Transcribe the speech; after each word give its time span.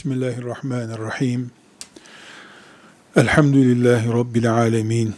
Bismillahirrahmanirrahim. 0.00 1.50
Elhamdülillahi 3.16 4.12
Rabbil 4.12 4.52
alemin. 4.52 5.14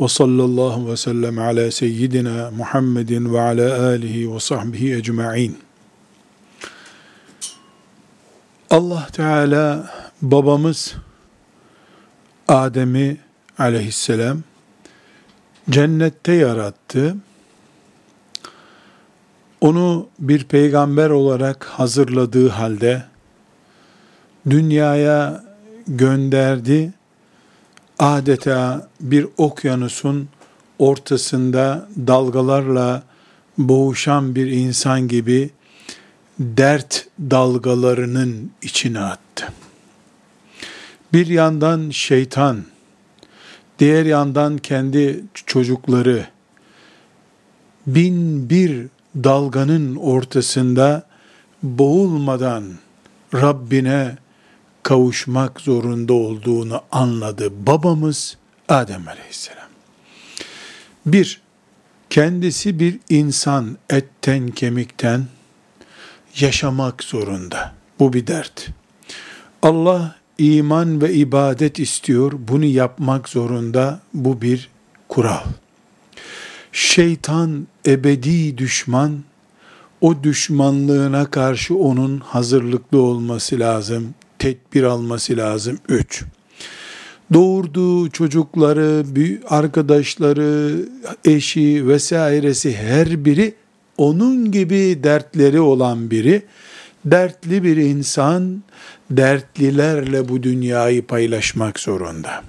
Ve 0.00 0.08
sallallahu 0.08 0.90
ve 0.90 0.96
sellem 0.96 1.38
ala 1.38 1.70
seyyidina 1.70 2.50
Muhammedin 2.50 3.34
ve 3.34 3.40
ala 3.40 3.86
alihi 3.86 4.34
ve 4.34 4.40
sahbihi 4.40 4.94
ecma'in. 4.94 5.58
Allah 8.70 9.06
Teala 9.12 9.90
babamız 10.22 10.94
Adem'i 12.48 13.16
aleyhisselam 13.58 14.42
cennette 15.70 16.32
yarattı. 16.32 17.16
Onu 19.60 20.08
bir 20.18 20.44
peygamber 20.44 21.10
olarak 21.10 21.64
hazırladığı 21.64 22.48
halde 22.48 23.13
dünyaya 24.50 25.44
gönderdi. 25.86 26.92
Adeta 27.98 28.88
bir 29.00 29.26
okyanusun 29.36 30.28
ortasında 30.78 31.88
dalgalarla 32.06 33.02
boğuşan 33.58 34.34
bir 34.34 34.46
insan 34.46 35.08
gibi 35.08 35.50
dert 36.38 37.06
dalgalarının 37.20 38.50
içine 38.62 39.00
attı. 39.00 39.52
Bir 41.12 41.26
yandan 41.26 41.90
şeytan, 41.90 42.64
diğer 43.78 44.04
yandan 44.04 44.58
kendi 44.58 45.24
çocukları 45.46 46.26
bin 47.86 48.50
bir 48.50 48.86
dalganın 49.16 49.96
ortasında 49.96 51.06
boğulmadan 51.62 52.64
Rabbine 53.34 54.16
kavuşmak 54.84 55.60
zorunda 55.60 56.12
olduğunu 56.12 56.80
anladı 56.92 57.66
babamız 57.66 58.36
Adem 58.68 59.08
Aleyhisselam. 59.08 59.68
Bir, 61.06 61.40
kendisi 62.10 62.78
bir 62.78 62.98
insan 63.08 63.78
etten 63.90 64.48
kemikten 64.48 65.26
yaşamak 66.36 67.04
zorunda. 67.04 67.74
Bu 67.98 68.12
bir 68.12 68.26
dert. 68.26 68.68
Allah 69.62 70.16
iman 70.38 71.00
ve 71.00 71.14
ibadet 71.14 71.78
istiyor. 71.78 72.32
Bunu 72.38 72.64
yapmak 72.64 73.28
zorunda. 73.28 74.00
Bu 74.14 74.42
bir 74.42 74.70
kural. 75.08 75.44
Şeytan 76.72 77.66
ebedi 77.86 78.58
düşman. 78.58 79.24
O 80.00 80.22
düşmanlığına 80.22 81.30
karşı 81.30 81.74
onun 81.74 82.18
hazırlıklı 82.20 83.02
olması 83.02 83.60
lazım 83.60 84.14
tedbir 84.38 84.82
alması 84.82 85.36
lazım. 85.36 85.78
Üç, 85.88 86.24
doğurduğu 87.32 88.10
çocukları, 88.10 89.04
arkadaşları, 89.48 90.76
eşi 91.24 91.88
vesairesi 91.88 92.76
her 92.76 93.24
biri 93.24 93.54
onun 93.96 94.52
gibi 94.52 95.00
dertleri 95.02 95.60
olan 95.60 96.10
biri, 96.10 96.42
dertli 97.04 97.62
bir 97.62 97.76
insan, 97.76 98.62
dertlilerle 99.10 100.28
bu 100.28 100.42
dünyayı 100.42 101.06
paylaşmak 101.06 101.80
zorunda. 101.80 102.42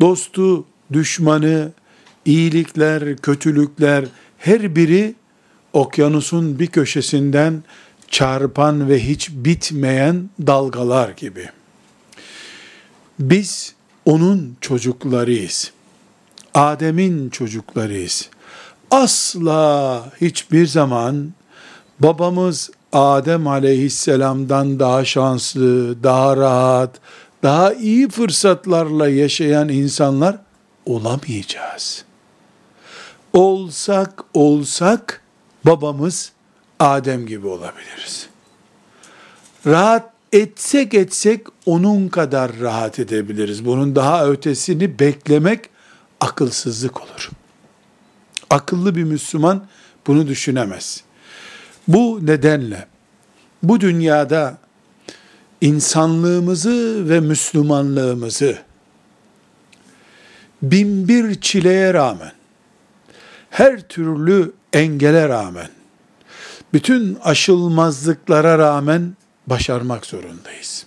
Dostu, 0.00 0.64
düşmanı, 0.92 1.72
iyilikler, 2.24 3.16
kötülükler 3.16 4.04
her 4.38 4.76
biri 4.76 5.14
okyanusun 5.72 6.58
bir 6.58 6.66
köşesinden 6.66 7.62
çarpan 8.10 8.88
ve 8.88 9.04
hiç 9.04 9.30
bitmeyen 9.30 10.30
dalgalar 10.46 11.08
gibi. 11.08 11.48
Biz 13.18 13.74
onun 14.04 14.56
çocuklarıyız. 14.60 15.72
Adem'in 16.54 17.30
çocuklarıyız. 17.30 18.30
Asla 18.90 20.04
hiçbir 20.20 20.66
zaman 20.66 21.32
babamız 22.00 22.70
Adem 22.92 23.46
aleyhisselamdan 23.46 24.80
daha 24.80 25.04
şanslı, 25.04 26.02
daha 26.02 26.36
rahat, 26.36 27.00
daha 27.42 27.72
iyi 27.72 28.08
fırsatlarla 28.08 29.08
yaşayan 29.08 29.68
insanlar 29.68 30.38
olamayacağız. 30.86 32.04
Olsak 33.32 34.24
olsak 34.34 35.22
babamız 35.66 36.32
Adem 36.80 37.26
gibi 37.26 37.46
olabiliriz. 37.46 38.28
Rahat 39.66 40.10
etsek 40.32 40.94
etsek 40.94 41.46
onun 41.66 42.08
kadar 42.08 42.58
rahat 42.60 42.98
edebiliriz. 42.98 43.64
Bunun 43.64 43.96
daha 43.96 44.26
ötesini 44.26 44.98
beklemek 44.98 45.70
akılsızlık 46.20 47.00
olur. 47.00 47.30
Akıllı 48.50 48.96
bir 48.96 49.04
Müslüman 49.04 49.66
bunu 50.06 50.26
düşünemez. 50.26 51.04
Bu 51.88 52.20
nedenle 52.22 52.86
bu 53.62 53.80
dünyada 53.80 54.58
insanlığımızı 55.60 57.08
ve 57.08 57.20
Müslümanlığımızı 57.20 58.58
bin 60.62 61.08
bir 61.08 61.40
çileye 61.40 61.94
rağmen, 61.94 62.32
her 63.50 63.80
türlü 63.80 64.52
engele 64.72 65.28
rağmen, 65.28 65.68
bütün 66.72 67.18
aşılmazlıklara 67.22 68.58
rağmen 68.58 69.16
başarmak 69.46 70.06
zorundayız. 70.06 70.86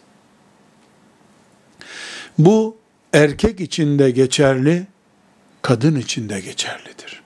Bu 2.37 2.77
erkek 3.13 3.59
için 3.59 3.99
de 3.99 4.11
geçerli, 4.11 4.87
kadın 5.61 5.95
için 5.95 6.29
de 6.29 6.39
geçerlidir. 6.39 7.21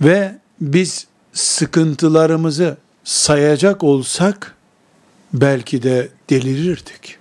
Ve 0.00 0.38
biz 0.60 1.06
sıkıntılarımızı 1.32 2.76
sayacak 3.04 3.84
olsak 3.84 4.54
belki 5.32 5.82
de 5.82 6.08
delirirdik. 6.30 7.18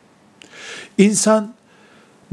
İnsan 0.97 1.53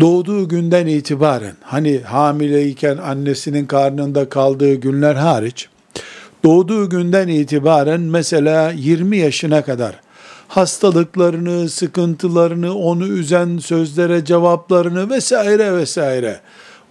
doğduğu 0.00 0.48
günden 0.48 0.86
itibaren 0.86 1.56
hani 1.62 1.98
hamileyken 1.98 2.96
annesinin 2.96 3.66
karnında 3.66 4.28
kaldığı 4.28 4.74
günler 4.74 5.14
hariç 5.14 5.68
doğduğu 6.44 6.88
günden 6.88 7.28
itibaren 7.28 8.00
mesela 8.00 8.70
20 8.70 9.16
yaşına 9.16 9.64
kadar 9.64 10.00
hastalıklarını, 10.48 11.68
sıkıntılarını, 11.68 12.74
onu 12.74 13.06
üzen 13.06 13.58
sözlere 13.58 14.24
cevaplarını 14.24 15.10
vesaire 15.10 15.76
vesaire 15.76 16.40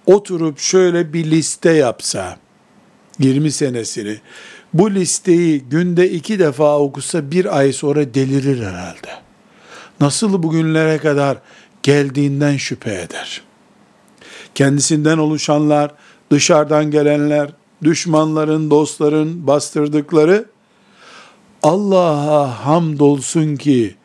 oturup 0.05 0.59
şöyle 0.59 1.13
bir 1.13 1.31
liste 1.31 1.71
yapsa 1.71 2.38
20 3.19 3.51
senesini 3.51 4.17
bu 4.73 4.91
listeyi 4.91 5.61
günde 5.61 6.09
iki 6.09 6.39
defa 6.39 6.79
okusa 6.79 7.31
bir 7.31 7.57
ay 7.57 7.73
sonra 7.73 8.13
delirir 8.13 8.65
herhalde. 8.65 9.09
Nasıl 9.99 10.43
bugünlere 10.43 10.97
kadar 10.97 11.38
geldiğinden 11.83 12.57
şüphe 12.57 13.01
eder. 13.01 13.41
Kendisinden 14.55 15.17
oluşanlar, 15.17 15.91
dışarıdan 16.31 16.91
gelenler, 16.91 17.49
düşmanların, 17.84 18.69
dostların 18.69 19.47
bastırdıkları 19.47 20.45
Allah'a 21.63 22.66
hamdolsun 22.66 23.56
ki 23.56 23.95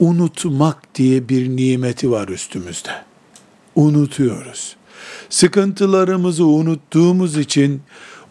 unutmak 0.00 0.94
diye 0.94 1.28
bir 1.28 1.48
nimeti 1.48 2.10
var 2.10 2.28
üstümüzde. 2.28 2.90
Unutuyoruz. 3.74 4.76
Sıkıntılarımızı 5.28 6.46
unuttuğumuz 6.46 7.38
için 7.38 7.82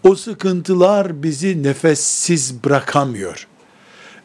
o 0.04 0.16
sıkıntılar 0.16 1.24
bizi 1.24 1.64
nefessiz 1.64 2.64
bırakamıyor. 2.64 3.48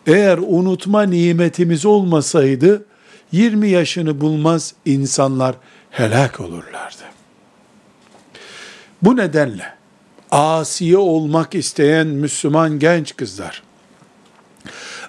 Eğer 0.06 0.38
unutma 0.38 1.03
nimetimiz 1.03 1.87
olmasaydı 1.87 2.87
20 3.32 3.69
yaşını 3.69 4.20
bulmaz 4.20 4.75
insanlar 4.84 5.56
helak 5.90 6.40
olurlardı. 6.40 7.02
Bu 9.02 9.17
nedenle 9.17 9.80
asiye 10.31 10.97
olmak 10.97 11.55
isteyen 11.55 12.06
Müslüman 12.06 12.79
genç 12.79 13.17
kızlar, 13.17 13.62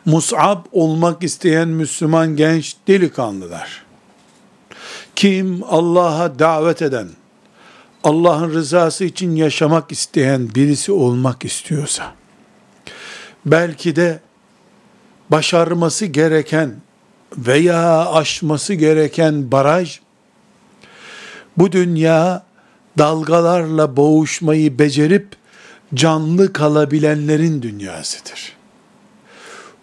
Mus'ab 0.05 0.65
olmak 0.71 1.23
isteyen 1.23 1.67
Müslüman 1.67 2.35
genç 2.35 2.75
delikanlılar, 2.87 3.85
kim 5.15 5.63
Allah'a 5.63 6.39
davet 6.39 6.81
eden, 6.81 7.09
Allah'ın 8.03 8.53
rızası 8.53 9.05
için 9.05 9.35
yaşamak 9.35 9.91
isteyen 9.91 10.55
birisi 10.55 10.91
olmak 10.91 11.45
istiyorsa, 11.45 12.13
belki 13.45 13.95
de 13.95 14.19
başarması 15.29 16.05
gereken 16.05 16.75
veya 17.37 18.11
aşması 18.11 18.73
gereken 18.73 19.51
baraj, 19.51 19.99
bu 21.57 21.71
dünya 21.71 22.50
dalgalarla 22.97 23.97
boğuşmayı 23.97 24.79
becerip 24.79 25.27
canlı 25.93 26.53
kalabilenlerin 26.53 27.61
dünyasıdır. 27.61 28.53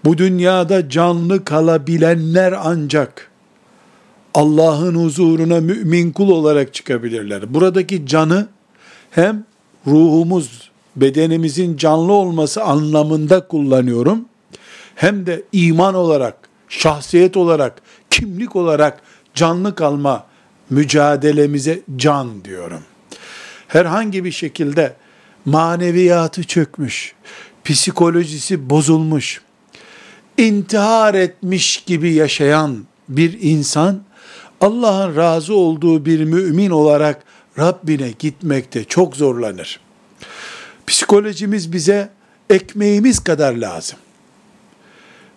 Bu 0.05 0.19
dünyada 0.19 0.89
canlı 0.89 1.45
kalabilenler 1.45 2.55
ancak 2.63 3.31
Allah'ın 4.35 4.95
huzuruna 4.95 5.61
mümin 5.61 6.13
kul 6.13 6.31
olarak 6.31 6.75
çıkabilirler. 6.75 7.55
Buradaki 7.55 8.07
canı 8.07 8.49
hem 9.11 9.45
ruhumuz, 9.87 10.71
bedenimizin 10.97 11.77
canlı 11.77 12.13
olması 12.13 12.63
anlamında 12.65 13.49
kullanıyorum. 13.49 14.25
Hem 14.95 15.27
de 15.27 15.43
iman 15.53 15.95
olarak, 15.95 16.49
şahsiyet 16.69 17.37
olarak, 17.37 17.83
kimlik 18.11 18.57
olarak 18.57 19.03
canlı 19.35 19.75
kalma 19.75 20.27
mücadelemize 20.71 21.81
can 21.97 22.45
diyorum. 22.45 22.83
Herhangi 23.69 24.25
bir 24.25 24.33
şekilde 24.33 24.97
maneviyatı 25.45 26.45
çökmüş, 26.45 27.15
psikolojisi 27.65 28.71
bozulmuş, 28.71 29.41
intihar 30.39 31.15
etmiş 31.15 31.85
gibi 31.87 32.13
yaşayan 32.13 32.85
bir 33.09 33.39
insan 33.41 34.03
Allah'ın 34.61 35.17
razı 35.17 35.55
olduğu 35.55 36.05
bir 36.05 36.25
mümin 36.25 36.71
olarak 36.71 37.25
Rabbine 37.59 38.11
gitmekte 38.19 38.85
çok 38.85 39.17
zorlanır. 39.17 39.81
Psikolojimiz 40.87 41.73
bize 41.73 42.11
ekmeğimiz 42.51 43.19
kadar 43.19 43.55
lazım. 43.55 43.99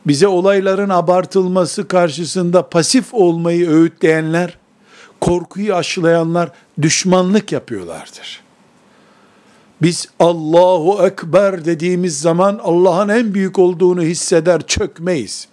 Bize 0.07 0.27
olayların 0.27 0.89
abartılması 0.89 1.87
karşısında 1.87 2.69
pasif 2.69 3.13
olmayı 3.13 3.69
öğütleyenler, 3.69 4.57
korkuyu 5.21 5.75
aşılayanlar 5.75 6.51
düşmanlık 6.81 7.51
yapıyorlardır. 7.51 8.41
Biz 9.81 10.07
Allahu 10.19 11.06
Ekber 11.06 11.65
dediğimiz 11.65 12.19
zaman 12.21 12.59
Allah'ın 12.63 13.09
en 13.09 13.33
büyük 13.33 13.59
olduğunu 13.59 14.01
hisseder, 14.01 14.62
çökmeyiz. 14.68 15.47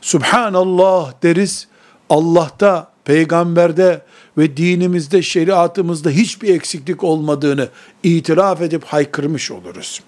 Subhanallah 0.00 1.12
deriz, 1.22 1.68
Allah'ta, 2.10 2.90
peygamberde 3.04 4.02
ve 4.38 4.56
dinimizde, 4.56 5.22
şeriatımızda 5.22 6.10
hiçbir 6.10 6.54
eksiklik 6.54 7.04
olmadığını 7.04 7.68
itiraf 8.02 8.62
edip 8.62 8.84
haykırmış 8.84 9.50
oluruz. 9.50 10.02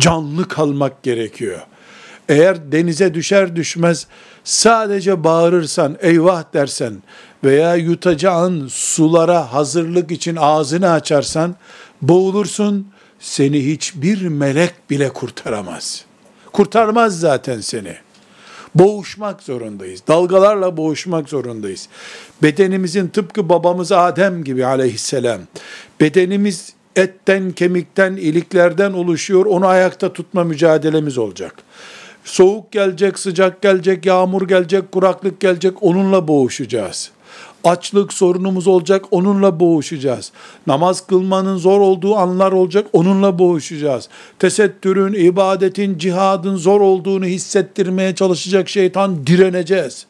Canlı 0.00 0.48
kalmak 0.48 1.02
gerekiyor. 1.02 1.60
Eğer 2.28 2.72
denize 2.72 3.14
düşer 3.14 3.56
düşmez 3.56 4.06
sadece 4.44 5.24
bağırırsan, 5.24 5.96
eyvah 6.00 6.44
dersen 6.54 7.02
veya 7.44 7.74
yutacağın 7.74 8.68
sulara 8.68 9.52
hazırlık 9.52 10.10
için 10.10 10.36
ağzını 10.36 10.90
açarsan 10.90 11.54
boğulursun, 12.02 12.88
seni 13.20 13.66
hiçbir 13.66 14.28
melek 14.28 14.90
bile 14.90 15.08
kurtaramaz. 15.08 16.04
Kurtarmaz 16.52 17.20
zaten 17.20 17.60
seni. 17.60 17.96
Boğuşmak 18.74 19.42
zorundayız. 19.42 20.02
Dalgalarla 20.08 20.76
boğuşmak 20.76 21.28
zorundayız. 21.28 21.88
Bedenimizin 22.42 23.08
tıpkı 23.08 23.48
babamız 23.48 23.92
Adem 23.92 24.44
gibi 24.44 24.66
aleyhisselam. 24.66 25.40
Bedenimiz 26.00 26.72
etten, 26.96 27.52
kemikten, 27.52 28.16
iliklerden 28.16 28.92
oluşuyor. 28.92 29.46
Onu 29.46 29.66
ayakta 29.66 30.12
tutma 30.12 30.44
mücadelemiz 30.44 31.18
olacak. 31.18 31.54
Soğuk 32.24 32.72
gelecek, 32.72 33.18
sıcak 33.18 33.62
gelecek, 33.62 34.06
yağmur 34.06 34.48
gelecek, 34.48 34.92
kuraklık 34.92 35.40
gelecek. 35.40 35.82
Onunla 35.82 36.28
boğuşacağız 36.28 37.10
açlık 37.64 38.12
sorunumuz 38.12 38.66
olacak, 38.66 39.04
onunla 39.10 39.60
boğuşacağız. 39.60 40.32
Namaz 40.66 41.06
kılmanın 41.06 41.56
zor 41.56 41.80
olduğu 41.80 42.16
anlar 42.16 42.52
olacak, 42.52 42.86
onunla 42.92 43.38
boğuşacağız. 43.38 44.08
Tesettürün, 44.38 45.12
ibadetin, 45.12 45.98
cihadın 45.98 46.56
zor 46.56 46.80
olduğunu 46.80 47.24
hissettirmeye 47.24 48.14
çalışacak 48.14 48.68
şeytan 48.68 49.26
direneceğiz. 49.26 50.06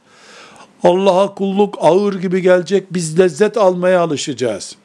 Allah'a 0.83 1.35
kulluk 1.35 1.79
ağır 1.81 2.15
gibi 2.15 2.43
gelecek, 2.43 2.95
biz 2.95 3.19
lezzet 3.19 3.57
almaya 3.57 4.01
alışacağız. 4.01 4.77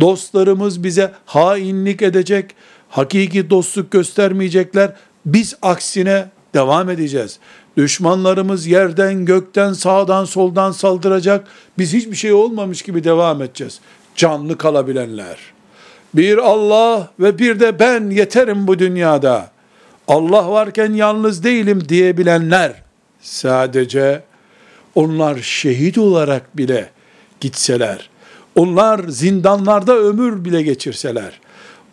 Dostlarımız 0.00 0.84
bize 0.84 1.12
hainlik 1.26 2.02
edecek, 2.02 2.50
hakiki 2.88 3.50
dostluk 3.50 3.90
göstermeyecekler, 3.90 4.92
biz 5.26 5.56
aksine 5.62 6.28
devam 6.54 6.90
edeceğiz. 6.90 7.38
Düşmanlarımız 7.76 8.66
yerden, 8.66 9.24
gökten, 9.24 9.72
sağdan, 9.72 10.24
soldan 10.24 10.72
saldıracak. 10.72 11.46
Biz 11.78 11.92
hiçbir 11.92 12.16
şey 12.16 12.32
olmamış 12.32 12.82
gibi 12.82 13.04
devam 13.04 13.42
edeceğiz. 13.42 13.80
Canlı 14.16 14.58
kalabilenler. 14.58 15.38
Bir 16.14 16.38
Allah 16.38 17.10
ve 17.20 17.38
bir 17.38 17.60
de 17.60 17.78
ben 17.78 18.10
yeterim 18.10 18.66
bu 18.66 18.78
dünyada. 18.78 19.50
Allah 20.08 20.50
varken 20.50 20.92
yalnız 20.92 21.44
değilim 21.44 21.88
diyebilenler 21.88 22.72
sadece 23.20 24.22
onlar 24.94 25.38
şehit 25.38 25.98
olarak 25.98 26.56
bile 26.56 26.90
gitseler, 27.40 28.10
onlar 28.54 29.08
zindanlarda 29.08 29.98
ömür 29.98 30.44
bile 30.44 30.62
geçirseler, 30.62 31.40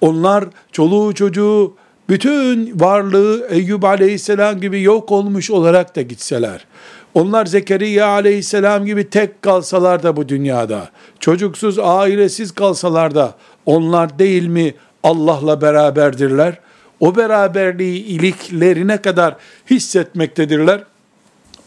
onlar 0.01 0.45
çoluğu 0.71 1.13
çocuğu 1.13 1.75
bütün 2.11 2.79
varlığı 2.79 3.47
Eyyub 3.49 3.83
aleyhisselam 3.83 4.61
gibi 4.61 4.81
yok 4.81 5.11
olmuş 5.11 5.51
olarak 5.51 5.95
da 5.95 6.01
gitseler, 6.01 6.65
onlar 7.13 7.45
Zekeriya 7.45 8.07
aleyhisselam 8.07 8.85
gibi 8.85 9.09
tek 9.09 9.41
kalsalar 9.41 10.03
da 10.03 10.15
bu 10.15 10.29
dünyada, 10.29 10.89
çocuksuz, 11.19 11.79
ailesiz 11.79 12.51
kalsalar 12.51 13.15
da, 13.15 13.35
onlar 13.65 14.19
değil 14.19 14.47
mi 14.47 14.73
Allah'la 15.03 15.61
beraberdirler? 15.61 16.59
O 16.99 17.15
beraberliği 17.15 18.03
iliklerine 18.03 19.01
kadar 19.01 19.35
hissetmektedirler. 19.69 20.83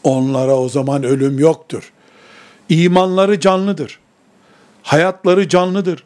Onlara 0.03 0.57
o 0.57 0.69
zaman 0.69 1.05
ölüm 1.05 1.39
yoktur. 1.39 1.93
İmanları 2.69 3.41
canlıdır. 3.41 3.99
Hayatları 4.83 5.49
canlıdır. 5.49 6.05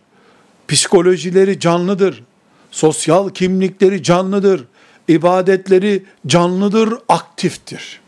Psikolojileri 0.69 1.61
canlıdır 1.61 2.23
sosyal 2.71 3.31
kimlikleri 3.31 4.03
canlıdır, 4.03 4.65
ibadetleri 5.09 6.05
canlıdır, 6.27 6.95
aktiftir. 7.09 8.01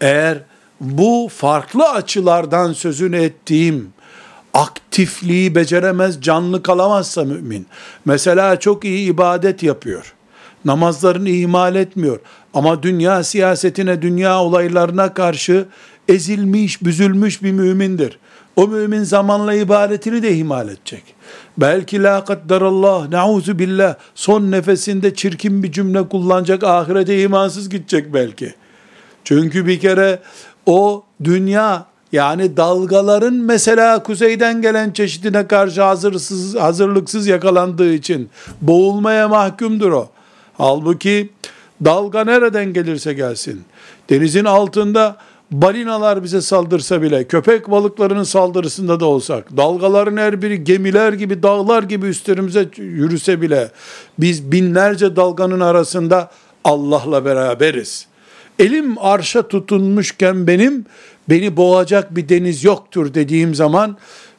Eğer 0.00 0.38
bu 0.80 1.28
farklı 1.36 1.88
açılardan 1.88 2.72
sözünü 2.72 3.16
ettiğim 3.16 3.92
aktifliği 4.54 5.54
beceremez, 5.54 6.20
canlı 6.20 6.62
kalamazsa 6.62 7.24
mümin. 7.24 7.66
Mesela 8.04 8.60
çok 8.60 8.84
iyi 8.84 9.12
ibadet 9.12 9.62
yapıyor. 9.62 10.14
Namazlarını 10.64 11.28
ihmal 11.28 11.74
etmiyor. 11.74 12.20
Ama 12.54 12.82
dünya 12.82 13.24
siyasetine, 13.24 14.02
dünya 14.02 14.40
olaylarına 14.40 15.14
karşı 15.14 15.66
ezilmiş, 16.08 16.82
büzülmüş 16.82 17.42
bir 17.42 17.52
mümindir. 17.52 18.18
O 18.56 18.68
mümin 18.68 19.02
zamanla 19.02 19.54
ibadetini 19.54 20.22
de 20.22 20.34
ihmal 20.34 20.68
edecek. 20.68 21.02
Belki 21.58 22.02
la 22.02 22.24
kadderallah, 22.24 23.08
nauzu 23.08 23.58
billah, 23.58 23.94
son 24.14 24.50
nefesinde 24.50 25.14
çirkin 25.14 25.62
bir 25.62 25.72
cümle 25.72 26.08
kullanacak, 26.08 26.64
ahirete 26.64 27.22
imansız 27.22 27.68
gidecek 27.68 28.14
belki. 28.14 28.54
Çünkü 29.24 29.66
bir 29.66 29.80
kere 29.80 30.18
o 30.66 31.04
dünya, 31.24 31.86
yani 32.12 32.56
dalgaların 32.56 33.34
mesela 33.34 34.02
kuzeyden 34.02 34.62
gelen 34.62 34.90
çeşidine 34.90 35.46
karşı 35.46 35.82
hazırsız, 35.82 36.54
hazırlıksız 36.54 37.26
yakalandığı 37.26 37.92
için 37.92 38.30
boğulmaya 38.60 39.28
mahkumdur 39.28 39.92
o. 39.92 40.08
Halbuki 40.58 41.30
dalga 41.84 42.24
nereden 42.24 42.72
gelirse 42.72 43.12
gelsin, 43.12 43.64
denizin 44.10 44.44
altında 44.44 45.16
balinalar 45.52 46.24
bize 46.24 46.40
saldırsa 46.40 47.02
bile, 47.02 47.24
köpek 47.24 47.70
balıklarının 47.70 48.22
saldırısında 48.22 49.00
da 49.00 49.06
olsak, 49.06 49.56
dalgaların 49.56 50.16
her 50.16 50.42
biri 50.42 50.64
gemiler 50.64 51.12
gibi, 51.12 51.42
dağlar 51.42 51.82
gibi 51.82 52.06
üstlerimize 52.06 52.68
yürüse 52.76 53.40
bile, 53.40 53.70
biz 54.18 54.52
binlerce 54.52 55.16
dalganın 55.16 55.60
arasında 55.60 56.30
Allah'la 56.64 57.24
beraberiz. 57.24 58.06
Elim 58.58 58.98
arşa 58.98 59.48
tutunmuşken 59.48 60.46
benim, 60.46 60.86
beni 61.28 61.56
boğacak 61.56 62.16
bir 62.16 62.28
deniz 62.28 62.64
yoktur 62.64 63.14
dediğim 63.14 63.54
zaman, 63.54 63.96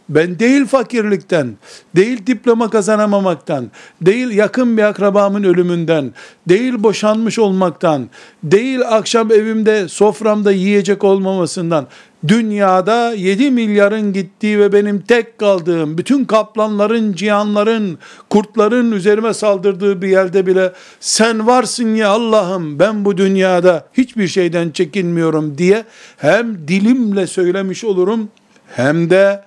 ben 0.09 0.39
değil 0.39 0.65
fakirlikten, 0.65 1.57
değil 1.95 2.27
diploma 2.27 2.69
kazanamamaktan, 2.69 3.71
değil 4.01 4.29
yakın 4.29 4.77
bir 4.77 4.83
akrabamın 4.83 5.43
ölümünden, 5.43 6.11
değil 6.49 6.83
boşanmış 6.83 7.39
olmaktan, 7.39 8.09
değil 8.43 8.81
akşam 8.89 9.31
evimde 9.31 9.87
soframda 9.87 10.51
yiyecek 10.51 11.03
olmamasından, 11.03 11.87
dünyada 12.27 13.13
7 13.13 13.51
milyarın 13.51 14.13
gittiği 14.13 14.59
ve 14.59 14.73
benim 14.73 15.01
tek 15.01 15.37
kaldığım, 15.37 15.97
bütün 15.97 16.25
kaplanların, 16.25 17.13
cihanların, 17.13 17.97
kurtların 18.29 18.91
üzerime 18.91 19.33
saldırdığı 19.33 20.01
bir 20.01 20.07
yerde 20.07 20.45
bile 20.45 20.71
sen 20.99 21.47
varsın 21.47 21.95
ya 21.95 22.09
Allah'ım 22.09 22.79
ben 22.79 23.05
bu 23.05 23.17
dünyada 23.17 23.87
hiçbir 23.93 24.27
şeyden 24.27 24.69
çekinmiyorum 24.69 25.57
diye 25.57 25.83
hem 26.17 26.67
dilimle 26.67 27.27
söylemiş 27.27 27.83
olurum 27.83 28.29
hem 28.67 29.09
de 29.09 29.43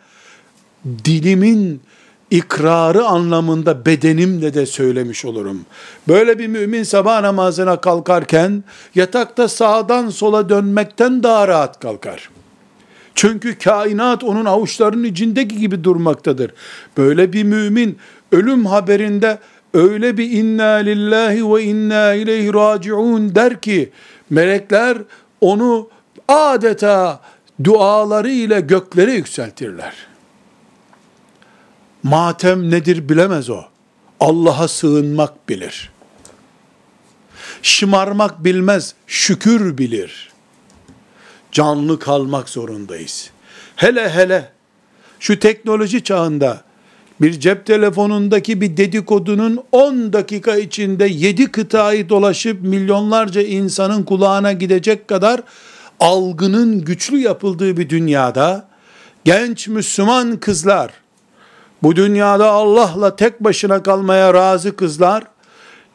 dilimin 1.04 1.80
ikrarı 2.30 3.04
anlamında 3.04 3.86
bedenimle 3.86 4.54
de 4.54 4.66
söylemiş 4.66 5.24
olurum. 5.24 5.60
Böyle 6.08 6.38
bir 6.38 6.46
mümin 6.46 6.82
sabah 6.82 7.20
namazına 7.20 7.80
kalkarken 7.80 8.64
yatakta 8.94 9.48
sağdan 9.48 10.10
sola 10.10 10.48
dönmekten 10.48 11.22
daha 11.22 11.48
rahat 11.48 11.80
kalkar. 11.80 12.30
Çünkü 13.14 13.58
kainat 13.58 14.24
onun 14.24 14.44
avuçlarının 14.44 15.04
içindeki 15.04 15.58
gibi 15.58 15.84
durmaktadır. 15.84 16.50
Böyle 16.96 17.32
bir 17.32 17.44
mümin 17.44 17.98
ölüm 18.32 18.66
haberinde 18.66 19.38
öyle 19.74 20.16
bir 20.16 20.30
inna 20.30 20.72
lillahi 20.72 21.54
ve 21.54 21.62
inna 21.62 22.14
ileyhi 22.14 22.54
raciun 22.54 23.34
der 23.34 23.60
ki 23.60 23.90
melekler 24.30 24.98
onu 25.40 25.88
adeta 26.28 27.20
duaları 27.64 28.30
ile 28.30 28.60
göklere 28.60 29.12
yükseltirler. 29.12 30.15
Matem 32.10 32.70
nedir 32.70 33.08
bilemez 33.08 33.50
o. 33.50 33.60
Allah'a 34.20 34.68
sığınmak 34.68 35.48
bilir. 35.48 35.90
Şımarmak 37.62 38.44
bilmez, 38.44 38.94
şükür 39.06 39.78
bilir. 39.78 40.30
Canlı 41.52 41.98
kalmak 41.98 42.48
zorundayız. 42.48 43.30
Hele 43.76 44.10
hele 44.10 44.52
şu 45.20 45.38
teknoloji 45.38 46.04
çağında 46.04 46.60
bir 47.20 47.40
cep 47.40 47.66
telefonundaki 47.66 48.60
bir 48.60 48.76
dedikodunun 48.76 49.64
10 49.72 50.12
dakika 50.12 50.56
içinde 50.56 51.04
7 51.04 51.46
kıtayı 51.52 52.08
dolaşıp 52.08 52.62
milyonlarca 52.62 53.42
insanın 53.42 54.02
kulağına 54.02 54.52
gidecek 54.52 55.08
kadar 55.08 55.42
algının 56.00 56.84
güçlü 56.84 57.18
yapıldığı 57.18 57.76
bir 57.76 57.88
dünyada 57.88 58.68
genç 59.24 59.68
Müslüman 59.68 60.36
kızlar 60.36 61.05
bu 61.82 61.96
dünyada 61.96 62.50
Allah'la 62.50 63.16
tek 63.16 63.40
başına 63.40 63.82
kalmaya 63.82 64.34
razı 64.34 64.76
kızlar 64.76 65.24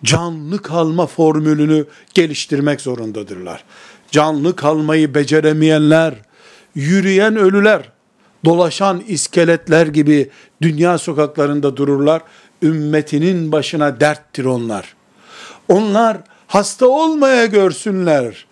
canlı 0.04 0.62
kalma 0.62 1.08
formülünü 1.08 1.86
geliştirmek 2.14 2.82
zorundadırlar. 2.82 3.64
Canlı 4.12 4.56
kalmayı 4.56 5.16
beceremeyenler, 5.16 6.14
yürüyen 6.76 7.36
ölüler, 7.36 7.90
dolaşan 8.46 9.04
iskeletler 9.08 9.88
gibi 9.88 10.30
dünya 10.62 10.98
sokaklarında 10.98 11.78
dururlar. 11.78 12.22
Ümmetinin 12.62 13.52
başına 13.52 14.00
derttir 14.00 14.46
onlar. 14.46 14.96
Onlar 15.70 16.18
hasta 16.48 16.88
olmaya 16.88 17.46
görsünler. 17.46 18.46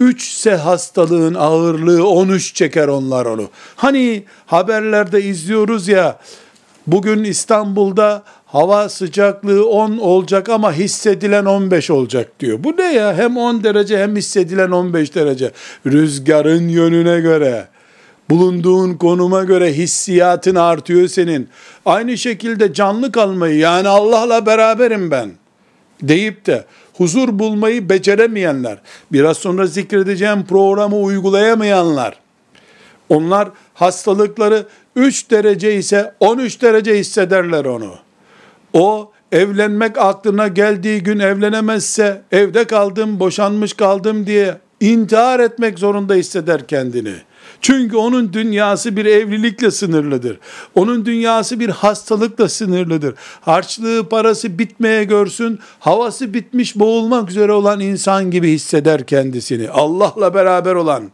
Üçse 0.00 0.54
hastalığın 0.54 1.34
ağırlığı 1.34 2.08
13 2.08 2.54
çeker 2.54 2.88
onlar 2.88 3.26
onu. 3.26 3.50
Hani 3.76 4.24
haberlerde 4.46 5.22
izliyoruz 5.22 5.88
ya 5.88 6.18
Bugün 6.86 7.24
İstanbul'da 7.24 8.22
hava 8.46 8.88
sıcaklığı 8.88 9.68
10 9.68 9.98
olacak 9.98 10.48
ama 10.48 10.72
hissedilen 10.72 11.44
15 11.44 11.90
olacak 11.90 12.40
diyor. 12.40 12.64
Bu 12.64 12.76
ne 12.76 12.94
ya? 12.94 13.16
Hem 13.16 13.36
10 13.36 13.64
derece 13.64 13.98
hem 13.98 14.16
hissedilen 14.16 14.70
15 14.70 15.14
derece. 15.14 15.52
Rüzgarın 15.86 16.68
yönüne 16.68 17.20
göre, 17.20 17.68
bulunduğun 18.30 18.94
konuma 18.94 19.44
göre 19.44 19.72
hissiyatın 19.72 20.54
artıyor 20.54 21.08
senin. 21.08 21.48
Aynı 21.86 22.18
şekilde 22.18 22.74
canlı 22.74 23.12
kalmayı 23.12 23.58
yani 23.58 23.88
Allah'la 23.88 24.46
beraberim 24.46 25.10
ben 25.10 25.30
deyip 26.02 26.46
de 26.46 26.64
huzur 26.94 27.38
bulmayı 27.38 27.88
beceremeyenler, 27.88 28.78
biraz 29.12 29.36
sonra 29.36 29.66
zikredeceğim 29.66 30.44
programı 30.44 30.96
uygulayamayanlar, 30.96 32.16
onlar 33.08 33.48
hastalıkları 33.74 34.66
3 34.96 35.30
derece 35.30 35.74
ise 35.74 36.14
13 36.20 36.62
derece 36.62 36.98
hissederler 36.98 37.64
onu. 37.64 37.94
O 38.72 39.12
evlenmek 39.32 39.98
aklına 39.98 40.48
geldiği 40.48 41.02
gün 41.02 41.18
evlenemezse 41.18 42.22
evde 42.32 42.64
kaldım, 42.64 43.20
boşanmış 43.20 43.72
kaldım 43.72 44.26
diye 44.26 44.58
intihar 44.80 45.40
etmek 45.40 45.78
zorunda 45.78 46.14
hisseder 46.14 46.66
kendini. 46.66 47.14
Çünkü 47.60 47.96
onun 47.96 48.32
dünyası 48.32 48.96
bir 48.96 49.06
evlilikle 49.06 49.70
sınırlıdır. 49.70 50.38
Onun 50.74 51.06
dünyası 51.06 51.60
bir 51.60 51.68
hastalıkla 51.68 52.48
sınırlıdır. 52.48 53.14
Harçlığı 53.40 54.08
parası 54.08 54.58
bitmeye 54.58 55.04
görsün, 55.04 55.58
havası 55.78 56.34
bitmiş 56.34 56.78
boğulmak 56.78 57.30
üzere 57.30 57.52
olan 57.52 57.80
insan 57.80 58.30
gibi 58.30 58.52
hisseder 58.52 59.06
kendisini. 59.06 59.70
Allah'la 59.70 60.34
beraber 60.34 60.74
olan, 60.74 61.10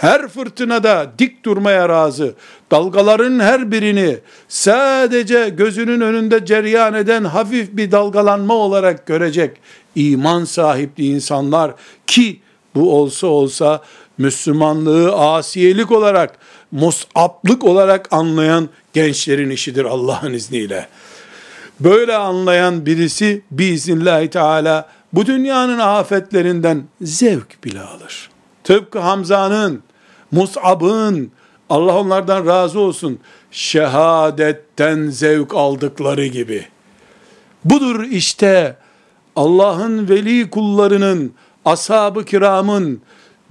her 0.00 0.28
fırtınada 0.28 1.12
dik 1.18 1.44
durmaya 1.44 1.88
razı, 1.88 2.34
dalgaların 2.70 3.40
her 3.40 3.70
birini 3.72 4.18
sadece 4.48 5.48
gözünün 5.48 6.00
önünde 6.00 6.46
ceryan 6.46 6.94
eden 6.94 7.24
hafif 7.24 7.76
bir 7.76 7.92
dalgalanma 7.92 8.54
olarak 8.54 9.06
görecek 9.06 9.56
iman 9.94 10.44
sahipli 10.44 11.06
insanlar 11.06 11.74
ki 12.06 12.40
bu 12.74 12.96
olsa 12.96 13.26
olsa 13.26 13.82
Müslümanlığı 14.18 15.16
asiyelik 15.16 15.92
olarak, 15.92 16.38
musaplık 16.72 17.64
olarak 17.64 18.12
anlayan 18.12 18.68
gençlerin 18.92 19.50
işidir 19.50 19.84
Allah'ın 19.84 20.32
izniyle. 20.32 20.88
Böyle 21.80 22.16
anlayan 22.16 22.86
birisi 22.86 23.42
biiznillahü 23.50 24.30
teala 24.30 24.88
bu 25.12 25.26
dünyanın 25.26 25.78
afetlerinden 25.78 26.84
zevk 27.02 27.64
bile 27.64 27.80
alır. 27.80 28.30
Tıpkı 28.64 28.98
Hamza'nın 28.98 29.82
Mus'ab'ın 30.32 31.30
Allah 31.70 31.98
onlardan 31.98 32.46
razı 32.46 32.80
olsun 32.80 33.18
şehadetten 33.50 35.06
zevk 35.06 35.54
aldıkları 35.54 36.26
gibi. 36.26 36.66
Budur 37.64 38.04
işte 38.10 38.76
Allah'ın 39.36 40.08
veli 40.08 40.50
kullarının, 40.50 41.32
ashab-ı 41.64 42.24
kiramın 42.24 43.00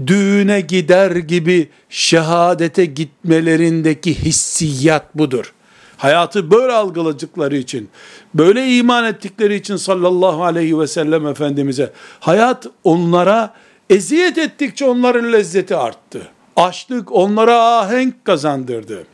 düğüne 0.08 0.62
gider 0.62 1.12
gibi 1.12 1.70
şehadete 1.90 2.86
gitmelerindeki 2.86 4.24
hissiyat 4.24 5.16
budur. 5.16 5.54
Hayatı 5.98 6.52
böyle 6.52 6.74
algıladıkları 6.74 7.58
için, 7.58 7.90
böyle 8.34 8.78
iman 8.78 9.06
ettikleri 9.06 9.56
için 9.56 9.76
sallallahu 9.76 10.44
aleyhi 10.44 10.80
ve 10.80 10.88
sellem 10.88 11.28
Efendimiz'e, 11.28 11.92
hayat 12.20 12.68
onlara 12.84 13.54
eziyet 13.90 14.38
ettikçe 14.38 14.86
onların 14.86 15.34
lezzeti 15.34 15.76
arttı. 15.76 16.28
Açlık 16.56 17.12
onlara 17.12 17.78
ahenk 17.78 18.26
kazandırdı. 18.26 19.08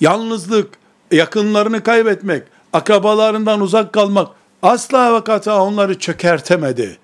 Yalnızlık, 0.00 0.68
yakınlarını 1.10 1.82
kaybetmek, 1.82 2.42
akrabalarından 2.72 3.60
uzak 3.60 3.92
kalmak 3.92 4.28
asla 4.62 5.14
ve 5.14 5.24
kata 5.24 5.62
onları 5.62 5.98
çökertemedi. 5.98 6.98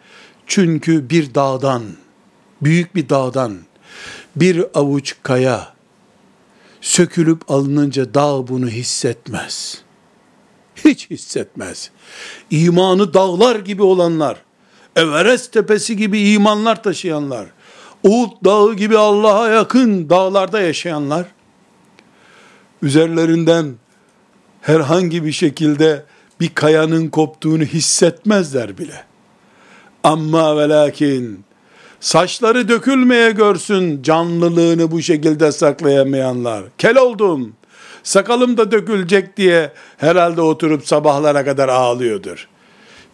Çünkü 0.46 1.10
bir 1.10 1.34
dağdan, 1.34 1.82
büyük 2.62 2.94
bir 2.94 3.08
dağdan 3.08 3.58
bir 4.36 4.64
avuç 4.74 5.14
kaya 5.22 5.74
sökülüp 6.80 7.50
alınınca 7.50 8.14
dağ 8.14 8.48
bunu 8.48 8.68
hissetmez. 8.68 9.82
Hiç 10.84 11.10
hissetmez. 11.10 11.90
İmanı 12.50 13.14
dağlar 13.14 13.56
gibi 13.56 13.82
olanlar, 13.82 14.36
Everest 14.96 15.52
tepesi 15.52 15.96
gibi 15.96 16.30
imanlar 16.30 16.82
taşıyanlar, 16.82 17.46
Uğut 18.04 18.44
dağı 18.44 18.74
gibi 18.74 18.98
Allah'a 18.98 19.48
yakın 19.48 20.10
dağlarda 20.10 20.60
yaşayanlar, 20.60 21.26
üzerlerinden 22.82 23.74
herhangi 24.60 25.24
bir 25.24 25.32
şekilde 25.32 26.04
bir 26.40 26.54
kayanın 26.54 27.08
koptuğunu 27.08 27.62
hissetmezler 27.62 28.78
bile. 28.78 29.04
Amma 30.02 30.56
ve 30.56 30.68
lakin 30.68 31.44
saçları 32.00 32.68
dökülmeye 32.68 33.30
görsün 33.30 34.02
canlılığını 34.02 34.90
bu 34.90 35.02
şekilde 35.02 35.52
saklayamayanlar. 35.52 36.64
Kel 36.78 36.98
oldum, 36.98 37.52
sakalım 38.02 38.56
da 38.56 38.70
dökülecek 38.70 39.36
diye 39.36 39.72
herhalde 39.96 40.40
oturup 40.40 40.86
sabahlara 40.86 41.44
kadar 41.44 41.68
ağlıyordur. 41.68 42.48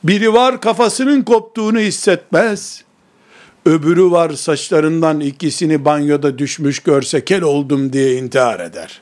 Biri 0.04 0.32
var 0.32 0.60
kafasının 0.60 1.22
koptuğunu 1.22 1.78
hissetmez. 1.78 2.84
Öbürü 3.66 4.10
var 4.10 4.30
saçlarından 4.30 5.20
ikisini 5.20 5.84
banyoda 5.84 6.38
düşmüş 6.38 6.78
görse 6.78 7.24
kel 7.24 7.42
oldum 7.42 7.92
diye 7.92 8.16
intihar 8.16 8.60
eder. 8.60 9.00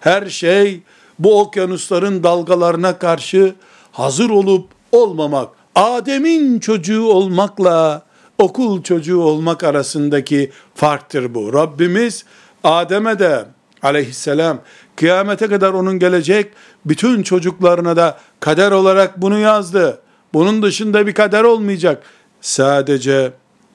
Her 0.00 0.26
şey 0.26 0.80
bu 1.18 1.40
okyanusların 1.40 2.22
dalgalarına 2.22 2.98
karşı 2.98 3.54
hazır 3.92 4.30
olup 4.30 4.68
olmamak, 4.92 5.48
Adem'in 5.74 6.58
çocuğu 6.58 7.04
olmakla 7.04 8.02
okul 8.38 8.82
çocuğu 8.82 9.20
olmak 9.20 9.64
arasındaki 9.64 10.50
farktır 10.74 11.34
bu. 11.34 11.52
Rabbimiz 11.52 12.24
Adem'e 12.64 13.18
de 13.18 13.44
aleyhisselam 13.82 14.60
kıyamete 14.96 15.46
kadar 15.48 15.72
onun 15.72 15.98
gelecek 15.98 16.52
bütün 16.84 17.22
çocuklarına 17.22 17.96
da 17.96 18.18
kader 18.40 18.72
olarak 18.72 19.22
bunu 19.22 19.38
yazdı. 19.38 20.00
Bunun 20.34 20.62
dışında 20.62 21.06
bir 21.06 21.14
kader 21.14 21.44
olmayacak. 21.44 22.02
Sadece 22.40 23.32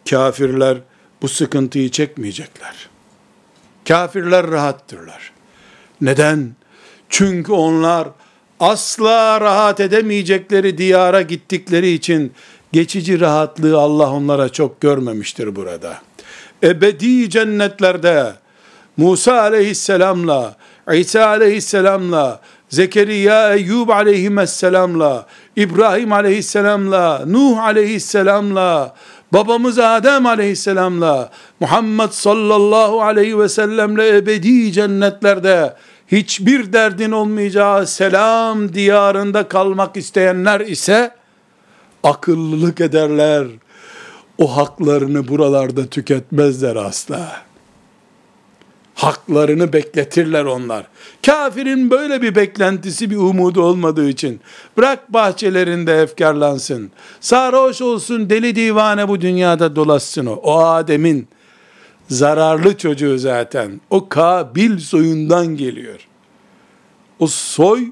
kafirler 0.10 0.78
bu 1.22 1.28
sıkıntıyı 1.28 1.92
çekmeyecekler. 1.92 2.90
Kafirler 3.88 4.48
rahattırlar. 4.48 5.32
Neden? 6.02 6.56
Çünkü 7.10 7.52
onlar 7.52 8.08
asla 8.60 9.42
rahat 9.42 9.80
edemeyecekleri 9.80 10.78
diyara 10.78 11.22
gittikleri 11.22 11.90
için 11.90 12.34
geçici 12.72 13.20
rahatlığı 13.20 13.78
Allah 13.78 14.12
onlara 14.12 14.50
çok 14.50 14.82
görmemiştir 14.82 15.56
burada. 15.56 15.98
Ebedi 16.64 17.30
cennetlerde 17.30 18.34
Musa 18.98 19.42
aleyhisselamla, 19.42 20.56
İsa 20.94 21.28
aleyhisselamla, 21.28 22.42
Zekeriya, 22.70 23.56
Eyyub 23.56 23.90
aleyhisselamla, 23.90 25.28
İbrahim 25.56 26.14
aleyhisselamla, 26.14 27.24
Nuh 27.26 27.60
aleyhisselamla, 27.60 28.96
babamız 29.34 29.80
Adem 29.80 30.26
aleyhisselamla, 30.26 31.30
Muhammed 31.60 32.10
sallallahu 32.10 33.02
aleyhi 33.02 33.40
ve 33.40 33.50
sellemle 33.50 34.18
ebedi 34.18 34.72
cennetlerde 34.72 35.74
hiçbir 36.08 36.74
derdin 36.74 37.12
olmayacağı 37.12 37.88
selam 37.88 38.74
diyarında 38.74 39.48
kalmak 39.48 39.98
isteyenler 39.98 40.60
ise 40.60 41.12
akıllılık 42.04 42.82
ederler. 42.82 43.48
O 44.38 44.58
haklarını 44.58 45.28
buralarda 45.28 45.86
tüketmezler 45.88 46.76
asla. 46.76 47.47
Haklarını 48.98 49.74
bekletirler 49.74 50.46
onlar. 50.46 50.88
Kafirin 51.26 51.92
böyle 51.92 52.22
bir 52.22 52.36
beklentisi, 52.36 53.10
bir 53.10 53.16
umudu 53.16 53.62
olmadığı 53.62 54.10
için 54.10 54.42
bırak 54.78 55.14
bahçelerinde 55.14 56.02
efkarlansın. 56.02 56.92
Sarhoş 57.20 57.82
olsun, 57.82 58.30
deli 58.30 58.56
divane 58.56 59.08
bu 59.08 59.22
dünyada 59.22 59.76
dolaşsın 59.76 60.26
o. 60.26 60.34
O 60.34 60.60
Adem'in 60.60 61.28
zararlı 62.10 62.78
çocuğu 62.78 63.18
zaten. 63.18 63.82
O 63.90 64.10
Kabil 64.10 64.78
soyundan 64.78 65.48
geliyor. 65.48 66.08
O 67.20 67.28
soy 67.28 67.84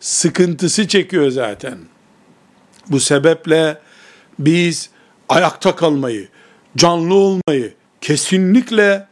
sıkıntısı 0.00 0.88
çekiyor 0.88 1.30
zaten. 1.30 1.78
Bu 2.88 3.00
sebeple 3.00 3.78
biz 4.38 4.90
ayakta 5.28 5.76
kalmayı, 5.76 6.28
canlı 6.76 7.14
olmayı 7.14 7.74
kesinlikle 8.00 9.06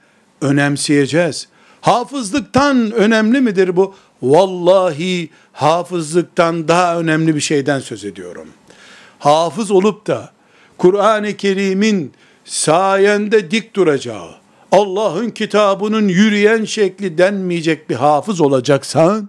önemseyeceğiz. 0.45 1.49
Hafızlıktan 1.81 2.93
önemli 2.93 3.41
midir 3.41 3.77
bu? 3.77 3.95
Vallahi 4.23 5.31
hafızlıktan 5.53 6.69
daha 6.69 6.99
önemli 6.99 7.35
bir 7.35 7.41
şeyden 7.41 7.81
söz 7.81 8.05
ediyorum. 8.05 8.49
Hafız 9.19 9.71
olup 9.71 10.07
da 10.07 10.31
Kur'an-ı 10.79 11.37
Kerim'in 11.37 12.13
sayende 12.45 13.51
dik 13.51 13.77
duracağı, 13.77 14.31
Allah'ın 14.73 15.31
kitabının 15.31 16.09
yürüyen 16.09 16.65
şekli 16.65 17.19
denmeyecek 17.19 17.91
bir 17.91 17.95
hafız 17.95 18.41
olacaksan, 18.41 19.29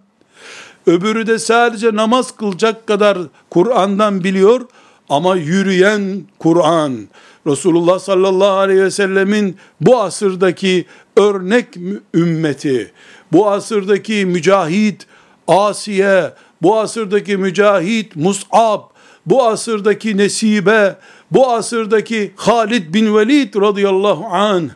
öbürü 0.88 1.28
de 1.28 1.40
sadece 1.40 1.96
namaz 1.96 2.36
kılacak 2.36 2.88
kadar 2.88 3.18
Kur'an'dan 3.50 4.24
biliyor 4.24 4.62
ama 5.10 5.36
yürüyen 5.36 6.24
Kur'an, 6.40 7.08
Resulullah 7.48 8.00
sallallahu 8.00 8.58
aleyhi 8.58 8.84
ve 8.84 8.92
sellemin 8.92 9.58
bu 9.82 10.02
asırdaki 10.02 10.86
örnek 11.18 11.68
ümmeti, 12.14 12.92
bu 13.32 13.50
asırdaki 13.50 14.26
mücahit 14.26 15.08
Asiye, 15.48 16.34
bu 16.62 16.80
asırdaki 16.80 17.38
mücahit 17.38 18.16
Mus'ab, 18.16 18.82
bu 19.26 19.46
asırdaki 19.46 20.18
Nesibe, 20.18 20.96
bu 21.32 21.52
asırdaki 21.52 22.32
Halid 22.36 22.94
bin 22.94 23.16
Velid 23.16 23.56
radıyallahu 23.56 24.26
an 24.26 24.72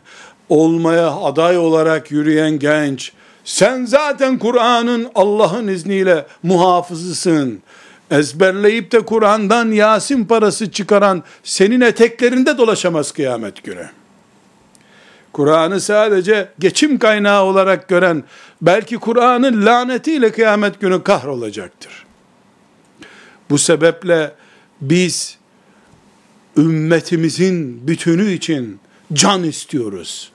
olmaya 0.48 1.10
aday 1.10 1.58
olarak 1.58 2.10
yürüyen 2.10 2.58
genç, 2.58 3.12
sen 3.44 3.84
zaten 3.84 4.38
Kur'an'ın 4.38 5.08
Allah'ın 5.14 5.68
izniyle 5.68 6.26
muhafızısın. 6.42 7.62
Ezberleyip 8.10 8.92
de 8.92 9.00
Kur'an'dan 9.00 9.72
Yasin 9.72 10.24
parası 10.24 10.70
çıkaran 10.70 11.22
senin 11.42 11.80
eteklerinde 11.80 12.58
dolaşamaz 12.58 13.12
kıyamet 13.12 13.64
günü. 13.64 13.90
Kur'an'ı 15.32 15.80
sadece 15.80 16.48
geçim 16.58 16.98
kaynağı 16.98 17.44
olarak 17.44 17.88
gören, 17.88 18.24
belki 18.62 18.96
Kur'an'ın 18.96 19.66
lanetiyle 19.66 20.32
kıyamet 20.32 20.80
günü 20.80 21.02
kahrolacaktır. 21.02 22.06
Bu 23.50 23.58
sebeple 23.58 24.32
biz 24.80 25.38
ümmetimizin 26.56 27.88
bütünü 27.88 28.32
için 28.32 28.80
can 29.12 29.44
istiyoruz. 29.44 30.32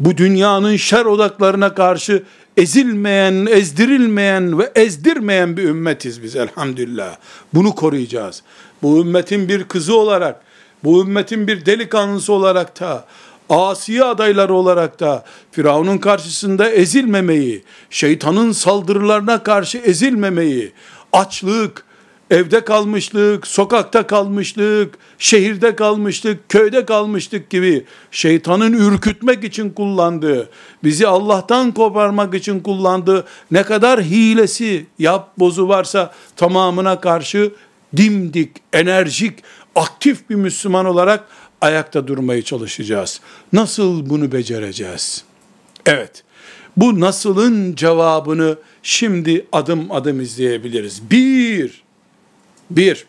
Bu 0.00 0.16
dünyanın 0.16 0.76
şer 0.76 1.04
odaklarına 1.04 1.74
karşı 1.74 2.22
ezilmeyen, 2.56 3.46
ezdirilmeyen 3.46 4.58
ve 4.58 4.72
ezdirmeyen 4.74 5.56
bir 5.56 5.64
ümmetiz 5.64 6.22
biz 6.22 6.36
elhamdülillah. 6.36 7.16
Bunu 7.54 7.74
koruyacağız. 7.74 8.42
Bu 8.82 9.00
ümmetin 9.00 9.48
bir 9.48 9.64
kızı 9.64 9.96
olarak, 9.96 10.40
bu 10.84 11.02
ümmetin 11.02 11.46
bir 11.46 11.66
delikanlısı 11.66 12.32
olarak 12.32 12.80
da, 12.80 13.06
asi 13.48 14.04
adayları 14.04 14.54
olarak 14.54 15.00
da 15.00 15.24
Firavun'un 15.52 15.98
karşısında 15.98 16.70
ezilmemeyi, 16.70 17.64
şeytanın 17.90 18.52
saldırılarına 18.52 19.42
karşı 19.42 19.78
ezilmemeyi, 19.78 20.72
açlık, 21.12 21.84
evde 22.32 22.64
kalmışlık, 22.64 23.46
sokakta 23.46 24.06
kalmışlık, 24.06 24.94
şehirde 25.18 25.76
kalmışlık, 25.76 26.48
köyde 26.48 26.84
kalmışlık 26.84 27.50
gibi 27.50 27.84
şeytanın 28.10 28.72
ürkütmek 28.72 29.44
için 29.44 29.70
kullandığı, 29.70 30.50
bizi 30.84 31.06
Allah'tan 31.06 31.72
koparmak 31.72 32.34
için 32.34 32.60
kullandığı 32.60 33.26
ne 33.50 33.62
kadar 33.62 34.02
hilesi, 34.02 34.86
yap 34.98 35.38
bozu 35.38 35.68
varsa 35.68 36.12
tamamına 36.36 37.00
karşı 37.00 37.52
dimdik, 37.96 38.56
enerjik, 38.72 39.38
aktif 39.74 40.30
bir 40.30 40.34
Müslüman 40.34 40.86
olarak 40.86 41.24
ayakta 41.60 42.06
durmaya 42.06 42.42
çalışacağız. 42.42 43.20
Nasıl 43.52 44.10
bunu 44.10 44.32
becereceğiz? 44.32 45.24
Evet, 45.86 46.24
bu 46.76 47.00
nasılın 47.00 47.74
cevabını 47.74 48.56
şimdi 48.82 49.46
adım 49.52 49.92
adım 49.92 50.20
izleyebiliriz. 50.20 51.10
Bir, 51.10 51.81
bir, 52.76 53.06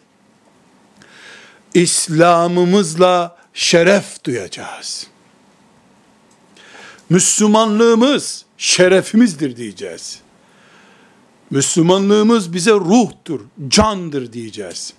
İslam'ımızla 1.74 3.38
şeref 3.54 4.24
duyacağız. 4.24 5.08
Müslümanlığımız 7.10 8.46
şerefimizdir 8.58 9.56
diyeceğiz. 9.56 10.20
Müslümanlığımız 11.50 12.54
bize 12.54 12.72
ruhtur, 12.72 13.42
candır 13.68 14.34
diyeceğiz. 14.34 14.94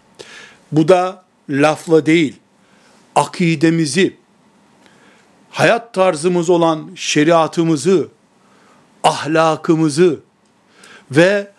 Bu 0.72 0.88
da 0.88 1.24
lafla 1.50 2.06
değil, 2.06 2.36
akidemizi, 3.14 4.16
hayat 5.50 5.94
tarzımız 5.94 6.50
olan 6.50 6.90
şeriatımızı, 6.94 8.08
ahlakımızı 9.02 10.20
ve 11.10 11.52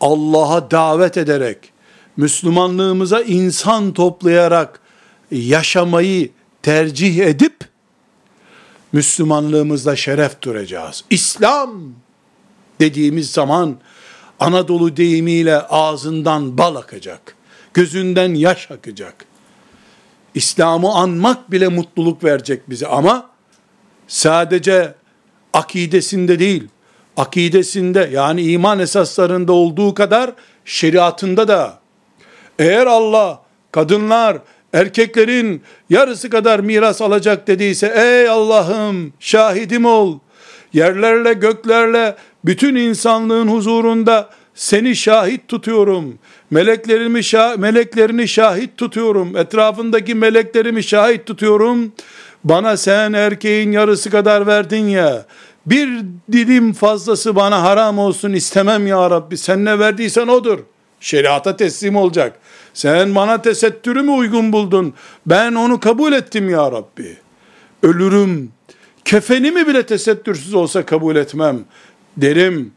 Allah'a 0.00 0.70
davet 0.70 1.16
ederek, 1.16 1.72
Müslümanlığımıza 2.16 3.20
insan 3.20 3.92
toplayarak 3.92 4.80
yaşamayı 5.30 6.30
tercih 6.62 7.18
edip, 7.18 7.56
Müslümanlığımızda 8.92 9.96
şeref 9.96 10.42
duracağız. 10.42 11.04
İslam 11.10 11.92
dediğimiz 12.80 13.30
zaman 13.30 13.76
Anadolu 14.40 14.96
deyimiyle 14.96 15.60
ağzından 15.60 16.58
bal 16.58 16.76
akacak. 16.76 17.36
Gözünden 17.74 18.34
yaş 18.34 18.70
akacak. 18.70 19.26
İslam'ı 20.34 20.94
anmak 20.94 21.50
bile 21.50 21.68
mutluluk 21.68 22.24
verecek 22.24 22.70
bize 22.70 22.86
ama 22.86 23.30
sadece 24.08 24.94
akidesinde 25.52 26.38
değil, 26.38 26.68
akidesinde 27.16 28.10
yani 28.12 28.42
iman 28.42 28.78
esaslarında 28.78 29.52
olduğu 29.52 29.94
kadar 29.94 30.32
şeriatında 30.64 31.48
da 31.48 31.83
eğer 32.58 32.86
Allah 32.86 33.40
kadınlar 33.72 34.38
erkeklerin 34.72 35.62
yarısı 35.90 36.30
kadar 36.30 36.60
miras 36.60 37.02
alacak 37.02 37.46
dediyse 37.46 37.94
ey 37.96 38.28
Allah'ım 38.28 39.12
şahidim 39.20 39.84
ol 39.84 40.18
yerlerle 40.72 41.32
göklerle 41.32 42.16
bütün 42.44 42.74
insanlığın 42.74 43.48
huzurunda 43.48 44.30
seni 44.54 44.96
şahit 44.96 45.48
tutuyorum. 45.48 46.18
Meleklerimi 46.50 47.24
şah, 47.24 47.56
meleklerini 47.56 48.28
şahit 48.28 48.76
tutuyorum. 48.76 49.36
Etrafındaki 49.36 50.14
meleklerimi 50.14 50.82
şahit 50.82 51.26
tutuyorum. 51.26 51.92
Bana 52.44 52.76
sen 52.76 53.12
erkeğin 53.12 53.72
yarısı 53.72 54.10
kadar 54.10 54.46
verdin 54.46 54.88
ya. 54.88 55.26
Bir 55.66 55.88
dilim 56.32 56.72
fazlası 56.72 57.36
bana 57.36 57.62
haram 57.62 57.98
olsun 57.98 58.32
istemem 58.32 58.86
ya 58.86 59.10
Rabbi. 59.10 59.38
Sen 59.38 59.64
ne 59.64 59.78
verdiysen 59.78 60.28
odur. 60.28 60.58
Şeriata 61.04 61.56
teslim 61.56 61.96
olacak. 61.96 62.38
Sen 62.74 63.14
bana 63.14 63.42
tesettürü 63.42 64.02
mü 64.02 64.10
uygun 64.10 64.52
buldun? 64.52 64.94
Ben 65.26 65.54
onu 65.54 65.80
kabul 65.80 66.12
ettim 66.12 66.50
ya 66.50 66.72
Rabbi. 66.72 67.16
Ölürüm. 67.82 68.52
Kefenimi 69.04 69.66
bile 69.66 69.86
tesettürsüz 69.86 70.54
olsa 70.54 70.86
kabul 70.86 71.16
etmem 71.16 71.60
derim. 72.16 72.72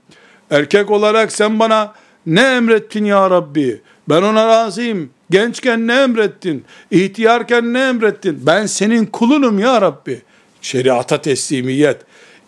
Erkek 0.51 0.91
olarak 0.91 1.31
sen 1.31 1.59
bana 1.59 1.93
ne 2.25 2.41
emrettin 2.41 3.05
ya 3.05 3.29
Rabbi? 3.29 3.81
Ben 4.09 4.21
ona 4.21 4.47
razıyım. 4.47 5.09
Gençken 5.29 5.87
ne 5.87 6.01
emrettin? 6.01 6.65
İhtiyarken 6.91 7.73
ne 7.73 7.79
emrettin? 7.79 8.39
Ben 8.45 8.65
senin 8.65 9.05
kulunum 9.05 9.59
ya 9.59 9.81
Rabbi. 9.81 10.21
Şeriata 10.61 11.21
teslimiyet. 11.21 11.97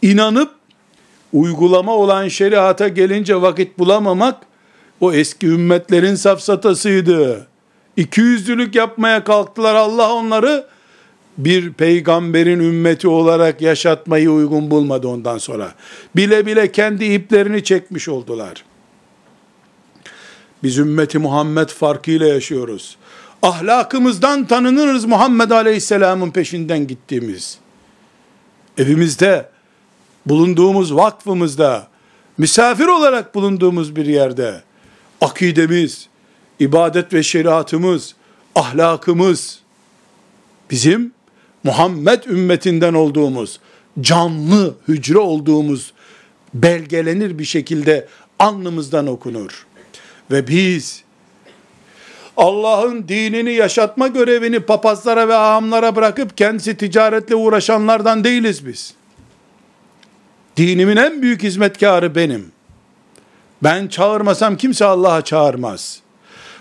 İnanıp 0.02 0.52
uygulama 1.34 1.96
olan 1.96 2.28
şeriata 2.28 2.88
gelince 2.88 3.42
vakit 3.42 3.80
bulamamak 3.80 4.49
o 5.02 5.14
eski 5.14 5.48
ümmetlerin 5.48 6.16
safsatasıydı. 6.16 7.48
İkiyüzlülük 7.98 8.76
yapmaya 8.76 9.24
kalktılar. 9.24 9.76
Allah 9.76 10.14
onları 10.14 10.66
bir 11.38 11.74
peygamberin 11.74 12.60
ümmeti 12.60 13.08
olarak 13.08 13.62
yaşatmayı 13.62 14.32
uygun 14.32 14.72
bulmadı 14.72 15.08
ondan 15.08 15.38
sonra. 15.38 15.74
Bile 16.16 16.46
bile 16.46 16.72
kendi 16.72 17.06
iplerini 17.06 17.64
çekmiş 17.64 18.10
oldular. 18.10 18.64
Biz 20.64 20.78
ümmeti 20.78 21.20
Muhammed 21.20 21.70
farkıyla 21.70 22.28
yaşıyoruz. 22.28 22.98
Ahlakımızdan 23.42 24.48
tanınırız 24.48 25.06
Muhammed 25.06 25.52
Aleyhisselam'ın 25.52 26.32
peşinden 26.32 26.88
gittiğimiz. 26.88 27.58
Evimizde, 28.78 29.50
bulunduğumuz 30.26 30.96
vakfımızda, 30.96 31.88
misafir 32.38 32.88
olarak 32.88 33.36
bulunduğumuz 33.36 33.96
bir 33.96 34.06
yerde, 34.06 34.62
akidemiz, 35.22 36.08
ibadet 36.60 37.14
ve 37.14 37.24
şeriatımız, 37.24 38.16
ahlakımız, 38.56 39.60
bizim 40.72 41.12
Muhammed 41.64 42.24
ümmetinden 42.24 42.94
olduğumuz, 42.94 43.60
canlı 44.02 44.76
hücre 44.88 45.18
olduğumuz 45.18 45.94
belgelenir 46.54 47.40
bir 47.40 47.46
şekilde 47.46 48.08
alnımızdan 48.40 49.08
okunur. 49.08 49.66
Ve 50.32 50.48
biz 50.48 51.04
Allah'ın 52.38 53.08
dinini 53.08 53.54
yaşatma 53.54 54.08
görevini 54.08 54.60
papazlara 54.60 55.28
ve 55.28 55.36
ağamlara 55.36 55.96
bırakıp 55.96 56.38
kendisi 56.38 56.78
ticaretle 56.78 57.36
uğraşanlardan 57.36 58.24
değiliz 58.24 58.68
biz. 58.68 58.94
Dinimin 60.58 60.98
en 60.98 61.22
büyük 61.22 61.44
hizmetkarı 61.44 62.16
benim. 62.16 62.52
Ben 63.64 63.88
çağırmasam 63.88 64.58
kimse 64.58 64.86
Allah'a 64.86 65.24
çağırmaz. 65.24 66.00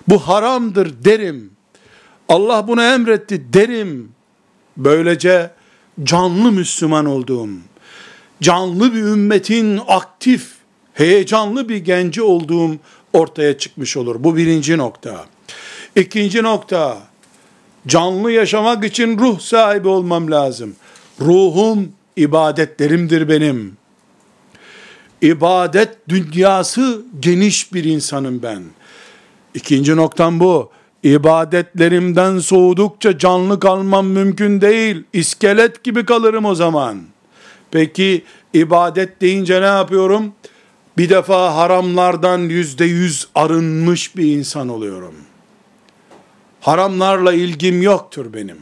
Bu 0.08 0.18
haramdır 0.18 1.04
derim. 1.04 1.50
Allah 2.28 2.68
bunu 2.68 2.82
emretti 2.82 3.52
derim. 3.52 4.12
Böylece 4.76 5.50
canlı 6.02 6.52
Müslüman 6.52 7.06
olduğum, 7.06 7.48
canlı 8.40 8.94
bir 8.94 9.02
ümmetin 9.02 9.80
aktif, 9.88 10.50
heyecanlı 10.94 11.68
bir 11.68 11.76
genci 11.76 12.22
olduğum 12.22 12.70
ortaya 13.12 13.58
çıkmış 13.58 13.96
olur. 13.96 14.16
Bu 14.18 14.36
birinci 14.36 14.78
nokta. 14.78 15.24
İkinci 15.96 16.42
nokta, 16.42 16.98
canlı 17.86 18.32
yaşamak 18.32 18.84
için 18.84 19.18
ruh 19.18 19.40
sahibi 19.40 19.88
olmam 19.88 20.30
lazım. 20.30 20.76
Ruhum 21.20 21.92
ibadetlerimdir 22.16 23.28
benim. 23.28 23.77
İbadet 25.22 26.08
dünyası 26.08 27.02
geniş 27.20 27.72
bir 27.74 27.84
insanım 27.84 28.42
ben. 28.42 28.62
İkinci 29.54 29.96
noktam 29.96 30.40
bu. 30.40 30.70
İbadetlerimden 31.02 32.38
soğudukça 32.38 33.18
canlı 33.18 33.60
kalmam 33.60 34.06
mümkün 34.06 34.60
değil. 34.60 35.04
İskelet 35.12 35.84
gibi 35.84 36.04
kalırım 36.04 36.44
o 36.44 36.54
zaman. 36.54 37.02
Peki 37.70 38.24
ibadet 38.54 39.20
deyince 39.20 39.60
ne 39.60 39.66
yapıyorum? 39.66 40.32
Bir 40.98 41.10
defa 41.10 41.54
haramlardan 41.54 42.38
yüzde 42.38 42.84
yüz 42.84 43.28
arınmış 43.34 44.16
bir 44.16 44.36
insan 44.36 44.68
oluyorum. 44.68 45.14
Haramlarla 46.60 47.32
ilgim 47.32 47.82
yoktur 47.82 48.32
benim. 48.32 48.58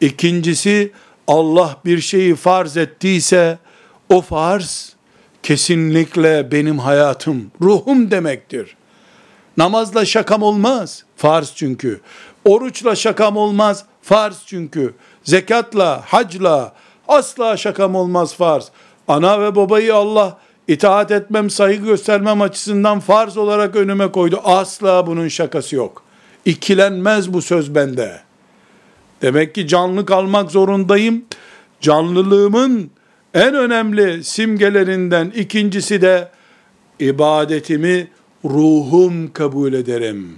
İkincisi 0.00 0.92
Allah 1.26 1.80
bir 1.84 2.00
şeyi 2.00 2.34
farz 2.34 2.76
ettiyse 2.76 3.58
o 4.08 4.22
farz 4.22 4.97
kesinlikle 5.48 6.52
benim 6.52 6.78
hayatım, 6.78 7.50
ruhum 7.60 8.10
demektir. 8.10 8.76
Namazla 9.56 10.04
şakam 10.04 10.42
olmaz. 10.42 11.04
Farz 11.16 11.52
çünkü. 11.54 12.00
Oruçla 12.44 12.96
şakam 12.96 13.36
olmaz. 13.36 13.84
Farz 14.02 14.42
çünkü. 14.46 14.94
Zekatla, 15.24 16.02
hacla 16.06 16.72
asla 17.08 17.56
şakam 17.56 17.94
olmaz 17.94 18.34
farz. 18.34 18.68
Ana 19.08 19.40
ve 19.40 19.56
babayı 19.56 19.94
Allah 19.94 20.38
itaat 20.68 21.10
etmem, 21.10 21.50
saygı 21.50 21.84
göstermem 21.84 22.40
açısından 22.40 23.00
farz 23.00 23.36
olarak 23.36 23.76
önüme 23.76 24.12
koydu. 24.12 24.40
Asla 24.44 25.06
bunun 25.06 25.28
şakası 25.28 25.76
yok. 25.76 26.02
İkilenmez 26.44 27.32
bu 27.32 27.42
söz 27.42 27.74
bende. 27.74 28.20
Demek 29.22 29.54
ki 29.54 29.68
canlı 29.68 30.06
kalmak 30.06 30.50
zorundayım. 30.50 31.24
Canlılığımın 31.80 32.90
en 33.34 33.54
önemli 33.54 34.24
simgelerinden 34.24 35.32
ikincisi 35.36 36.02
de 36.02 36.28
ibadetimi 37.00 38.08
ruhum 38.44 39.32
kabul 39.32 39.72
ederim. 39.72 40.36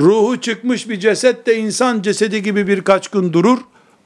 Ruhu 0.00 0.40
çıkmış 0.40 0.88
bir 0.88 1.00
ceset 1.00 1.46
de 1.46 1.56
insan 1.56 2.02
cesedi 2.02 2.42
gibi 2.42 2.66
birkaç 2.66 3.08
gün 3.08 3.32
durur 3.32 3.58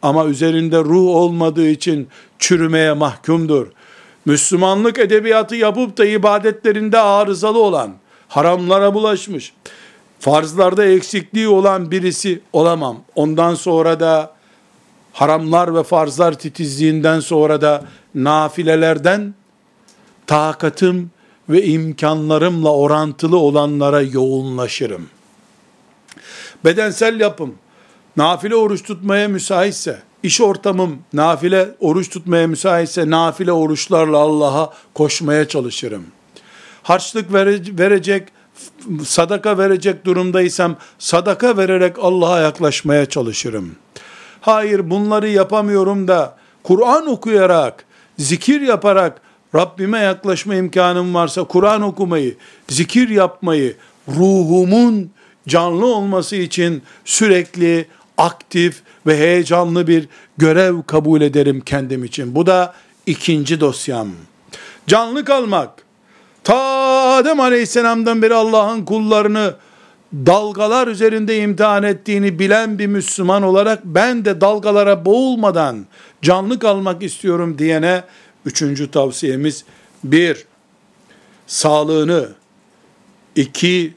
ama 0.02 0.26
üzerinde 0.26 0.78
ruh 0.78 1.06
olmadığı 1.06 1.68
için 1.68 2.08
çürümeye 2.38 2.92
mahkumdur. 2.92 3.66
Müslümanlık 4.24 4.98
edebiyatı 4.98 5.56
yapıp 5.56 5.98
da 5.98 6.04
ibadetlerinde 6.04 6.98
arızalı 6.98 7.58
olan, 7.62 7.94
haramlara 8.28 8.94
bulaşmış, 8.94 9.52
farzlarda 10.20 10.84
eksikliği 10.84 11.48
olan 11.48 11.90
birisi 11.90 12.40
olamam. 12.52 13.04
Ondan 13.14 13.54
sonra 13.54 14.00
da 14.00 14.35
haramlar 15.16 15.74
ve 15.74 15.82
farzlar 15.82 16.38
titizliğinden 16.38 17.20
sonra 17.20 17.60
da 17.60 17.84
nafilelerden 18.14 19.34
takatım 20.26 21.10
ve 21.48 21.64
imkanlarımla 21.64 22.72
orantılı 22.72 23.38
olanlara 23.38 24.02
yoğunlaşırım. 24.02 25.08
Bedensel 26.64 27.20
yapım, 27.20 27.54
nafile 28.16 28.54
oruç 28.54 28.82
tutmaya 28.82 29.28
müsaitse, 29.28 30.02
iş 30.22 30.40
ortamım 30.40 30.98
nafile 31.12 31.68
oruç 31.80 32.10
tutmaya 32.10 32.46
müsaitse, 32.46 33.10
nafile 33.10 33.52
oruçlarla 33.52 34.18
Allah'a 34.18 34.72
koşmaya 34.94 35.48
çalışırım. 35.48 36.04
Harçlık 36.82 37.32
verecek, 37.32 38.28
sadaka 39.04 39.58
verecek 39.58 40.04
durumdaysam, 40.04 40.76
sadaka 40.98 41.56
vererek 41.56 41.96
Allah'a 41.98 42.40
yaklaşmaya 42.40 43.06
çalışırım. 43.06 43.76
Hayır 44.46 44.90
bunları 44.90 45.28
yapamıyorum 45.28 46.08
da, 46.08 46.36
Kur'an 46.62 47.06
okuyarak, 47.06 47.84
zikir 48.18 48.60
yaparak, 48.60 49.20
Rabbime 49.54 49.98
yaklaşma 49.98 50.54
imkanım 50.54 51.14
varsa 51.14 51.44
Kur'an 51.44 51.82
okumayı, 51.82 52.36
zikir 52.68 53.08
yapmayı, 53.08 53.76
ruhumun 54.08 55.10
canlı 55.48 55.86
olması 55.86 56.36
için 56.36 56.82
sürekli 57.04 57.88
aktif 58.18 58.82
ve 59.06 59.18
heyecanlı 59.18 59.86
bir 59.86 60.08
görev 60.38 60.82
kabul 60.86 61.20
ederim 61.20 61.60
kendim 61.60 62.04
için. 62.04 62.34
Bu 62.34 62.46
da 62.46 62.74
ikinci 63.06 63.60
dosyam. 63.60 64.08
Canlı 64.86 65.24
kalmak. 65.24 65.70
Ta 66.44 66.56
Adem 67.18 67.40
Aleyhisselam'dan 67.40 68.22
beri 68.22 68.34
Allah'ın 68.34 68.84
kullarını 68.84 69.54
dalgalar 70.26 70.88
üzerinde 70.88 71.38
imtihan 71.38 71.82
ettiğini 71.82 72.38
bilen 72.38 72.78
bir 72.78 72.86
Müslüman 72.86 73.42
olarak 73.42 73.84
ben 73.84 74.24
de 74.24 74.40
dalgalara 74.40 75.04
boğulmadan 75.04 75.86
canlı 76.22 76.58
kalmak 76.58 77.02
istiyorum 77.02 77.58
diyene 77.58 78.02
Üçüncü 78.46 78.90
tavsiyemiz 78.90 79.64
bir, 80.04 80.44
sağlığını, 81.46 82.28
iki, 83.36 83.94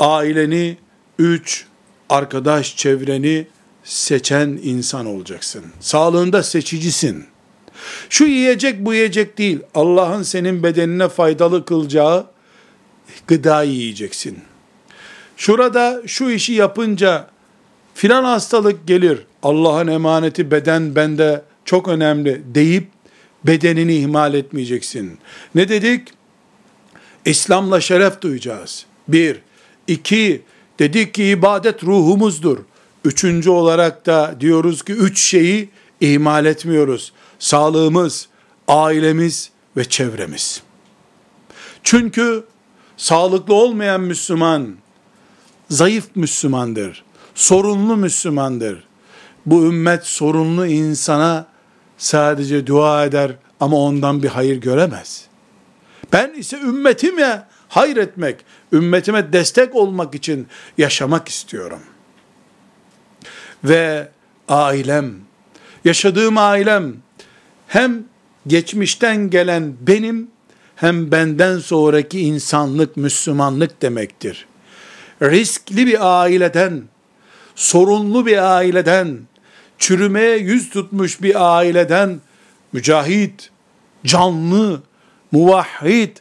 aileni, 0.00 0.76
üç, 1.18 1.66
arkadaş 2.08 2.76
çevreni 2.76 3.46
seçen 3.84 4.60
insan 4.62 5.06
olacaksın. 5.06 5.64
Sağlığında 5.80 6.42
seçicisin. 6.42 7.24
Şu 8.10 8.24
yiyecek 8.24 8.84
bu 8.84 8.94
yiyecek 8.94 9.38
değil. 9.38 9.60
Allah'ın 9.74 10.22
senin 10.22 10.62
bedenine 10.62 11.08
faydalı 11.08 11.64
kılacağı 11.64 12.26
gıda 13.26 13.62
yiyeceksin. 13.62 14.38
Şurada 15.36 16.02
şu 16.06 16.30
işi 16.30 16.52
yapınca 16.52 17.28
filan 17.94 18.24
hastalık 18.24 18.86
gelir. 18.86 19.18
Allah'ın 19.42 19.86
emaneti 19.86 20.50
beden 20.50 20.94
bende 20.94 21.42
çok 21.64 21.88
önemli 21.88 22.42
deyip 22.54 22.88
bedenini 23.44 23.94
ihmal 23.94 24.34
etmeyeceksin. 24.34 25.18
Ne 25.54 25.68
dedik? 25.68 26.08
İslam'la 27.24 27.80
şeref 27.80 28.20
duyacağız. 28.20 28.86
Bir. 29.08 29.40
iki, 29.86 30.42
dedik 30.78 31.14
ki 31.14 31.24
ibadet 31.24 31.84
ruhumuzdur. 31.84 32.58
Üçüncü 33.04 33.50
olarak 33.50 34.06
da 34.06 34.36
diyoruz 34.40 34.82
ki 34.82 34.92
üç 34.92 35.20
şeyi 35.20 35.68
ihmal 36.00 36.46
etmiyoruz. 36.46 37.12
Sağlığımız, 37.38 38.28
ailemiz 38.68 39.50
ve 39.76 39.84
çevremiz. 39.84 40.62
Çünkü 41.82 42.44
sağlıklı 42.96 43.54
olmayan 43.54 44.00
Müslüman, 44.00 44.74
zayıf 45.70 46.08
Müslümandır, 46.14 47.04
sorunlu 47.34 47.96
Müslümandır. 47.96 48.84
Bu 49.46 49.66
ümmet 49.66 50.06
sorunlu 50.06 50.66
insana 50.66 51.46
sadece 51.98 52.66
dua 52.66 53.04
eder 53.04 53.32
ama 53.60 53.76
ondan 53.76 54.22
bir 54.22 54.28
hayır 54.28 54.56
göremez. 54.56 55.24
Ben 56.12 56.34
ise 56.34 56.58
ümmetime 56.60 57.46
hayretmek, 57.68 58.36
ümmetime 58.72 59.32
destek 59.32 59.74
olmak 59.74 60.14
için 60.14 60.46
yaşamak 60.78 61.28
istiyorum. 61.28 61.80
Ve 63.64 64.08
ailem, 64.48 65.14
yaşadığım 65.84 66.38
ailem 66.38 66.94
hem 67.68 68.04
geçmişten 68.46 69.30
gelen 69.30 69.74
benim 69.80 70.30
hem 70.76 71.12
benden 71.12 71.58
sonraki 71.58 72.20
insanlık, 72.20 72.96
Müslümanlık 72.96 73.82
demektir. 73.82 74.46
Riskli 75.30 75.86
bir 75.86 76.20
aileden, 76.20 76.82
sorunlu 77.54 78.26
bir 78.26 78.56
aileden, 78.56 79.18
çürümeye 79.78 80.36
yüz 80.36 80.70
tutmuş 80.70 81.22
bir 81.22 81.56
aileden 81.56 82.20
mücahit, 82.72 83.50
canlı, 84.04 84.82
muvahhid, 85.32 86.16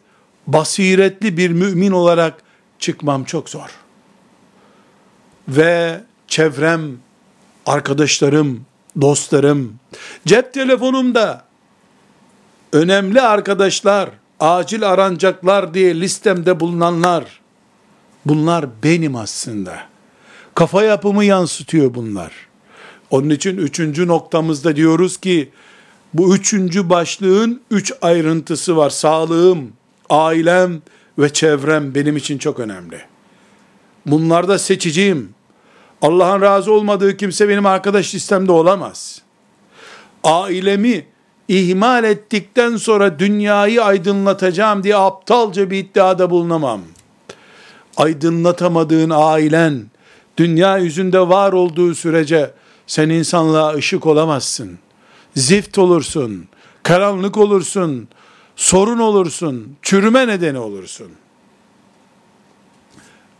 basiretli 0.47 1.37
bir 1.37 1.49
mümin 1.49 1.91
olarak 1.91 2.33
çıkmam 2.79 3.23
çok 3.23 3.49
zor. 3.49 3.69
Ve 5.47 6.01
çevrem, 6.27 6.97
arkadaşlarım, 7.65 8.65
dostlarım, 9.01 9.79
cep 10.25 10.53
telefonumda 10.53 11.45
önemli 12.73 13.21
arkadaşlar, 13.21 14.09
acil 14.39 14.89
aranacaklar 14.89 15.73
diye 15.73 15.99
listemde 15.99 16.59
bulunanlar, 16.59 17.42
bunlar 18.25 18.65
benim 18.83 19.15
aslında. 19.15 19.79
Kafa 20.55 20.83
yapımı 20.83 21.25
yansıtıyor 21.25 21.93
bunlar. 21.93 22.31
Onun 23.11 23.29
için 23.29 23.57
üçüncü 23.57 24.07
noktamızda 24.07 24.75
diyoruz 24.75 25.17
ki, 25.17 25.49
bu 26.13 26.35
üçüncü 26.35 26.89
başlığın 26.89 27.61
üç 27.71 27.93
ayrıntısı 28.01 28.77
var. 28.77 28.89
Sağlığım, 28.89 29.73
ailem 30.09 30.81
ve 31.19 31.33
çevrem 31.33 31.95
benim 31.95 32.17
için 32.17 32.37
çok 32.37 32.59
önemli. 32.59 33.01
Bunlarda 34.05 34.59
seçiciyim. 34.59 35.29
Allah'ın 36.01 36.41
razı 36.41 36.71
olmadığı 36.71 37.17
kimse 37.17 37.49
benim 37.49 37.65
arkadaş 37.65 38.15
listemde 38.15 38.51
olamaz. 38.51 39.21
Ailemi 40.23 41.05
ihmal 41.47 42.03
ettikten 42.03 42.77
sonra 42.77 43.19
dünyayı 43.19 43.83
aydınlatacağım 43.83 44.83
diye 44.83 44.95
aptalca 44.95 45.69
bir 45.69 45.77
iddiada 45.77 46.29
bulunamam. 46.29 46.81
Aydınlatamadığın 47.97 49.11
ailen, 49.13 49.85
dünya 50.37 50.77
yüzünde 50.77 51.19
var 51.19 51.53
olduğu 51.53 51.95
sürece 51.95 52.51
sen 52.87 53.09
insanlığa 53.09 53.73
ışık 53.73 54.05
olamazsın. 54.05 54.79
Zift 55.35 55.77
olursun, 55.77 56.47
karanlık 56.83 57.37
olursun, 57.37 58.07
sorun 58.55 58.99
olursun, 58.99 59.77
çürüme 59.81 60.27
nedeni 60.27 60.59
olursun. 60.59 61.11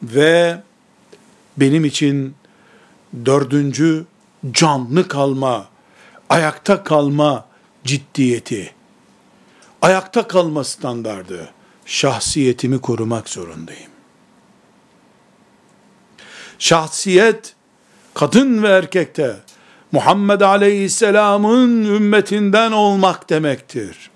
Ve 0.04 0.62
benim 1.58 1.86
için 1.86 2.36
dördüncü 3.26 4.06
canlı 4.52 5.08
kalma, 5.08 5.68
ayakta 6.30 6.84
kalma 6.84 7.46
ciddiyeti, 7.84 8.74
ayakta 9.82 10.28
kalma 10.28 10.64
standardı, 10.64 11.54
şahsiyetimi 11.86 12.82
korumak 12.82 13.30
zorundayım. 13.30 13.93
Şahsiyet, 16.64 17.56
kadın 18.14 18.64
ve 18.64 18.68
erkekte, 18.68 19.36
Muhammed 19.92 20.42
Aleyhisselam'ın 20.42 21.86
ümmetinden 21.86 22.72
olmak 22.72 23.30
demektir. 23.30 24.10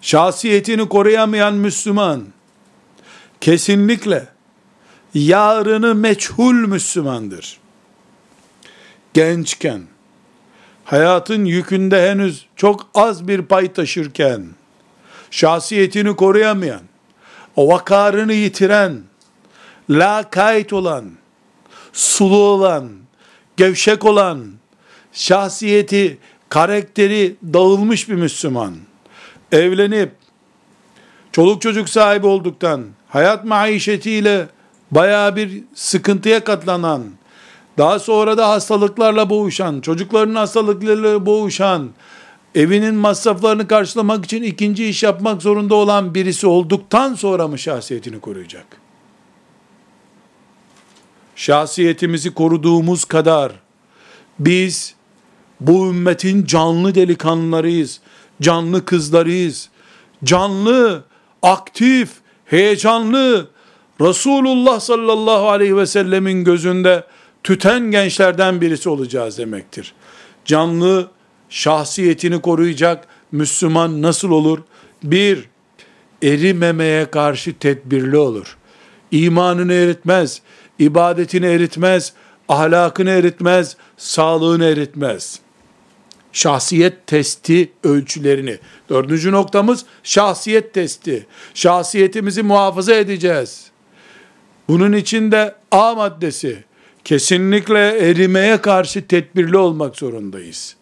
Şahsiyetini 0.00 0.88
koruyamayan 0.88 1.54
Müslüman, 1.54 2.26
kesinlikle 3.40 4.28
yarını 5.14 5.94
meçhul 5.94 6.54
Müslümandır. 6.54 7.58
Gençken, 9.14 9.82
hayatın 10.84 11.44
yükünde 11.44 12.10
henüz 12.10 12.46
çok 12.56 12.90
az 12.94 13.28
bir 13.28 13.42
pay 13.42 13.72
taşırken, 13.72 14.46
şahsiyetini 15.30 16.16
koruyamayan, 16.16 16.82
o 17.56 17.68
vakarını 17.68 18.32
yitiren, 18.32 19.09
lakayt 19.90 20.72
olan, 20.72 21.04
sulu 21.92 22.36
olan, 22.36 22.88
gevşek 23.56 24.04
olan, 24.04 24.46
şahsiyeti, 25.12 26.18
karakteri 26.48 27.36
dağılmış 27.42 28.08
bir 28.08 28.14
Müslüman, 28.14 28.74
evlenip, 29.52 30.12
çoluk 31.32 31.62
çocuk 31.62 31.88
sahibi 31.88 32.26
olduktan, 32.26 32.84
hayat 33.08 33.44
maişetiyle 33.44 34.46
baya 34.90 35.36
bir 35.36 35.62
sıkıntıya 35.74 36.44
katlanan, 36.44 37.02
daha 37.78 37.98
sonra 37.98 38.38
da 38.38 38.48
hastalıklarla 38.48 39.30
boğuşan, 39.30 39.80
çocuklarının 39.80 40.34
hastalıklarıyla 40.34 41.26
boğuşan, 41.26 41.90
evinin 42.54 42.94
masraflarını 42.94 43.68
karşılamak 43.68 44.24
için 44.24 44.42
ikinci 44.42 44.86
iş 44.86 45.02
yapmak 45.02 45.42
zorunda 45.42 45.74
olan 45.74 46.14
birisi 46.14 46.46
olduktan 46.46 47.14
sonra 47.14 47.48
mı 47.48 47.58
şahsiyetini 47.58 48.20
koruyacak? 48.20 48.79
Şahsiyetimizi 51.40 52.34
koruduğumuz 52.34 53.04
kadar 53.04 53.52
biz 54.38 54.94
bu 55.60 55.88
ümmetin 55.88 56.44
canlı 56.44 56.94
delikanlılarıyız, 56.94 58.00
canlı 58.42 58.84
kızlarıyız, 58.84 59.68
canlı, 60.24 61.04
aktif, 61.42 62.10
heyecanlı, 62.44 63.48
Resulullah 64.00 64.80
sallallahu 64.80 65.48
aleyhi 65.48 65.76
ve 65.76 65.86
sellemin 65.86 66.44
gözünde 66.44 67.04
tüten 67.42 67.90
gençlerden 67.90 68.60
birisi 68.60 68.88
olacağız 68.88 69.38
demektir. 69.38 69.94
Canlı 70.44 71.10
şahsiyetini 71.48 72.40
koruyacak 72.40 73.06
Müslüman 73.32 74.02
nasıl 74.02 74.30
olur? 74.30 74.58
Bir, 75.02 75.48
erimemeye 76.22 77.10
karşı 77.10 77.58
tedbirli 77.58 78.16
olur. 78.16 78.56
İmanını 79.10 79.72
eritmez, 79.72 80.42
ibadetini 80.80 81.46
eritmez, 81.46 82.12
ahlakını 82.48 83.10
eritmez, 83.10 83.76
sağlığını 83.96 84.64
eritmez. 84.64 85.40
Şahsiyet 86.32 87.06
testi 87.06 87.72
ölçülerini. 87.84 88.58
Dördüncü 88.88 89.32
noktamız 89.32 89.84
şahsiyet 90.02 90.74
testi. 90.74 91.26
Şahsiyetimizi 91.54 92.42
muhafaza 92.42 92.94
edeceğiz. 92.94 93.70
Bunun 94.68 94.92
içinde 94.92 95.54
A 95.70 95.94
maddesi, 95.94 96.64
kesinlikle 97.04 98.08
erimeye 98.10 98.60
karşı 98.60 99.06
tedbirli 99.06 99.56
olmak 99.56 99.96
zorundayız. 99.96 100.76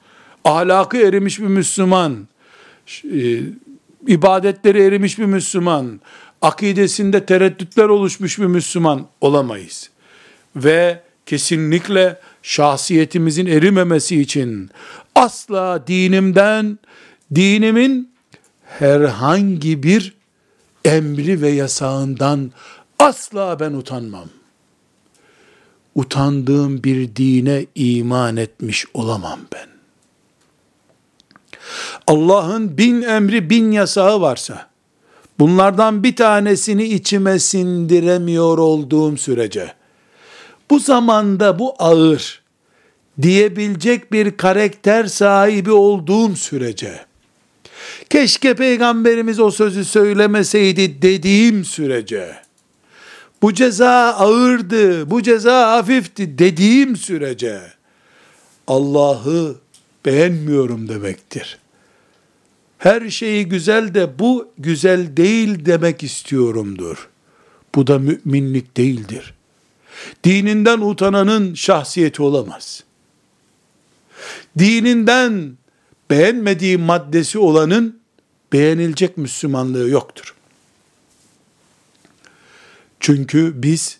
Ahlakı 0.44 0.96
erimiş 0.96 1.40
bir 1.40 1.46
Müslüman, 1.46 2.28
e, 3.04 3.40
ibadetleri 4.06 4.82
erimiş 4.82 5.18
bir 5.18 5.24
Müslüman, 5.24 6.00
akidesinde 6.42 7.26
tereddütler 7.26 7.84
oluşmuş 7.84 8.38
bir 8.38 8.46
Müslüman 8.46 9.06
olamayız. 9.20 9.90
Ve 10.56 11.02
kesinlikle 11.26 12.20
şahsiyetimizin 12.42 13.46
erimemesi 13.46 14.20
için 14.20 14.70
asla 15.14 15.86
dinimden, 15.86 16.78
dinimin 17.34 18.12
herhangi 18.64 19.82
bir 19.82 20.14
emri 20.84 21.42
ve 21.42 21.48
yasağından 21.48 22.52
asla 22.98 23.60
ben 23.60 23.72
utanmam 23.72 24.28
utandığım 25.98 26.84
bir 26.84 27.16
dine 27.16 27.66
iman 27.74 28.36
etmiş 28.36 28.86
olamam 28.94 29.40
ben. 29.52 29.68
Allah'ın 32.06 32.78
bin 32.78 33.02
emri 33.02 33.50
bin 33.50 33.72
yasağı 33.72 34.20
varsa, 34.20 34.67
bunlardan 35.38 36.02
bir 36.02 36.16
tanesini 36.16 36.84
içime 36.84 37.38
sindiremiyor 37.38 38.58
olduğum 38.58 39.16
sürece, 39.16 39.72
bu 40.70 40.78
zamanda 40.78 41.58
bu 41.58 41.74
ağır 41.78 42.42
diyebilecek 43.22 44.12
bir 44.12 44.36
karakter 44.36 45.06
sahibi 45.06 45.72
olduğum 45.72 46.36
sürece, 46.36 47.06
keşke 48.10 48.54
peygamberimiz 48.54 49.40
o 49.40 49.50
sözü 49.50 49.84
söylemeseydi 49.84 51.02
dediğim 51.02 51.64
sürece, 51.64 52.34
bu 53.42 53.54
ceza 53.54 54.14
ağırdı, 54.18 55.10
bu 55.10 55.22
ceza 55.22 55.72
hafifti 55.72 56.38
dediğim 56.38 56.96
sürece 56.96 57.60
Allah'ı 58.66 59.56
beğenmiyorum 60.06 60.88
demektir. 60.88 61.57
Her 62.78 63.10
şeyi 63.10 63.48
güzel 63.48 63.94
de 63.94 64.18
bu 64.18 64.52
güzel 64.58 65.16
değil 65.16 65.66
demek 65.66 66.02
istiyorumdur. 66.02 67.08
Bu 67.74 67.86
da 67.86 67.98
müminlik 67.98 68.76
değildir. 68.76 69.34
Dininden 70.24 70.80
utananın 70.80 71.54
şahsiyeti 71.54 72.22
olamaz. 72.22 72.84
Dininden 74.58 75.56
beğenmediği 76.10 76.78
maddesi 76.78 77.38
olanın 77.38 78.00
beğenilecek 78.52 79.16
Müslümanlığı 79.16 79.88
yoktur. 79.88 80.34
Çünkü 83.00 83.52
biz 83.62 83.98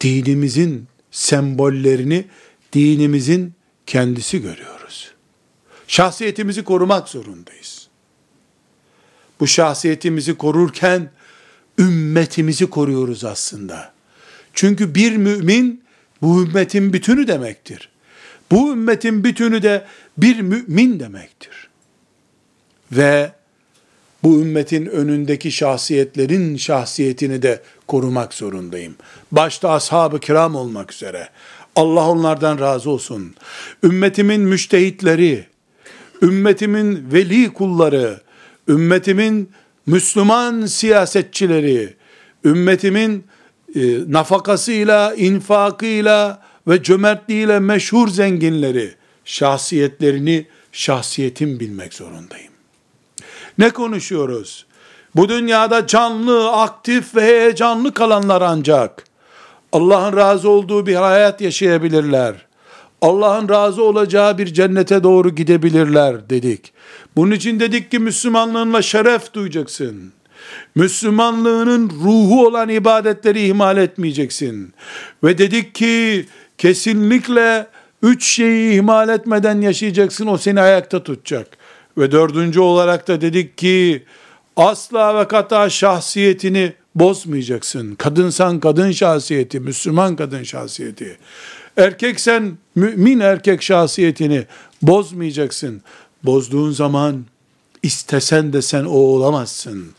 dinimizin 0.00 0.86
sembollerini 1.10 2.24
dinimizin 2.72 3.54
kendisi 3.86 4.42
görüyoruz. 4.42 5.14
Şahsiyetimizi 5.86 6.64
korumak 6.64 7.08
zorundayız. 7.08 7.79
Bu 9.40 9.46
şahsiyetimizi 9.46 10.34
korurken 10.34 11.10
ümmetimizi 11.78 12.70
koruyoruz 12.70 13.24
aslında. 13.24 13.92
Çünkü 14.54 14.94
bir 14.94 15.16
mümin 15.16 15.82
bu 16.22 16.42
ümmetin 16.42 16.92
bütünü 16.92 17.28
demektir. 17.28 17.88
Bu 18.50 18.72
ümmetin 18.72 19.24
bütünü 19.24 19.62
de 19.62 19.84
bir 20.18 20.40
mümin 20.40 21.00
demektir. 21.00 21.68
Ve 22.92 23.32
bu 24.22 24.40
ümmetin 24.40 24.86
önündeki 24.86 25.52
şahsiyetlerin 25.52 26.56
şahsiyetini 26.56 27.42
de 27.42 27.62
korumak 27.88 28.34
zorundayım. 28.34 28.96
Başta 29.32 29.70
ashab-ı 29.70 30.20
kiram 30.20 30.54
olmak 30.54 30.92
üzere. 30.92 31.28
Allah 31.76 32.08
onlardan 32.08 32.58
razı 32.58 32.90
olsun. 32.90 33.34
Ümmetimin 33.82 34.40
müştehitleri, 34.40 35.46
ümmetimin 36.22 37.12
veli 37.12 37.52
kulları, 37.52 38.20
ümmetimin 38.68 39.50
Müslüman 39.86 40.66
siyasetçileri, 40.66 41.94
ümmetimin 42.44 43.24
e, 43.74 43.80
nafakasıyla, 44.08 45.14
infakıyla 45.14 46.42
ve 46.68 46.82
cömertliğiyle 46.82 47.58
meşhur 47.58 48.08
zenginleri, 48.08 48.94
şahsiyetlerini 49.24 50.46
şahsiyetim 50.72 51.60
bilmek 51.60 51.94
zorundayım. 51.94 52.52
Ne 53.58 53.70
konuşuyoruz? 53.70 54.66
Bu 55.16 55.28
dünyada 55.28 55.86
canlı, 55.86 56.52
aktif 56.52 57.14
ve 57.14 57.22
heyecanlı 57.22 57.94
kalanlar 57.94 58.42
ancak 58.42 59.04
Allah'ın 59.72 60.16
razı 60.16 60.50
olduğu 60.50 60.86
bir 60.86 60.94
hayat 60.94 61.40
yaşayabilirler. 61.40 62.34
Allah'ın 63.02 63.48
razı 63.48 63.82
olacağı 63.82 64.38
bir 64.38 64.46
cennete 64.46 65.02
doğru 65.02 65.34
gidebilirler 65.34 66.30
dedik. 66.30 66.72
Bunun 67.20 67.30
için 67.30 67.60
dedik 67.60 67.90
ki 67.90 67.98
Müslümanlığınla 67.98 68.82
şeref 68.82 69.34
duyacaksın. 69.34 70.12
Müslümanlığının 70.74 71.90
ruhu 71.90 72.46
olan 72.46 72.68
ibadetleri 72.68 73.46
ihmal 73.46 73.76
etmeyeceksin. 73.76 74.72
Ve 75.24 75.38
dedik 75.38 75.74
ki 75.74 76.26
kesinlikle 76.58 77.66
üç 78.02 78.24
şeyi 78.24 78.74
ihmal 78.74 79.08
etmeden 79.08 79.60
yaşayacaksın. 79.60 80.26
O 80.26 80.36
seni 80.36 80.60
ayakta 80.60 81.02
tutacak. 81.02 81.46
Ve 81.98 82.12
dördüncü 82.12 82.60
olarak 82.60 83.08
da 83.08 83.20
dedik 83.20 83.58
ki 83.58 84.04
asla 84.56 85.20
ve 85.20 85.28
kata 85.28 85.70
şahsiyetini 85.70 86.72
bozmayacaksın. 86.94 87.94
Kadınsan 87.94 88.60
kadın 88.60 88.92
şahsiyeti, 88.92 89.60
Müslüman 89.60 90.16
kadın 90.16 90.42
şahsiyeti. 90.42 91.18
Erkeksen 91.76 92.58
mümin 92.74 93.20
erkek 93.20 93.62
şahsiyetini 93.62 94.44
bozmayacaksın. 94.82 95.82
Bozduğun 96.24 96.70
zaman 96.70 97.24
istesen 97.82 98.52
de 98.52 98.62
sen 98.62 98.84
o 98.84 98.94
olamazsın. 98.94 99.92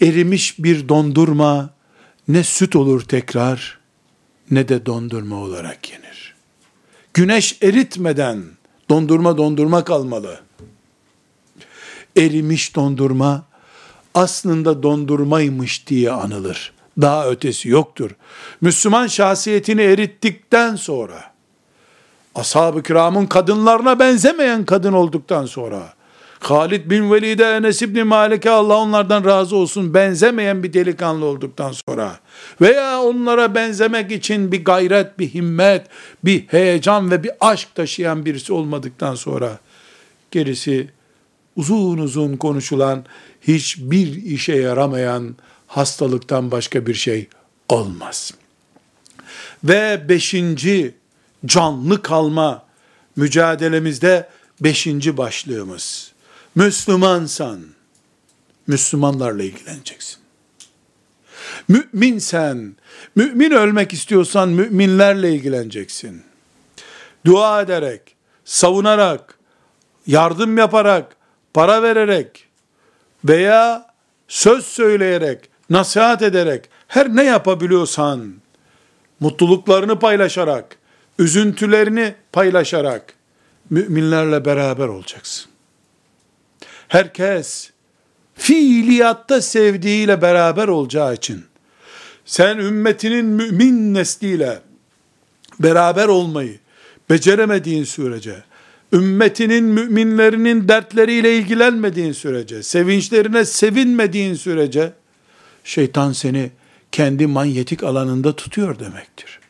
Erimiş 0.00 0.58
bir 0.58 0.88
dondurma 0.88 1.70
ne 2.28 2.44
süt 2.44 2.76
olur 2.76 3.00
tekrar 3.00 3.78
ne 4.50 4.68
de 4.68 4.86
dondurma 4.86 5.36
olarak 5.36 5.90
yenir. 5.90 6.34
Güneş 7.14 7.58
eritmeden 7.62 8.42
dondurma 8.90 9.36
dondurma 9.36 9.84
kalmalı. 9.84 10.40
Erimiş 12.16 12.76
dondurma 12.76 13.44
aslında 14.14 14.82
dondurmaymış 14.82 15.86
diye 15.86 16.10
anılır. 16.10 16.72
Daha 17.00 17.30
ötesi 17.30 17.68
yoktur. 17.68 18.10
Müslüman 18.60 19.06
şahsiyetini 19.06 19.82
erittikten 19.82 20.76
sonra, 20.76 21.31
ashab-ı 22.34 22.82
kiramın 22.82 23.26
kadınlarına 23.26 23.98
benzemeyen 23.98 24.64
kadın 24.64 24.92
olduktan 24.92 25.46
sonra, 25.46 25.92
Halid 26.40 26.90
bin 26.90 27.12
Velid'e, 27.12 27.44
Enes 27.44 27.82
İbni 27.82 28.04
Malik'e 28.04 28.50
Allah 28.50 28.76
onlardan 28.76 29.24
razı 29.24 29.56
olsun 29.56 29.94
benzemeyen 29.94 30.62
bir 30.62 30.72
delikanlı 30.72 31.24
olduktan 31.24 31.72
sonra 31.86 32.18
veya 32.60 33.02
onlara 33.02 33.54
benzemek 33.54 34.12
için 34.12 34.52
bir 34.52 34.64
gayret, 34.64 35.18
bir 35.18 35.28
himmet, 35.28 35.86
bir 36.24 36.46
heyecan 36.46 37.10
ve 37.10 37.22
bir 37.22 37.30
aşk 37.40 37.74
taşıyan 37.74 38.24
birisi 38.24 38.52
olmadıktan 38.52 39.14
sonra 39.14 39.58
gerisi 40.30 40.88
uzun 41.56 41.98
uzun 41.98 42.36
konuşulan 42.36 43.04
hiçbir 43.40 44.22
işe 44.22 44.56
yaramayan 44.56 45.36
hastalıktan 45.66 46.50
başka 46.50 46.86
bir 46.86 46.94
şey 46.94 47.28
olmaz. 47.68 48.34
Ve 49.64 50.08
beşinci 50.08 50.94
canlı 51.46 52.02
kalma 52.02 52.66
mücadelemizde 53.16 54.28
beşinci 54.60 55.16
başlığımız. 55.16 56.12
Müslümansan, 56.54 57.60
Müslümanlarla 58.66 59.42
ilgileneceksin. 59.42 60.22
Müminsen, 61.68 62.76
mümin 63.16 63.50
ölmek 63.50 63.92
istiyorsan 63.92 64.48
müminlerle 64.48 65.34
ilgileneceksin. 65.34 66.22
Dua 67.26 67.62
ederek, 67.62 68.16
savunarak, 68.44 69.38
yardım 70.06 70.58
yaparak, 70.58 71.16
para 71.54 71.82
vererek 71.82 72.48
veya 73.24 73.86
söz 74.28 74.66
söyleyerek, 74.66 75.50
nasihat 75.70 76.22
ederek, 76.22 76.68
her 76.88 77.16
ne 77.16 77.24
yapabiliyorsan, 77.24 78.34
mutluluklarını 79.20 79.98
paylaşarak, 79.98 80.76
üzüntülerini 81.18 82.14
paylaşarak, 82.32 83.14
müminlerle 83.70 84.44
beraber 84.44 84.88
olacaksın. 84.88 85.50
Herkes, 86.88 87.70
fiiliyatta 88.34 89.42
sevdiğiyle 89.42 90.22
beraber 90.22 90.68
olacağı 90.68 91.14
için, 91.14 91.44
sen 92.24 92.58
ümmetinin 92.58 93.24
mümin 93.24 93.94
nesliyle 93.94 94.62
beraber 95.60 96.08
olmayı 96.08 96.58
beceremediğin 97.10 97.84
sürece, 97.84 98.42
ümmetinin 98.92 99.64
müminlerinin 99.64 100.68
dertleriyle 100.68 101.36
ilgilenmediğin 101.36 102.12
sürece, 102.12 102.62
sevinçlerine 102.62 103.44
sevinmediğin 103.44 104.34
sürece, 104.34 104.92
şeytan 105.64 106.12
seni 106.12 106.50
kendi 106.92 107.26
manyetik 107.26 107.84
alanında 107.84 108.36
tutuyor 108.36 108.78
demektir. 108.78 109.41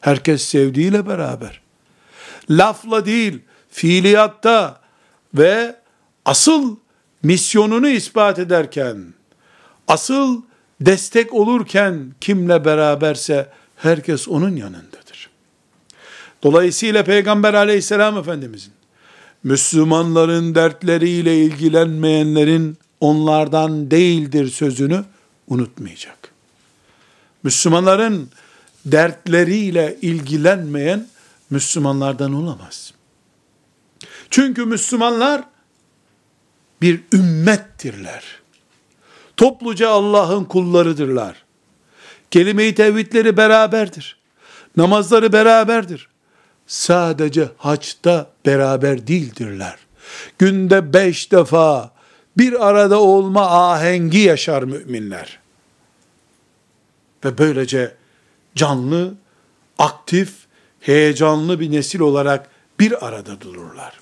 Herkes 0.00 0.42
sevdiğiyle 0.42 1.06
beraber. 1.06 1.60
Lafla 2.50 3.06
değil, 3.06 3.38
fiiliyatta 3.70 4.80
ve 5.34 5.76
asıl 6.24 6.76
misyonunu 7.22 7.88
ispat 7.88 8.38
ederken, 8.38 9.14
asıl 9.88 10.42
destek 10.80 11.34
olurken 11.34 12.14
kimle 12.20 12.64
beraberse 12.64 13.48
herkes 13.76 14.28
onun 14.28 14.56
yanındadır. 14.56 15.30
Dolayısıyla 16.42 17.04
Peygamber 17.04 17.54
aleyhisselam 17.54 18.18
efendimizin 18.18 18.72
Müslümanların 19.44 20.54
dertleriyle 20.54 21.44
ilgilenmeyenlerin 21.44 22.78
onlardan 23.00 23.90
değildir 23.90 24.48
sözünü 24.50 25.04
unutmayacak. 25.48 26.32
Müslümanların 27.42 28.28
dertleriyle 28.86 29.98
ilgilenmeyen 30.02 31.06
Müslümanlardan 31.50 32.34
olamaz. 32.34 32.94
Çünkü 34.30 34.64
Müslümanlar 34.64 35.44
bir 36.82 37.00
ümmettirler. 37.12 38.24
Topluca 39.36 39.88
Allah'ın 39.88 40.44
kullarıdırlar. 40.44 41.44
Kelime-i 42.30 42.74
tevhidleri 42.74 43.36
beraberdir. 43.36 44.18
Namazları 44.76 45.32
beraberdir. 45.32 46.08
Sadece 46.66 47.48
haçta 47.56 48.30
beraber 48.46 49.06
değildirler. 49.06 49.76
Günde 50.38 50.92
beş 50.92 51.32
defa 51.32 51.90
bir 52.38 52.68
arada 52.68 53.00
olma 53.00 53.70
ahengi 53.70 54.18
yaşar 54.18 54.62
müminler. 54.62 55.38
Ve 57.24 57.38
böylece 57.38 57.94
canlı, 58.54 59.14
aktif, 59.78 60.32
heyecanlı 60.80 61.60
bir 61.60 61.72
nesil 61.72 62.00
olarak 62.00 62.50
bir 62.80 63.06
arada 63.06 63.40
dururlar. 63.40 64.00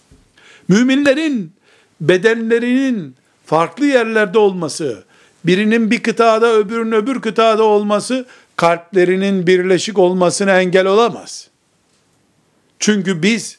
Müminlerin 0.68 1.52
bedenlerinin 2.00 3.14
farklı 3.46 3.86
yerlerde 3.86 4.38
olması, 4.38 5.04
birinin 5.44 5.90
bir 5.90 6.02
kıtada 6.02 6.52
öbürünün 6.52 6.92
öbür 6.92 7.20
kıtada 7.20 7.62
olması, 7.62 8.26
kalplerinin 8.56 9.46
birleşik 9.46 9.98
olmasına 9.98 10.60
engel 10.60 10.86
olamaz. 10.86 11.48
Çünkü 12.78 13.22
biz 13.22 13.58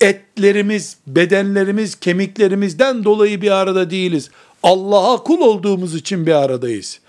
etlerimiz, 0.00 0.96
bedenlerimiz, 1.06 1.94
kemiklerimizden 1.94 3.04
dolayı 3.04 3.42
bir 3.42 3.50
arada 3.50 3.90
değiliz. 3.90 4.30
Allah'a 4.62 5.22
kul 5.22 5.40
olduğumuz 5.40 5.94
için 5.94 6.26
bir 6.26 6.32
aradayız. 6.32 7.00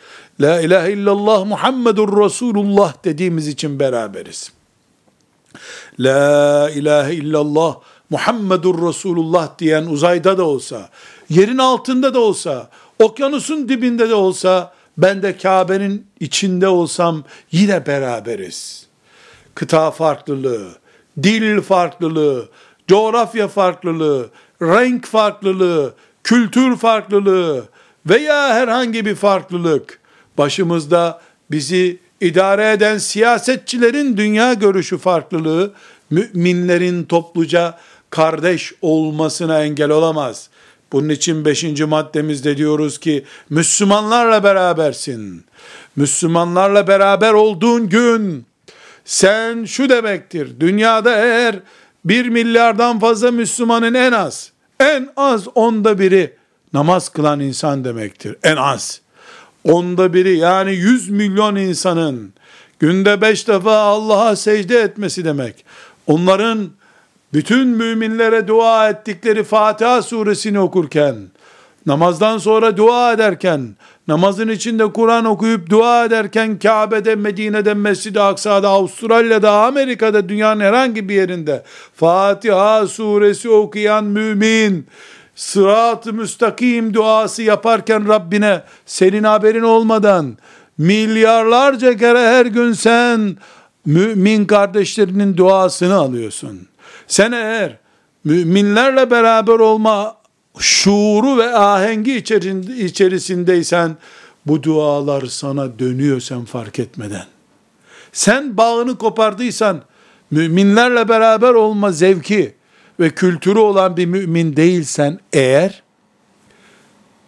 La 0.42 0.62
ilahe 0.62 0.92
illallah 0.92 1.46
Muhammedur 1.46 2.26
Resulullah 2.26 2.94
dediğimiz 3.04 3.48
için 3.48 3.80
beraberiz. 3.80 4.52
La 6.00 6.70
ilahe 6.70 7.14
illallah 7.14 7.76
Muhammedur 8.10 8.88
Resulullah 8.88 9.60
diyen 9.60 9.86
uzayda 9.86 10.38
da 10.38 10.44
olsa, 10.44 10.90
yerin 11.30 11.58
altında 11.58 12.14
da 12.14 12.20
olsa, 12.20 12.70
okyanusun 13.00 13.70
dibinde 13.70 14.10
de 14.10 14.14
olsa, 14.14 14.74
ben 14.98 15.24
de 15.24 15.38
Kabe'nin 15.38 16.08
içinde 16.20 16.68
olsam 16.68 17.24
yine 17.52 17.86
beraberiz. 17.86 18.88
Kıta 19.56 19.92
farklılığı, 19.92 20.70
dil 21.24 21.62
farklılığı, 21.62 22.50
coğrafya 22.88 23.48
farklılığı, 23.48 24.30
renk 24.62 25.06
farklılığı, 25.06 25.94
kültür 26.24 26.78
farklılığı 26.78 27.66
veya 28.06 28.54
herhangi 28.54 29.06
bir 29.06 29.16
farklılık 29.16 30.03
başımızda 30.38 31.22
bizi 31.52 32.00
idare 32.22 32.72
eden 32.72 32.98
siyasetçilerin 32.98 34.18
dünya 34.18 34.54
görüşü 34.54 34.98
farklılığı 34.98 35.74
müminlerin 36.10 37.04
topluca 37.04 37.78
kardeş 38.10 38.74
olmasına 38.82 39.64
engel 39.64 39.90
olamaz. 39.90 40.50
Bunun 40.92 41.10
için 41.10 41.46
beşinci 41.46 41.86
maddemizde 41.86 42.58
diyoruz 42.58 43.00
ki 43.00 43.26
Müslümanlarla 43.50 44.44
berabersin. 44.44 45.46
Müslümanlarla 45.96 46.88
beraber 46.88 47.34
olduğun 47.34 47.90
gün 47.90 48.46
sen 49.06 49.66
şu 49.66 49.90
demektir. 49.90 50.60
Dünyada 50.60 51.16
eğer 51.16 51.60
bir 52.06 52.30
milyardan 52.30 53.00
fazla 53.00 53.32
Müslümanın 53.32 53.94
en 53.94 54.12
az, 54.12 54.52
en 54.80 55.10
az 55.18 55.48
onda 55.56 56.00
biri 56.00 56.34
namaz 56.74 57.10
kılan 57.10 57.40
insan 57.40 57.84
demektir. 57.84 58.36
En 58.44 58.56
az. 58.56 59.03
Onda 59.64 60.14
biri 60.14 60.38
yani 60.38 60.74
yüz 60.74 61.10
milyon 61.10 61.56
insanın 61.56 62.34
günde 62.80 63.22
beş 63.22 63.48
defa 63.48 63.78
Allah'a 63.78 64.36
secde 64.36 64.80
etmesi 64.80 65.26
demek. 65.26 65.66
Onların 66.08 66.70
bütün 67.34 67.68
müminlere 67.68 68.48
dua 68.48 68.90
ettikleri 68.90 69.44
Fatiha 69.44 70.02
suresini 70.02 70.60
okurken, 70.60 71.16
namazdan 71.86 72.38
sonra 72.38 72.78
dua 72.78 73.14
ederken, 73.14 73.76
namazın 74.08 74.50
içinde 74.50 74.94
Kur'an 74.94 75.26
okuyup 75.26 75.70
dua 75.70 76.06
ederken 76.06 76.60
Kabe'de, 76.60 77.16
Medine'de, 77.16 77.74
Mescid-i 77.74 78.20
Aksa'da, 78.20 78.70
Avustralya'da, 78.70 79.52
Amerika'da, 79.52 80.30
dünyanın 80.30 80.60
herhangi 80.60 81.10
bir 81.10 81.16
yerinde 81.16 81.64
Fatiha 81.96 82.88
suresi 82.88 83.50
okuyan 83.50 84.04
mümin, 84.04 84.88
sırat-ı 85.36 86.14
müstakim 86.14 86.94
duası 86.94 87.42
yaparken 87.42 88.08
Rabbine 88.08 88.64
senin 88.86 89.24
haberin 89.24 89.64
olmadan 89.64 90.38
milyarlarca 90.78 91.98
kere 91.98 92.20
her 92.20 92.46
gün 92.46 92.74
sen 92.74 93.38
mümin 93.86 94.46
kardeşlerinin 94.46 95.38
duasını 95.38 95.96
alıyorsun. 95.96 96.68
Sen 97.08 97.32
eğer 97.32 97.78
müminlerle 98.24 99.12
beraber 99.12 99.60
olma 99.60 100.18
şuuru 100.60 101.38
ve 101.38 101.58
ahengi 101.58 102.16
içerisindeysen 102.80 103.98
bu 104.46 104.64
dualar 104.64 105.26
sana 105.26 105.80
dönüyor 105.80 106.20
sen 106.20 106.46
fark 106.46 106.80
etmeden. 106.80 107.26
Sen 108.12 108.58
bağını 108.58 108.98
kopardıysan 108.98 109.82
müminlerle 110.32 111.10
beraber 111.10 111.54
olma 111.54 111.92
zevki 111.92 112.56
ve 113.00 113.10
kültürü 113.10 113.60
olan 113.60 113.98
bir 113.98 114.06
mümin 114.06 114.56
değilsen 114.56 115.20
eğer 115.34 115.84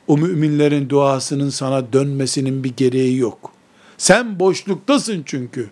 o 0.07 0.17
müminlerin 0.17 0.89
duasının 0.89 1.49
sana 1.49 1.93
dönmesinin 1.93 2.63
bir 2.63 2.73
gereği 2.77 3.17
yok. 3.17 3.51
Sen 3.97 4.39
boşluktasın 4.39 5.23
çünkü 5.25 5.69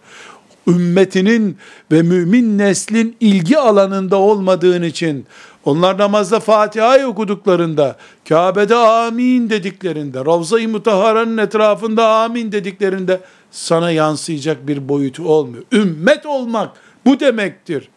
ümmetinin 0.67 1.57
ve 1.91 2.01
mümin 2.01 2.57
neslin 2.57 3.15
ilgi 3.19 3.57
alanında 3.57 4.17
olmadığın 4.17 4.83
için 4.83 5.25
onlar 5.65 5.97
namazda 5.97 6.39
Fatiha'yı 6.39 7.07
okuduklarında, 7.07 7.97
Kabe'de 8.29 8.75
amin 8.75 9.49
dediklerinde, 9.49 10.19
Ravza-i 10.19 10.67
Mutahara'nın 10.67 11.37
etrafında 11.37 12.07
amin 12.07 12.51
dediklerinde 12.51 13.19
sana 13.51 13.91
yansıyacak 13.91 14.67
bir 14.67 14.89
boyutu 14.89 15.27
olmuyor. 15.27 15.63
Ümmet 15.71 16.25
olmak 16.25 16.71
bu 17.05 17.19
demektir. 17.19 17.89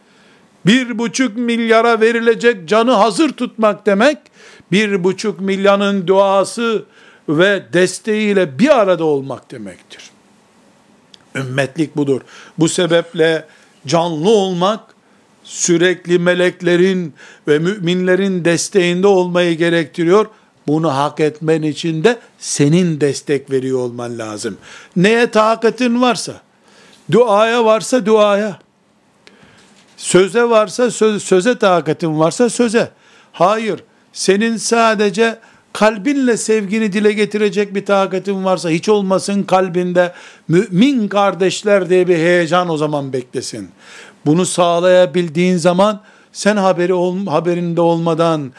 Bir 0.67 0.99
buçuk 0.99 1.37
milyara 1.37 2.01
verilecek 2.01 2.69
canı 2.69 2.93
hazır 2.93 3.33
tutmak 3.33 3.87
demek, 3.87 4.19
bir 4.73 5.05
buçuk 5.05 5.41
milyonun 5.41 6.07
duası 6.07 6.85
ve 7.29 7.62
desteğiyle 7.73 8.59
bir 8.59 8.79
arada 8.79 9.05
olmak 9.05 9.51
demektir. 9.51 10.11
Ümmetlik 11.35 11.97
budur. 11.97 12.21
Bu 12.59 12.69
sebeple 12.69 13.47
canlı 13.87 14.31
olmak, 14.31 14.81
sürekli 15.45 16.19
meleklerin 16.19 17.14
ve 17.49 17.59
müminlerin 17.59 18.45
desteğinde 18.45 19.07
olmayı 19.07 19.57
gerektiriyor. 19.59 20.27
Bunu 20.67 20.97
hak 20.97 21.21
etmen 21.21 21.62
için 21.62 22.05
de 22.05 22.19
senin 22.39 23.01
destek 23.01 23.51
veriyor 23.51 23.79
olman 23.79 24.19
lazım. 24.19 24.57
Neye 24.97 25.31
takatin 25.31 26.03
varsa, 26.03 26.41
duaya 27.12 27.64
varsa 27.64 28.07
duaya, 28.07 28.59
söze 29.97 30.42
varsa 30.42 30.90
söz, 30.90 31.22
söze 31.22 31.59
takatin 31.59 32.18
varsa 32.18 32.51
söze. 32.51 32.90
Hayır, 33.32 33.84
senin 34.12 34.57
sadece 34.57 35.38
kalbinle 35.72 36.36
sevgini 36.36 36.92
dile 36.92 37.12
getirecek 37.12 37.74
bir 37.74 37.84
takatin 37.84 38.44
varsa 38.44 38.70
hiç 38.70 38.88
olmasın 38.88 39.42
kalbinde 39.42 40.12
mümin 40.49 41.09
kardeşler 41.09 41.90
diye 41.90 42.09
bir 42.09 42.16
heyecan 42.16 42.68
o 42.68 42.76
zaman 42.76 43.12
beklesin. 43.12 43.68
Bunu 44.26 44.47
sağlayabildiğin 44.47 45.57
zaman 45.57 46.01
sen 46.32 46.57
haberi 46.57 46.94
ol, 46.94 47.26
haberinde 47.26 47.80
olmadan 47.80 48.53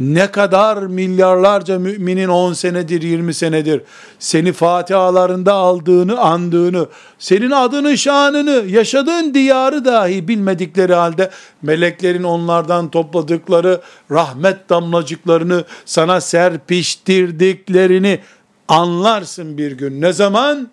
ne 0.00 0.30
kadar 0.30 0.76
milyarlarca 0.76 1.78
müminin 1.78 2.28
10 2.28 2.52
senedir 2.52 3.02
20 3.02 3.34
senedir 3.34 3.82
seni 4.18 4.52
fatihalarında 4.52 5.52
aldığını 5.52 6.20
andığını 6.20 6.86
senin 7.18 7.50
adını 7.50 7.98
şanını 7.98 8.64
yaşadığın 8.68 9.34
diyarı 9.34 9.84
dahi 9.84 10.28
bilmedikleri 10.28 10.94
halde 10.94 11.30
meleklerin 11.62 12.22
onlardan 12.22 12.90
topladıkları 12.90 13.80
rahmet 14.10 14.68
damlacıklarını 14.68 15.64
sana 15.84 16.20
serpiştirdiklerini 16.20 18.20
anlarsın 18.68 19.58
bir 19.58 19.72
gün. 19.72 20.00
Ne 20.00 20.12
zaman? 20.12 20.68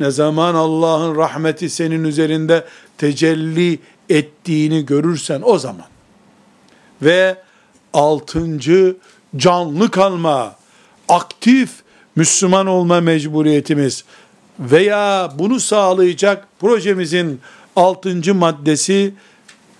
Ne 0.00 0.10
zaman 0.10 0.54
Allah'ın 0.54 1.16
rahmeti 1.16 1.70
senin 1.70 2.04
üzerinde 2.04 2.64
tecelli 2.98 3.78
ettiğini 4.08 4.86
görürsen 4.86 5.40
o 5.44 5.58
zaman. 5.58 5.86
Ve 7.02 7.36
altıncı 7.94 8.96
canlı 9.36 9.90
kalma, 9.90 10.56
aktif 11.08 11.70
Müslüman 12.16 12.66
olma 12.66 13.00
mecburiyetimiz 13.00 14.04
veya 14.58 15.32
bunu 15.38 15.60
sağlayacak 15.60 16.48
projemizin 16.60 17.40
altıncı 17.76 18.34
maddesi 18.34 19.14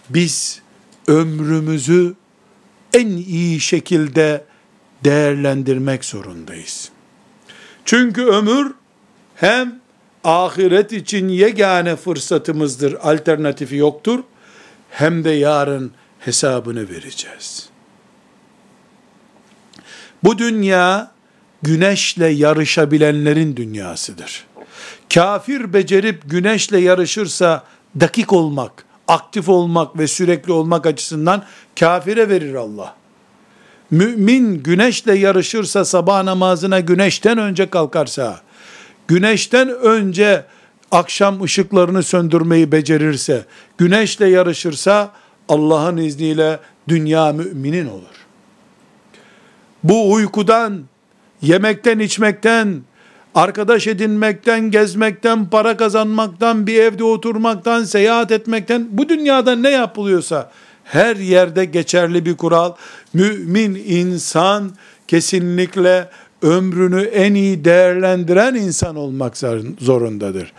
biz 0.09 0.63
ömrümüzü 1.07 2.15
en 2.93 3.09
iyi 3.09 3.61
şekilde 3.61 4.45
değerlendirmek 5.05 6.05
zorundayız. 6.05 6.91
Çünkü 7.85 8.25
ömür 8.25 8.75
hem 9.35 9.81
ahiret 10.25 10.93
için 10.93 11.29
yegane 11.29 11.97
fırsatımızdır, 11.97 12.97
alternatifi 13.03 13.77
yoktur, 13.77 14.21
hem 14.91 15.25
de 15.25 15.31
yarın 15.31 15.93
hesabını 16.19 16.89
vereceğiz. 16.89 17.74
Bu 20.25 20.39
dünya 20.39 21.11
güneşle 21.63 22.27
yarışabilenlerin 22.27 23.57
dünyasıdır. 23.57 24.47
Kafir 25.15 25.73
becerip 25.73 26.23
güneşle 26.31 26.79
yarışırsa 26.79 27.65
dakik 28.01 28.33
olmak, 28.33 28.85
aktif 29.09 29.49
olmak 29.49 29.99
ve 29.99 30.07
sürekli 30.07 30.53
olmak 30.53 30.87
açısından 30.87 31.45
kafire 31.81 32.29
verir 32.29 32.55
Allah. 32.55 32.95
Mümin 33.91 34.63
güneşle 34.63 35.19
yarışırsa 35.19 35.85
sabah 35.85 36.23
namazına 36.23 36.81
güneşten 36.81 37.39
önce 37.39 37.71
kalkarsa, 37.71 38.41
güneşten 39.09 39.69
önce 39.69 40.45
akşam 40.91 41.43
ışıklarını 41.43 42.03
söndürmeyi 42.03 42.73
becerirse, 42.73 43.45
güneşle 43.79 44.29
yarışırsa 44.29 45.13
Allah'ın 45.49 45.97
izniyle 45.97 46.59
dünya 46.89 47.33
müminin 47.33 47.87
olur. 47.87 48.24
Bu 49.85 50.13
uykudan, 50.13 50.83
yemekten, 51.43 51.99
içmekten, 51.99 52.83
arkadaş 53.35 53.87
edinmekten, 53.87 54.71
gezmekten, 54.71 55.51
para 55.51 55.77
kazanmaktan, 55.77 56.67
bir 56.67 56.81
evde 56.81 57.05
oturmaktan, 57.05 57.85
seyahat 57.85 58.33
etmekten, 58.33 58.87
bu 58.91 59.09
dünyada 59.09 59.57
ne 59.57 59.71
yapılıyorsa, 59.71 60.51
her 60.85 61.17
yerde 61.17 61.65
geçerli 61.65 62.27
bir 62.27 62.37
kural. 62.37 62.75
Mümin 63.15 63.75
insan 63.75 64.73
kesinlikle 65.09 66.09
ömrünü 66.43 67.01
en 67.01 67.35
iyi 67.35 67.65
değerlendiren 67.65 68.55
insan 68.55 68.97
olmak 68.97 69.37
zorundadır. 69.81 70.53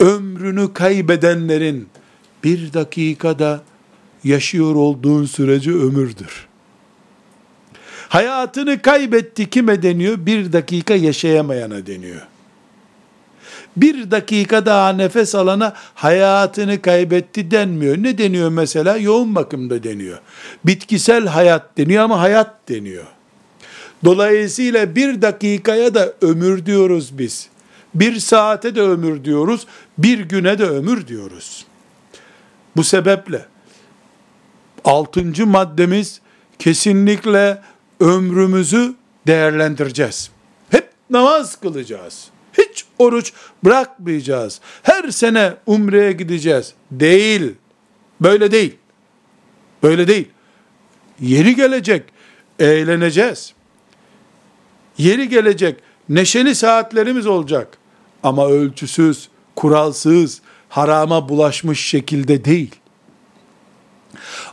Ömrünü 0.00 0.72
kaybedenlerin 0.72 1.88
bir 2.44 2.72
dakikada 2.72 3.62
yaşıyor 4.24 4.74
olduğun 4.74 5.24
sürece 5.24 5.70
ömürdür. 5.70 6.45
Hayatını 8.08 8.82
kaybetti 8.82 9.50
kime 9.50 9.82
deniyor? 9.82 10.26
Bir 10.26 10.52
dakika 10.52 10.94
yaşayamayana 10.94 11.86
deniyor. 11.86 12.26
Bir 13.76 14.10
dakika 14.10 14.66
daha 14.66 14.92
nefes 14.92 15.34
alana 15.34 15.72
hayatını 15.94 16.82
kaybetti 16.82 17.50
denmiyor. 17.50 17.96
Ne 17.96 18.18
deniyor 18.18 18.50
mesela? 18.50 18.96
Yoğun 18.96 19.34
bakımda 19.34 19.82
deniyor. 19.82 20.18
Bitkisel 20.64 21.26
hayat 21.26 21.78
deniyor 21.78 22.04
ama 22.04 22.20
hayat 22.20 22.68
deniyor. 22.68 23.04
Dolayısıyla 24.04 24.96
bir 24.96 25.22
dakikaya 25.22 25.94
da 25.94 26.12
ömür 26.20 26.66
diyoruz 26.66 27.18
biz. 27.18 27.48
Bir 27.94 28.20
saate 28.20 28.74
de 28.74 28.82
ömür 28.82 29.24
diyoruz. 29.24 29.66
Bir 29.98 30.20
güne 30.20 30.58
de 30.58 30.64
ömür 30.64 31.06
diyoruz. 31.06 31.64
Bu 32.76 32.84
sebeple 32.84 33.46
altıncı 34.84 35.46
maddemiz 35.46 36.20
kesinlikle 36.58 37.62
ömrümüzü 38.00 38.94
değerlendireceğiz. 39.26 40.30
Hep 40.70 40.90
namaz 41.10 41.60
kılacağız. 41.60 42.28
Hiç 42.52 42.84
oruç 42.98 43.32
bırakmayacağız. 43.64 44.60
Her 44.82 45.10
sene 45.10 45.54
umreye 45.66 46.12
gideceğiz. 46.12 46.74
Değil. 46.90 47.54
Böyle 48.20 48.50
değil. 48.50 48.76
Böyle 49.82 50.08
değil. 50.08 50.28
Yeri 51.20 51.54
gelecek. 51.56 52.02
Eğleneceğiz. 52.58 53.52
Yeri 54.98 55.28
gelecek. 55.28 55.80
Neşeli 56.08 56.54
saatlerimiz 56.54 57.26
olacak. 57.26 57.78
Ama 58.22 58.48
ölçüsüz, 58.48 59.28
kuralsız, 59.56 60.40
harama 60.68 61.28
bulaşmış 61.28 61.86
şekilde 61.86 62.44
değil. 62.44 62.74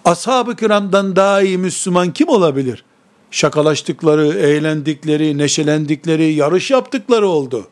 Ashab-ı 0.06 0.56
kiramdan 0.56 1.16
daha 1.16 1.42
iyi 1.42 1.58
Müslüman 1.58 2.14
kim 2.14 2.30
olabilir? 2.30 2.86
Şakalaştıkları, 3.34 4.28
eğlendikleri, 4.28 5.38
neşelendikleri, 5.38 6.34
yarış 6.34 6.72
yaptıkları 6.72 7.28
oldu. 7.28 7.68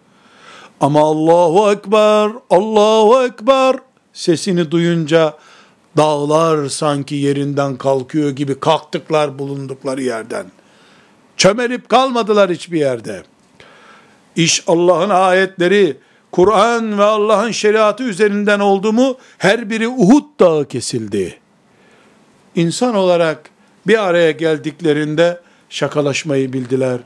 Ama 0.80 1.00
Allahu 1.00 1.72
Ekber, 1.72 2.32
Allahu 2.50 3.24
Ekber 3.24 3.76
sesini 4.14 4.72
duyunca 4.72 5.38
dağlar 5.98 6.70
sanki 6.70 7.16
yerinden 7.16 7.78
kalkıyor 7.78 8.30
gibi 8.30 8.60
kalktıklar 8.60 9.40
bulundukları 9.40 10.02
yerden. 10.04 10.46
Çömelip 11.38 11.90
kalmadılar 11.90 12.52
hiçbir 12.52 12.80
yerde. 12.80 13.24
İş 14.36 14.64
Allah'ın 14.68 15.10
ayetleri, 15.10 15.98
Kur'an 16.32 16.98
ve 16.98 17.04
Allah'ın 17.04 17.52
şeriatı 17.52 18.04
üzerinden 18.04 18.60
oldu 18.60 18.94
mu 18.94 19.18
her 19.38 19.70
biri 19.70 19.88
Uhud 19.88 20.40
dağı 20.40 20.68
kesildi. 20.68 21.40
İnsan 22.56 22.96
olarak 22.96 23.50
bir 23.88 24.08
araya 24.08 24.32
geldiklerinde 24.32 25.42
şakalaşmayı 25.72 26.54
bildiler, 26.54 27.00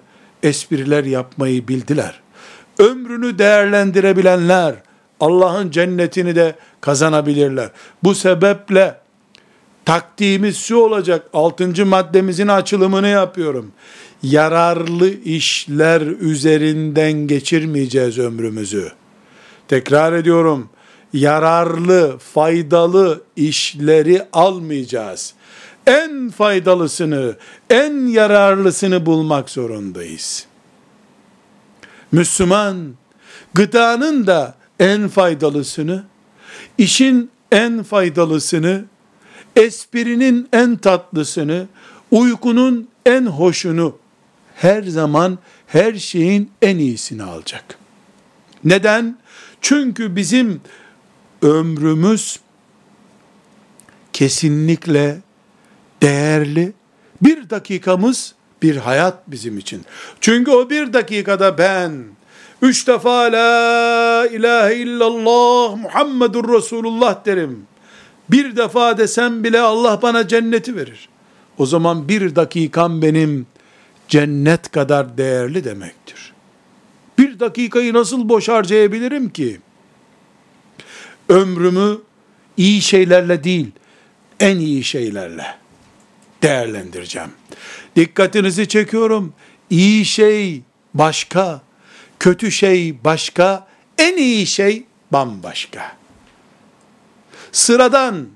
espriler 0.43 1.03
yapmayı 1.03 1.67
bildiler. 1.67 2.21
Ömrünü 2.79 3.39
değerlendirebilenler 3.39 4.75
Allah'ın 5.19 5.71
cennetini 5.71 6.35
de 6.35 6.55
kazanabilirler. 6.81 7.69
Bu 8.03 8.15
sebeple 8.15 8.97
taktiğimiz 9.85 10.57
şu 10.57 10.75
olacak. 10.75 11.29
Altıncı 11.33 11.85
maddemizin 11.85 12.47
açılımını 12.47 13.07
yapıyorum. 13.07 13.71
Yararlı 14.23 15.09
işler 15.09 16.01
üzerinden 16.01 17.11
geçirmeyeceğiz 17.11 18.19
ömrümüzü. 18.19 18.91
Tekrar 19.67 20.13
ediyorum. 20.13 20.69
Yararlı, 21.13 22.17
faydalı 22.17 23.21
işleri 23.35 24.21
almayacağız. 24.33 25.33
En 25.87 26.29
faydalısını, 26.29 27.35
en 27.69 28.07
yararlısını 28.07 29.05
bulmak 29.05 29.49
zorundayız. 29.49 30.45
Müslüman, 32.11 32.93
gıdanın 33.53 34.27
da 34.27 34.55
en 34.79 35.07
faydalısını, 35.07 36.03
işin 36.77 37.31
en 37.51 37.83
faydalısını, 37.83 38.85
esprinin 39.55 40.49
en 40.53 40.75
tatlısını, 40.75 41.67
uykunun 42.11 42.87
en 43.05 43.25
hoşunu, 43.25 43.97
her 44.55 44.83
zaman 44.83 45.39
her 45.67 45.93
şeyin 45.93 46.51
en 46.61 46.77
iyisini 46.77 47.23
alacak. 47.23 47.77
Neden? 48.63 49.17
Çünkü 49.61 50.15
bizim 50.15 50.61
ömrümüz 51.41 52.39
kesinlikle 54.13 55.21
değerli. 56.01 56.73
Bir 57.21 57.49
dakikamız 57.49 58.35
bir 58.61 58.77
hayat 58.77 59.31
bizim 59.31 59.57
için. 59.57 59.81
Çünkü 60.21 60.51
o 60.51 60.69
bir 60.69 60.93
dakikada 60.93 61.57
ben 61.57 62.03
üç 62.61 62.87
defa 62.87 63.31
la 63.31 64.27
ilahe 64.27 64.75
illallah 64.75 65.77
Muhammedur 65.77 66.53
Resulullah 66.53 67.25
derim. 67.25 67.67
Bir 68.29 68.55
defa 68.55 68.97
desem 68.97 69.43
bile 69.43 69.59
Allah 69.59 70.01
bana 70.01 70.27
cenneti 70.27 70.75
verir. 70.75 71.09
O 71.57 71.65
zaman 71.65 72.09
bir 72.09 72.35
dakikam 72.35 73.01
benim 73.01 73.47
cennet 74.07 74.71
kadar 74.71 75.17
değerli 75.17 75.63
demektir. 75.63 76.33
Bir 77.17 77.39
dakikayı 77.39 77.93
nasıl 77.93 78.29
boş 78.29 78.49
harcayabilirim 78.49 79.29
ki? 79.29 79.59
Ömrümü 81.29 81.97
iyi 82.57 82.81
şeylerle 82.81 83.43
değil, 83.43 83.71
en 84.39 84.57
iyi 84.57 84.83
şeylerle 84.83 85.64
değerlendireceğim. 86.43 87.29
Dikkatinizi 87.95 88.67
çekiyorum. 88.67 89.33
İyi 89.69 90.05
şey 90.05 90.61
başka, 90.93 91.61
kötü 92.19 92.51
şey 92.51 93.03
başka, 93.03 93.67
en 93.97 94.17
iyi 94.17 94.45
şey 94.45 94.83
bambaşka. 95.11 95.91
Sıradan 97.51 98.27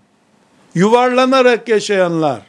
yuvarlanarak 0.75 1.69
yaşayanlar, 1.69 2.41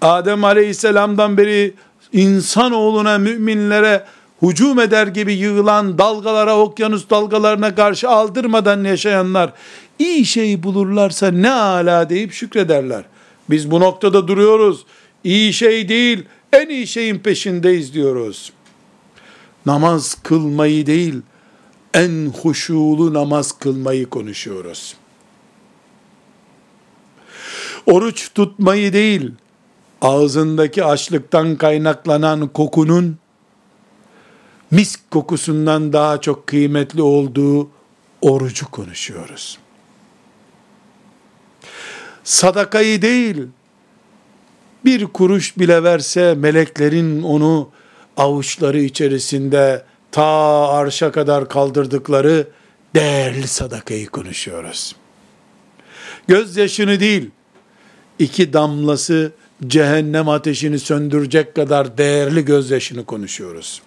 Adem 0.00 0.44
Aleyhisselam'dan 0.44 1.36
beri 1.36 1.74
insanoğluna, 2.12 3.18
müminlere 3.18 4.04
hücum 4.42 4.80
eder 4.80 5.06
gibi 5.06 5.32
yığılan 5.32 5.98
dalgalara, 5.98 6.58
okyanus 6.58 7.10
dalgalarına 7.10 7.74
karşı 7.74 8.08
aldırmadan 8.08 8.84
yaşayanlar, 8.84 9.52
iyi 9.98 10.26
şey 10.26 10.62
bulurlarsa 10.62 11.30
ne 11.30 11.50
ala 11.50 12.10
deyip 12.10 12.32
şükrederler. 12.32 13.04
Biz 13.50 13.70
bu 13.70 13.80
noktada 13.80 14.28
duruyoruz. 14.28 14.84
İyi 15.24 15.52
şey 15.52 15.88
değil, 15.88 16.24
en 16.52 16.68
iyi 16.68 16.86
şeyin 16.86 17.18
peşindeyiz 17.18 17.94
diyoruz. 17.94 18.52
Namaz 19.66 20.14
kılmayı 20.22 20.86
değil, 20.86 21.14
en 21.94 22.32
huşulu 22.42 23.14
namaz 23.14 23.58
kılmayı 23.58 24.06
konuşuyoruz. 24.06 24.94
Oruç 27.86 28.30
tutmayı 28.34 28.92
değil, 28.92 29.32
ağzındaki 30.02 30.84
açlıktan 30.84 31.56
kaynaklanan 31.56 32.48
kokunun 32.48 33.18
misk 34.70 35.10
kokusundan 35.10 35.92
daha 35.92 36.20
çok 36.20 36.46
kıymetli 36.46 37.02
olduğu 37.02 37.68
orucu 38.22 38.70
konuşuyoruz. 38.70 39.58
Sadakayı 42.28 43.02
değil, 43.02 43.36
bir 44.84 45.04
kuruş 45.04 45.58
bile 45.58 45.82
verse 45.82 46.34
meleklerin 46.34 47.22
onu 47.22 47.70
avuçları 48.16 48.80
içerisinde 48.80 49.84
ta 50.12 50.24
arşa 50.68 51.12
kadar 51.12 51.48
kaldırdıkları 51.48 52.46
değerli 52.94 53.48
sadakayı 53.48 54.06
konuşuyoruz. 54.06 54.96
Gözyaşını 56.26 57.00
değil, 57.00 57.30
iki 58.18 58.52
damlası 58.52 59.32
cehennem 59.66 60.28
ateşini 60.28 60.78
söndürecek 60.78 61.54
kadar 61.54 61.98
değerli 61.98 62.44
gözyaşını 62.44 63.04
konuşuyoruz. 63.04 63.82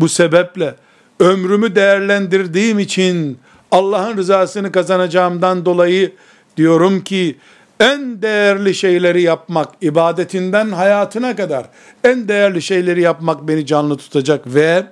Bu 0.00 0.08
sebeple 0.08 0.74
ömrümü 1.20 1.74
değerlendirdiğim 1.74 2.78
için 2.78 3.38
Allah'ın 3.70 4.16
rızasını 4.16 4.72
kazanacağımdan 4.72 5.64
dolayı 5.64 6.12
diyorum 6.56 7.04
ki 7.04 7.36
en 7.80 8.22
değerli 8.22 8.74
şeyleri 8.74 9.22
yapmak, 9.22 9.68
ibadetinden 9.80 10.70
hayatına 10.70 11.36
kadar 11.36 11.66
en 12.04 12.28
değerli 12.28 12.62
şeyleri 12.62 13.00
yapmak 13.00 13.48
beni 13.48 13.66
canlı 13.66 13.96
tutacak 13.96 14.54
ve 14.54 14.86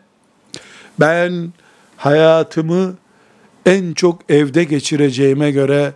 ben 1.01 1.53
hayatımı 1.97 2.95
en 3.67 3.93
çok 3.93 4.31
evde 4.31 4.65
geçireceğime 4.65 5.51
göre 5.51 5.93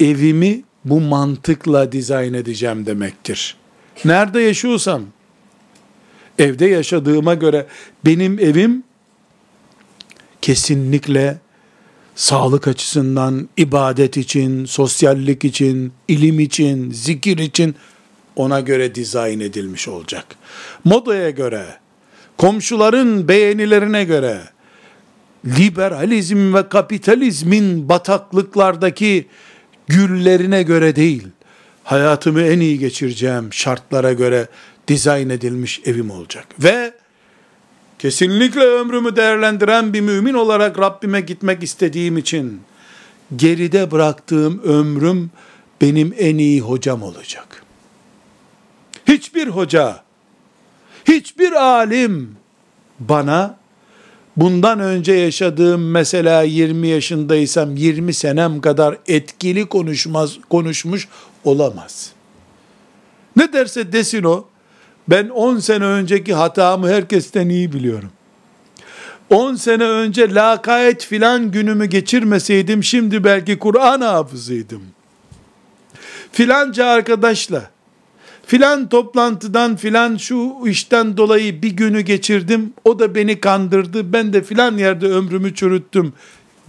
evimi 0.00 0.62
bu 0.84 1.00
mantıkla 1.00 1.92
dizayn 1.92 2.34
edeceğim 2.34 2.86
demektir. 2.86 3.56
Nerede 4.04 4.40
yaşıyorsam, 4.40 5.02
evde 6.38 6.66
yaşadığıma 6.66 7.34
göre 7.34 7.66
benim 8.04 8.38
evim 8.38 8.84
kesinlikle 10.42 11.38
sağlık 12.16 12.68
açısından, 12.68 13.48
ibadet 13.56 14.16
için, 14.16 14.64
sosyallik 14.64 15.44
için, 15.44 15.92
ilim 16.08 16.40
için, 16.40 16.90
zikir 16.90 17.38
için 17.38 17.74
ona 18.36 18.60
göre 18.60 18.94
dizayn 18.94 19.40
edilmiş 19.40 19.88
olacak. 19.88 20.24
Modaya 20.84 21.30
göre, 21.30 21.66
komşuların 22.36 23.28
beğenilerine 23.28 24.04
göre, 24.04 24.40
liberalizm 25.46 26.54
ve 26.54 26.68
kapitalizmin 26.68 27.88
bataklıklardaki 27.88 29.26
güllerine 29.86 30.62
göre 30.62 30.96
değil, 30.96 31.28
hayatımı 31.84 32.42
en 32.42 32.60
iyi 32.60 32.78
geçireceğim 32.78 33.52
şartlara 33.52 34.12
göre 34.12 34.46
dizayn 34.88 35.28
edilmiş 35.28 35.80
evim 35.84 36.10
olacak. 36.10 36.46
Ve 36.58 36.92
kesinlikle 37.98 38.60
ömrümü 38.60 39.16
değerlendiren 39.16 39.92
bir 39.92 40.00
mümin 40.00 40.34
olarak 40.34 40.78
Rabbime 40.78 41.20
gitmek 41.20 41.62
istediğim 41.62 42.18
için 42.18 42.60
geride 43.36 43.90
bıraktığım 43.90 44.62
ömrüm 44.62 45.30
benim 45.80 46.14
en 46.18 46.38
iyi 46.38 46.60
hocam 46.60 47.02
olacak. 47.02 47.62
Hiçbir 49.08 49.48
hoca, 49.48 50.02
hiçbir 51.04 51.52
alim 51.52 52.36
bana 53.00 53.56
bundan 54.36 54.80
önce 54.80 55.12
yaşadığım 55.12 55.90
mesela 55.90 56.42
20 56.42 56.88
yaşındaysam 56.88 57.76
20 57.76 58.14
senem 58.14 58.60
kadar 58.60 58.98
etkili 59.06 59.66
konuşmaz 59.66 60.38
konuşmuş 60.48 61.08
olamaz. 61.44 62.12
Ne 63.36 63.52
derse 63.52 63.92
desin 63.92 64.22
o 64.22 64.44
ben 65.08 65.28
10 65.28 65.58
sene 65.58 65.84
önceki 65.84 66.34
hatamı 66.34 66.88
herkesten 66.88 67.48
iyi 67.48 67.72
biliyorum. 67.72 68.10
10 69.30 69.54
sene 69.54 69.84
önce 69.84 70.34
lakayet 70.34 71.04
filan 71.04 71.50
günümü 71.50 71.86
geçirmeseydim 71.86 72.84
şimdi 72.84 73.24
belki 73.24 73.58
Kur'an 73.58 74.00
hafızıydım. 74.00 74.82
Filanca 76.32 76.86
arkadaşla 76.86 77.70
filan 78.46 78.88
toplantıdan 78.88 79.76
filan 79.76 80.16
şu 80.16 80.54
işten 80.66 81.16
dolayı 81.16 81.62
bir 81.62 81.70
günü 81.70 82.00
geçirdim. 82.00 82.72
O 82.84 82.98
da 82.98 83.14
beni 83.14 83.40
kandırdı. 83.40 84.12
Ben 84.12 84.32
de 84.32 84.42
filan 84.42 84.78
yerde 84.78 85.06
ömrümü 85.06 85.54
çürüttüm 85.54 86.12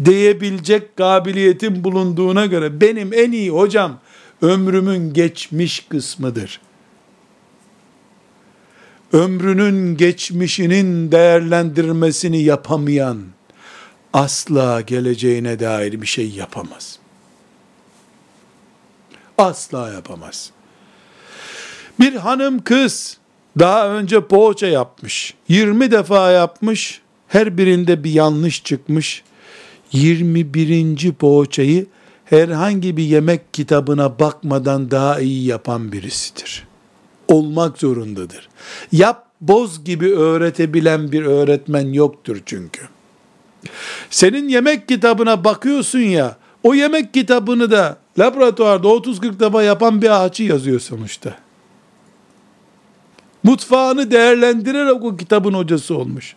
diyebilecek 0.06 0.98
kabiliyetim 0.98 1.84
bulunduğuna 1.84 2.46
göre 2.46 2.82
benim 2.82 3.14
en 3.14 3.32
iyi 3.32 3.50
hocam 3.50 4.00
ömrümün 4.42 5.14
geçmiş 5.14 5.86
kısmıdır 5.90 6.60
ömrünün 9.14 9.98
geçmişinin 9.98 11.12
değerlendirmesini 11.12 12.44
yapamayan 12.44 13.18
asla 14.14 14.82
geleceğine 14.82 15.60
dair 15.60 16.02
bir 16.02 16.08
şey 16.08 16.30
yapamaz. 16.30 17.00
Asla 19.38 19.94
yapamaz. 19.94 20.52
Bir 22.00 22.16
hanım 22.16 22.64
kız 22.64 23.18
daha 23.60 23.90
önce 23.90 24.28
poğaça 24.28 24.68
yapmış. 24.68 25.34
20 25.48 25.92
defa 25.92 26.32
yapmış. 26.32 27.02
Her 27.28 27.58
birinde 27.58 28.04
bir 28.04 28.12
yanlış 28.12 28.64
çıkmış. 28.64 29.24
21. 29.92 31.12
poğaçayı 31.12 31.86
herhangi 32.26 32.98
bir 32.98 33.04
yemek 33.04 33.54
kitabına 33.54 34.20
bakmadan 34.20 34.92
daha 34.92 35.20
iyi 35.20 35.46
yapan 35.46 35.92
birisidir 35.92 36.67
olmak 37.28 37.78
zorundadır. 37.78 38.50
Yap 38.92 39.28
boz 39.42 39.84
gibi 39.84 40.14
öğretebilen 40.14 41.12
bir 41.12 41.26
öğretmen 41.26 41.94
yoktur 41.94 42.38
çünkü. 42.46 42.82
Senin 44.10 44.50
yemek 44.50 44.88
kitabına 44.88 45.44
bakıyorsun 45.44 46.00
ya, 46.00 46.38
o 46.64 46.74
yemek 46.74 47.14
kitabını 47.14 47.72
da 47.72 47.98
laboratuvarda 48.20 48.88
30-40 48.88 49.40
defa 49.40 49.64
yapan 49.64 50.02
bir 50.02 50.24
ağaçı 50.24 50.44
yazıyor 50.44 50.80
sonuçta. 50.80 51.38
Mutfağını 53.44 54.12
değerlendirerek 54.12 55.04
o 55.04 55.18
kitabın 55.18 55.54
hocası 55.54 55.98
olmuş. 55.98 56.36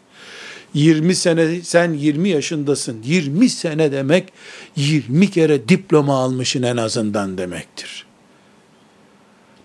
20 0.75 1.15
sene 1.15 1.61
sen 1.61 1.93
20 1.93 2.29
yaşındasın. 2.29 3.03
20 3.03 3.49
sene 3.49 3.93
demek 3.93 4.33
20 4.77 5.31
kere 5.31 5.69
diploma 5.69 6.23
almışın 6.23 6.63
en 6.63 6.77
azından 6.77 7.39
demektir. 7.39 8.07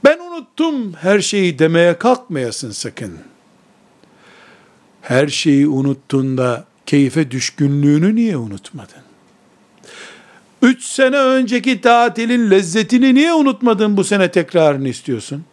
Ben 0.06 0.20
unuttum 0.20 0.94
her 0.94 1.20
şeyi 1.20 1.60
demeye 1.60 1.98
kalkmayasın 1.98 2.72
sakın. 2.72 3.20
Her 5.02 5.28
şeyi 5.28 5.68
unuttun 5.68 6.38
da 6.38 6.66
keyfe 6.86 7.32
düşkünlüğünü 7.32 8.16
niye 8.16 8.38
unutmadın? 8.38 9.02
Üç 10.62 10.84
sene 10.84 11.18
önceki 11.18 11.82
tatilin 11.82 12.52
lezzetini 12.52 13.16
niye 13.16 13.34
unutmadın 13.34 13.98
bu 13.98 14.04
sene 14.04 14.32
tekrarını 14.32 14.88
istiyorsun? 14.88 15.46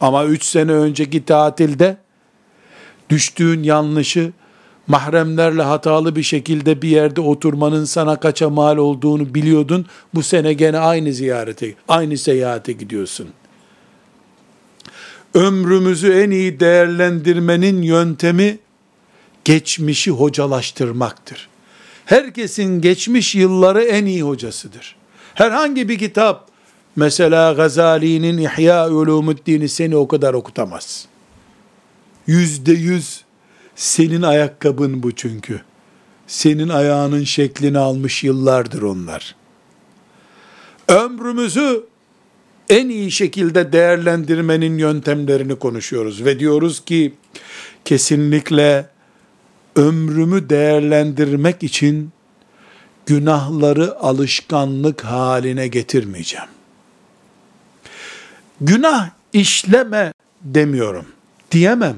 Ama 0.00 0.24
üç 0.24 0.44
sene 0.44 0.72
önceki 0.72 1.24
tatilde 1.24 1.96
düştüğün 3.10 3.62
yanlışı 3.62 4.32
mahremlerle 4.86 5.62
hatalı 5.62 6.16
bir 6.16 6.22
şekilde 6.22 6.82
bir 6.82 6.88
yerde 6.88 7.20
oturmanın 7.20 7.84
sana 7.84 8.20
kaça 8.20 8.50
mal 8.50 8.76
olduğunu 8.76 9.34
biliyordun. 9.34 9.86
Bu 10.14 10.22
sene 10.22 10.52
gene 10.52 10.78
aynı 10.78 11.12
ziyarete, 11.12 11.74
aynı 11.88 12.18
seyahate 12.18 12.72
gidiyorsun. 12.72 13.28
Ömrümüzü 15.34 16.12
en 16.12 16.30
iyi 16.30 16.60
değerlendirmenin 16.60 17.82
yöntemi 17.82 18.58
geçmişi 19.44 20.10
hocalaştırmaktır. 20.10 21.48
Herkesin 22.04 22.80
geçmiş 22.80 23.34
yılları 23.34 23.82
en 23.82 24.04
iyi 24.04 24.22
hocasıdır. 24.22 24.96
Herhangi 25.34 25.88
bir 25.88 25.98
kitap, 25.98 26.48
mesela 26.96 27.52
Gazali'nin 27.52 28.38
İhya 28.38 28.90
Ulumuddin'i 28.90 29.68
seni 29.68 29.96
o 29.96 30.08
kadar 30.08 30.34
okutamaz. 30.34 31.06
Yüzde 32.26 32.72
yüz 32.72 33.21
senin 33.82 34.22
ayakkabın 34.22 35.02
bu 35.02 35.12
çünkü. 35.12 35.60
Senin 36.26 36.68
ayağının 36.68 37.24
şeklini 37.24 37.78
almış 37.78 38.24
yıllardır 38.24 38.82
onlar. 38.82 39.36
Ömrümüzü 40.88 41.84
en 42.68 42.88
iyi 42.88 43.10
şekilde 43.10 43.72
değerlendirmenin 43.72 44.78
yöntemlerini 44.78 45.54
konuşuyoruz 45.54 46.24
ve 46.24 46.38
diyoruz 46.38 46.84
ki 46.84 47.14
kesinlikle 47.84 48.86
ömrümü 49.76 50.48
değerlendirmek 50.48 51.62
için 51.62 52.10
günahları 53.06 53.98
alışkanlık 53.98 55.04
haline 55.04 55.68
getirmeyeceğim. 55.68 56.48
Günah 58.60 59.10
işleme 59.32 60.12
demiyorum. 60.42 61.06
Diyemem. 61.50 61.96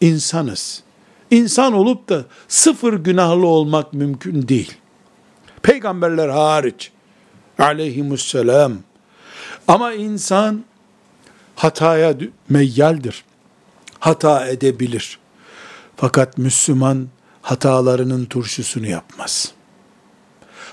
İnsanız. 0.00 0.83
İnsan 1.30 1.72
olup 1.72 2.08
da 2.08 2.24
sıfır 2.48 2.92
günahlı 2.92 3.46
olmak 3.46 3.92
mümkün 3.92 4.48
değil. 4.48 4.72
Peygamberler 5.62 6.28
hariç 6.28 6.92
aleyhimusselam 7.58 8.72
ama 9.68 9.92
insan 9.92 10.64
hataya 11.56 12.14
meyyaldir. 12.48 13.24
Hata 13.98 14.46
edebilir. 14.46 15.18
Fakat 15.96 16.38
Müslüman 16.38 17.08
hatalarının 17.42 18.24
turşusunu 18.24 18.86
yapmaz. 18.86 19.52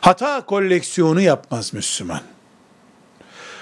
Hata 0.01 0.45
koleksiyonu 0.45 1.21
yapmaz 1.21 1.73
Müslüman. 1.73 2.21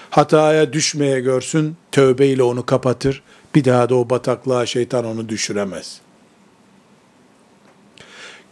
Hataya 0.10 0.74
düşmeye 0.74 1.20
görsün, 1.20 1.78
tövbeyle 1.92 2.44
onu 2.44 2.66
kapatır. 2.66 3.24
Bir 3.56 3.66
daha 3.66 3.90
da 3.90 3.96
o 3.96 4.10
bataklığa 4.10 4.66
şeytan 4.66 5.06
onu 5.06 5.30
düşüremez.'' 5.30 6.09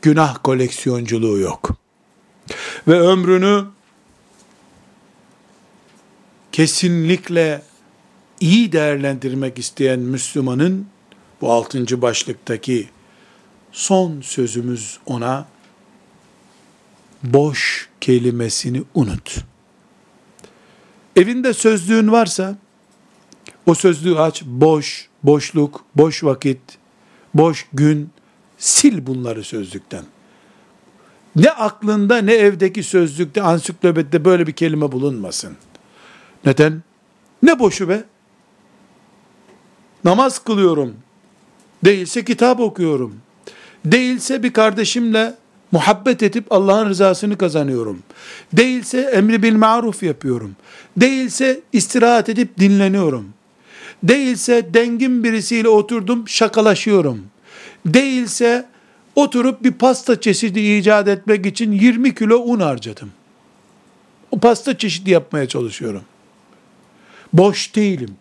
Günah 0.08 0.44
koleksiyonculuğu 0.44 1.40
yok. 1.40 1.70
Ve 2.88 3.00
ömrünü 3.00 3.66
kesinlikle 6.52 7.62
iyi 8.40 8.72
değerlendirmek 8.72 9.60
isteyen 9.60 10.00
Müslümanın 10.00 10.88
bu 11.42 11.52
altıncı 11.52 12.02
başlıktaki 12.02 12.90
son 13.72 14.22
sözümüz 14.22 15.00
ona 15.06 15.48
boş 17.24 17.90
kelimesini 18.02 18.84
unut. 18.94 19.38
Evinde 21.16 21.54
sözlüğün 21.54 22.12
varsa, 22.12 22.58
o 23.66 23.76
sözlüğü 23.76 24.20
aç, 24.20 24.44
boş, 24.46 25.10
boşluk, 25.24 25.86
boş 25.96 26.24
vakit, 26.24 26.62
boş 27.34 27.68
gün, 27.74 28.10
sil 28.58 28.98
bunları 29.08 29.44
sözlükten. 29.44 30.04
Ne 31.36 31.52
aklında 31.52 32.18
ne 32.18 32.34
evdeki 32.34 32.84
sözlükte, 32.84 33.42
ansiklopedide 33.42 34.26
böyle 34.26 34.48
bir 34.48 34.52
kelime 34.52 34.92
bulunmasın. 34.92 35.58
Neden? 36.46 36.84
Ne 37.44 37.60
boşu 37.60 37.90
be? 37.90 38.04
Namaz 40.04 40.40
kılıyorum. 40.40 40.96
Değilse 41.86 42.26
kitap 42.26 42.60
okuyorum. 42.60 43.16
Değilse 43.86 44.44
bir 44.44 44.54
kardeşimle 44.54 45.34
muhabbet 45.72 46.24
edip 46.24 46.52
Allah'ın 46.52 46.90
rızasını 46.90 47.38
kazanıyorum. 47.38 48.04
Değilse 48.54 49.00
emri 49.02 49.44
bil 49.44 49.56
maruf 49.56 50.04
yapıyorum. 50.04 50.56
Değilse 50.98 51.60
istirahat 51.74 52.30
edip 52.30 52.60
dinleniyorum. 52.60 53.30
Değilse 54.04 54.74
dengin 54.74 55.24
birisiyle 55.24 55.70
oturdum 55.70 56.28
şakalaşıyorum. 56.28 57.24
Değilse 57.86 58.66
oturup 59.16 59.64
bir 59.64 59.72
pasta 59.72 60.22
çeşidi 60.22 60.60
icat 60.60 61.08
etmek 61.08 61.46
için 61.46 61.72
20 61.72 62.16
kilo 62.16 62.38
un 62.38 62.60
harcadım. 62.60 63.12
O 64.32 64.40
pasta 64.40 64.78
çeşidi 64.78 65.12
yapmaya 65.12 65.48
çalışıyorum. 65.48 66.04
Boş 67.34 67.76
değilim. 67.76 68.16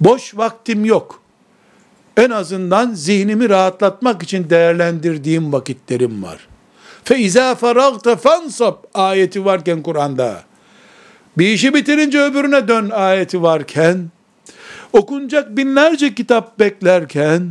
Boş 0.00 0.36
vaktim 0.36 0.84
yok. 0.84 1.22
En 2.16 2.30
azından 2.30 2.92
zihnimi 2.94 3.48
rahatlatmak 3.48 4.22
için 4.22 4.50
değerlendirdiğim 4.50 5.52
vakitlerim 5.52 6.22
var. 6.22 6.48
Fe 7.04 7.18
izâ 7.18 7.54
feragte 7.54 8.16
fansab 8.16 8.76
ayeti 8.94 9.44
varken 9.44 9.82
Kur'an'da. 9.82 10.42
Bir 11.38 11.46
işi 11.46 11.74
bitirince 11.74 12.22
öbürüne 12.22 12.68
dön 12.68 12.90
ayeti 12.90 13.42
varken, 13.42 14.10
okunacak 14.92 15.56
binlerce 15.56 16.14
kitap 16.14 16.58
beklerken, 16.58 17.50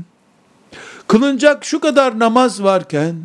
kılınacak 1.09 1.65
şu 1.65 1.79
kadar 1.79 2.19
namaz 2.19 2.63
varken, 2.63 3.15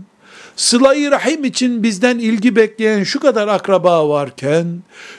sıla 0.56 0.94
rahim 0.94 1.44
için 1.44 1.82
bizden 1.82 2.18
ilgi 2.18 2.56
bekleyen 2.56 3.02
şu 3.04 3.20
kadar 3.20 3.48
akraba 3.48 4.08
varken, 4.08 4.66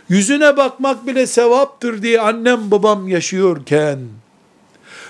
yüzüne 0.10 0.58
bakmak 0.58 1.08
bile 1.08 1.28
sevaptır 1.28 2.02
diye 2.02 2.22
annem 2.22 2.72
babam 2.72 3.08
yaşıyorken, 3.08 4.00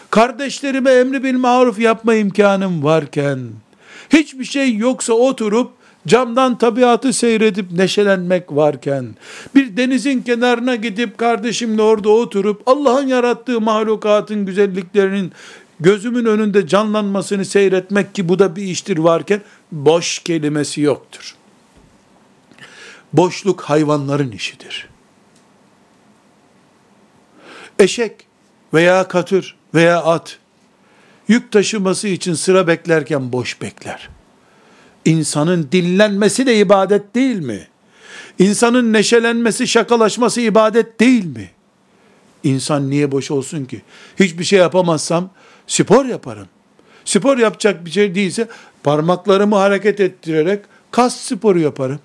kardeşlerime 0.09 0.91
emri 0.91 1.23
bil 1.23 1.37
maruf 1.37 1.79
yapma 1.79 2.15
imkanım 2.15 2.83
varken, 2.83 3.39
hiçbir 4.09 4.45
şey 4.45 4.75
yoksa 4.75 5.13
oturup, 5.13 5.71
camdan 6.07 6.57
tabiatı 6.57 7.13
seyredip 7.13 7.71
neşelenmek 7.71 8.51
varken, 8.51 9.05
bir 9.55 9.77
denizin 9.77 10.21
kenarına 10.21 10.75
gidip 10.75 11.17
kardeşimle 11.17 11.81
orada 11.81 12.09
oturup, 12.09 12.61
Allah'ın 12.65 13.07
yarattığı 13.07 13.61
mahlukatın 13.61 14.45
güzelliklerinin 14.45 15.31
gözümün 15.79 16.25
önünde 16.25 16.67
canlanmasını 16.67 17.45
seyretmek 17.45 18.15
ki 18.15 18.29
bu 18.29 18.39
da 18.39 18.55
bir 18.55 18.63
iştir 18.63 18.97
varken, 18.97 19.41
boş 19.71 20.19
kelimesi 20.19 20.81
yoktur. 20.81 21.35
Boşluk 23.13 23.61
hayvanların 23.61 24.31
işidir. 24.31 24.89
Eşek 27.79 28.27
veya 28.73 29.07
katır 29.07 29.55
veya 29.73 30.03
at, 30.03 30.39
yük 31.27 31.51
taşıması 31.51 32.07
için 32.07 32.33
sıra 32.33 32.67
beklerken 32.67 33.31
boş 33.31 33.61
bekler. 33.61 34.09
İnsanın 35.05 35.69
dinlenmesi 35.71 36.45
de 36.45 36.57
ibadet 36.57 37.15
değil 37.15 37.39
mi? 37.39 37.67
İnsanın 38.39 38.93
neşelenmesi, 38.93 39.67
şakalaşması 39.67 40.41
ibadet 40.41 40.99
değil 40.99 41.25
mi? 41.25 41.49
İnsan 42.43 42.89
niye 42.89 43.11
boş 43.11 43.31
olsun 43.31 43.65
ki? 43.65 43.81
Hiçbir 44.19 44.43
şey 44.43 44.59
yapamazsam 44.59 45.29
spor 45.67 46.05
yaparım. 46.05 46.47
Spor 47.05 47.37
yapacak 47.37 47.85
bir 47.85 47.91
şey 47.91 48.15
değilse 48.15 48.47
parmaklarımı 48.83 49.55
hareket 49.55 49.99
ettirerek 49.99 50.65
kas 50.91 51.15
sporu 51.15 51.59
yaparım. 51.59 51.99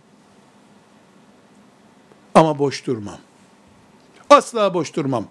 Ama 2.35 2.59
boş 2.59 2.87
durmam. 2.87 3.19
Asla 4.31 4.75
boş 4.75 4.97
durmam. 4.97 5.27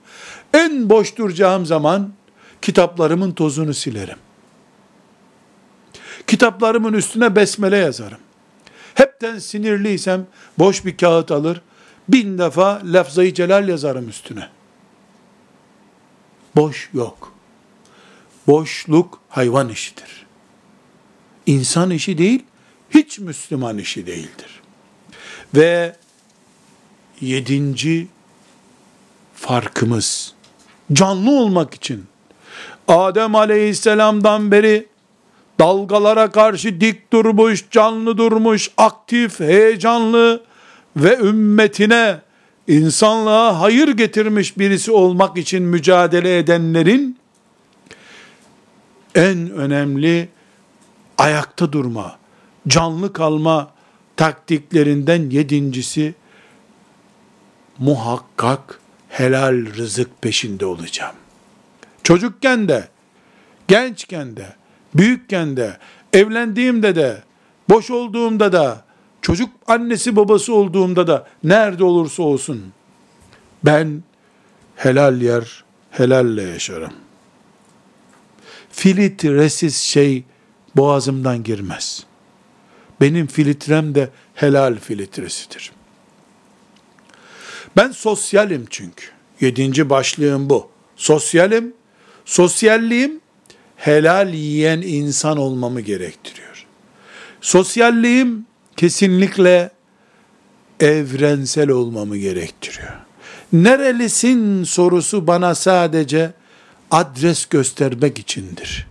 En 0.53 0.89
boş 0.89 1.17
duracağım 1.17 1.65
zaman 1.65 2.13
kitaplarımın 2.61 3.31
tozunu 3.31 3.73
silerim. 3.73 4.17
Kitaplarımın 6.27 6.93
üstüne 6.93 7.35
besmele 7.35 7.77
yazarım. 7.77 8.19
Hepten 8.93 9.39
sinirliysem 9.39 10.27
boş 10.57 10.85
bir 10.85 10.97
kağıt 10.97 11.31
alır, 11.31 11.61
bin 12.09 12.37
defa 12.37 12.81
lafzayı 12.85 13.33
celal 13.33 13.69
yazarım 13.69 14.09
üstüne. 14.09 14.49
Boş 16.55 16.89
yok. 16.93 17.38
Boşluk 18.49 19.19
hayvan 19.29 19.69
işidir. 19.69 20.25
İnsan 21.45 21.91
işi 21.91 22.17
değil, 22.17 22.43
hiç 22.89 23.19
Müslüman 23.19 23.77
işi 23.77 24.07
değildir. 24.07 24.61
Ve 25.55 25.95
yedinci 27.21 28.07
farkımız, 29.35 30.33
canlı 30.93 31.31
olmak 31.31 31.73
için, 31.73 32.05
Adem 32.87 33.35
aleyhisselamdan 33.35 34.51
beri 34.51 34.87
dalgalara 35.59 36.31
karşı 36.31 36.81
dik 36.81 37.13
durmuş, 37.13 37.65
canlı 37.71 38.17
durmuş, 38.17 38.71
aktif, 38.77 39.39
heyecanlı 39.39 40.43
ve 40.95 41.17
ümmetine, 41.17 42.19
insanlığa 42.67 43.61
hayır 43.61 43.87
getirmiş 43.87 44.57
birisi 44.57 44.91
olmak 44.91 45.37
için 45.37 45.63
mücadele 45.63 46.37
edenlerin 46.37 47.18
en 49.15 49.49
önemli 49.49 50.29
ayakta 51.17 51.73
durma, 51.73 52.17
canlı 52.67 53.13
kalma 53.13 53.71
taktiklerinden 54.17 55.29
yedincisi 55.29 56.15
muhakkak 57.77 58.79
helal 59.09 59.65
rızık 59.75 60.21
peşinde 60.21 60.65
olacağım. 60.65 61.15
Çocukken 62.03 62.67
de, 62.67 62.87
gençken 63.67 64.35
de, 64.37 64.55
büyükken 64.95 65.57
de, 65.57 65.77
evlendiğimde 66.13 66.95
de, 66.95 67.23
boş 67.69 67.91
olduğumda 67.91 68.51
da, 68.51 68.83
çocuk 69.21 69.49
annesi 69.67 70.15
babası 70.15 70.53
olduğumda 70.53 71.07
da, 71.07 71.27
nerede 71.43 71.83
olursa 71.83 72.23
olsun, 72.23 72.73
ben 73.65 74.03
helal 74.75 75.21
yer, 75.21 75.63
helalle 75.91 76.43
yaşarım. 76.43 76.93
Filtresiz 78.79 79.75
şey 79.75 80.23
boğazımdan 80.75 81.43
girmez. 81.43 82.03
Benim 83.01 83.27
filtrem 83.27 83.95
de 83.95 84.09
helal 84.35 84.79
filtresidir. 84.79 85.71
Ben 87.77 87.91
sosyalim 87.91 88.65
çünkü. 88.69 89.05
Yedinci 89.41 89.89
başlığım 89.89 90.49
bu. 90.49 90.69
Sosyalim, 90.95 91.73
sosyalliğim 92.25 93.21
helal 93.75 94.33
yiyen 94.33 94.81
insan 94.81 95.37
olmamı 95.37 95.81
gerektiriyor. 95.81 96.65
Sosyalliğim 97.41 98.45
kesinlikle 98.77 99.71
evrensel 100.79 101.69
olmamı 101.69 102.17
gerektiriyor. 102.17 102.93
Nerelisin 103.53 104.63
sorusu 104.63 105.27
bana 105.27 105.55
sadece 105.55 106.38
adres 106.91 107.45
göstermek 107.45 108.19
içindir. 108.19 108.87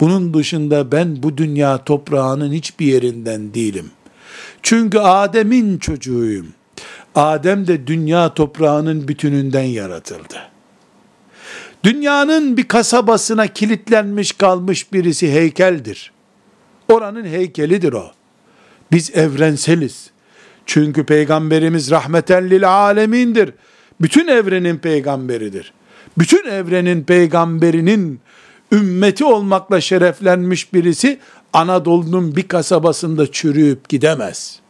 Bunun 0.00 0.34
dışında 0.34 0.92
ben 0.92 1.22
bu 1.22 1.38
dünya 1.38 1.84
toprağının 1.84 2.52
hiçbir 2.52 2.86
yerinden 2.86 3.54
değilim. 3.54 3.90
Çünkü 4.62 4.98
Adem'in 4.98 5.78
çocuğuyum. 5.78 6.46
Adem 7.14 7.66
de 7.66 7.86
dünya 7.86 8.34
toprağının 8.34 9.08
bütününden 9.08 9.62
yaratıldı. 9.62 10.50
Dünyanın 11.84 12.56
bir 12.56 12.68
kasabasına 12.68 13.46
kilitlenmiş 13.46 14.32
kalmış 14.32 14.92
birisi 14.92 15.32
heykeldir. 15.32 16.12
Oranın 16.88 17.24
heykelidir 17.24 17.92
o. 17.92 18.10
Biz 18.92 19.16
evrenseliz. 19.16 20.10
Çünkü 20.66 21.06
peygamberimiz 21.06 21.90
rahmeten 21.90 22.50
lil 22.50 22.68
alemindir. 22.68 23.52
Bütün 24.00 24.28
evrenin 24.28 24.76
peygamberidir. 24.76 25.72
Bütün 26.18 26.46
evrenin 26.46 27.04
peygamberinin 27.04 28.20
ümmeti 28.72 29.24
olmakla 29.24 29.80
şereflenmiş 29.80 30.74
birisi 30.74 31.18
Anadolu'nun 31.52 32.36
bir 32.36 32.48
kasabasında 32.48 33.32
çürüyüp 33.32 33.88
gidemez. 33.88 34.60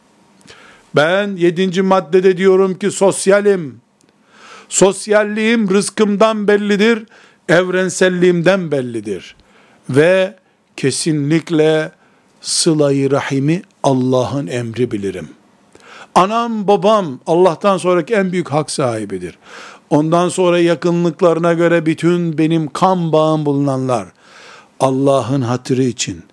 Ben 0.95 1.35
yedinci 1.35 1.81
maddede 1.81 2.37
diyorum 2.37 2.79
ki 2.79 2.91
sosyalim. 2.91 3.81
Sosyalliğim 4.69 5.69
rızkımdan 5.69 6.47
bellidir, 6.47 7.05
evrenselliğimden 7.49 8.71
bellidir. 8.71 9.35
Ve 9.89 10.35
kesinlikle 10.77 11.91
sılayı 12.41 13.11
rahimi 13.11 13.61
Allah'ın 13.83 14.47
emri 14.47 14.91
bilirim. 14.91 15.29
Anam 16.15 16.67
babam 16.67 17.19
Allah'tan 17.27 17.77
sonraki 17.77 18.13
en 18.13 18.31
büyük 18.31 18.49
hak 18.51 18.71
sahibidir. 18.71 19.37
Ondan 19.89 20.29
sonra 20.29 20.59
yakınlıklarına 20.59 21.53
göre 21.53 21.85
bütün 21.85 22.37
benim 22.37 22.67
kan 22.67 23.11
bağım 23.11 23.45
bulunanlar 23.45 24.07
Allah'ın 24.79 25.41
hatırı 25.41 25.83
için, 25.83 26.23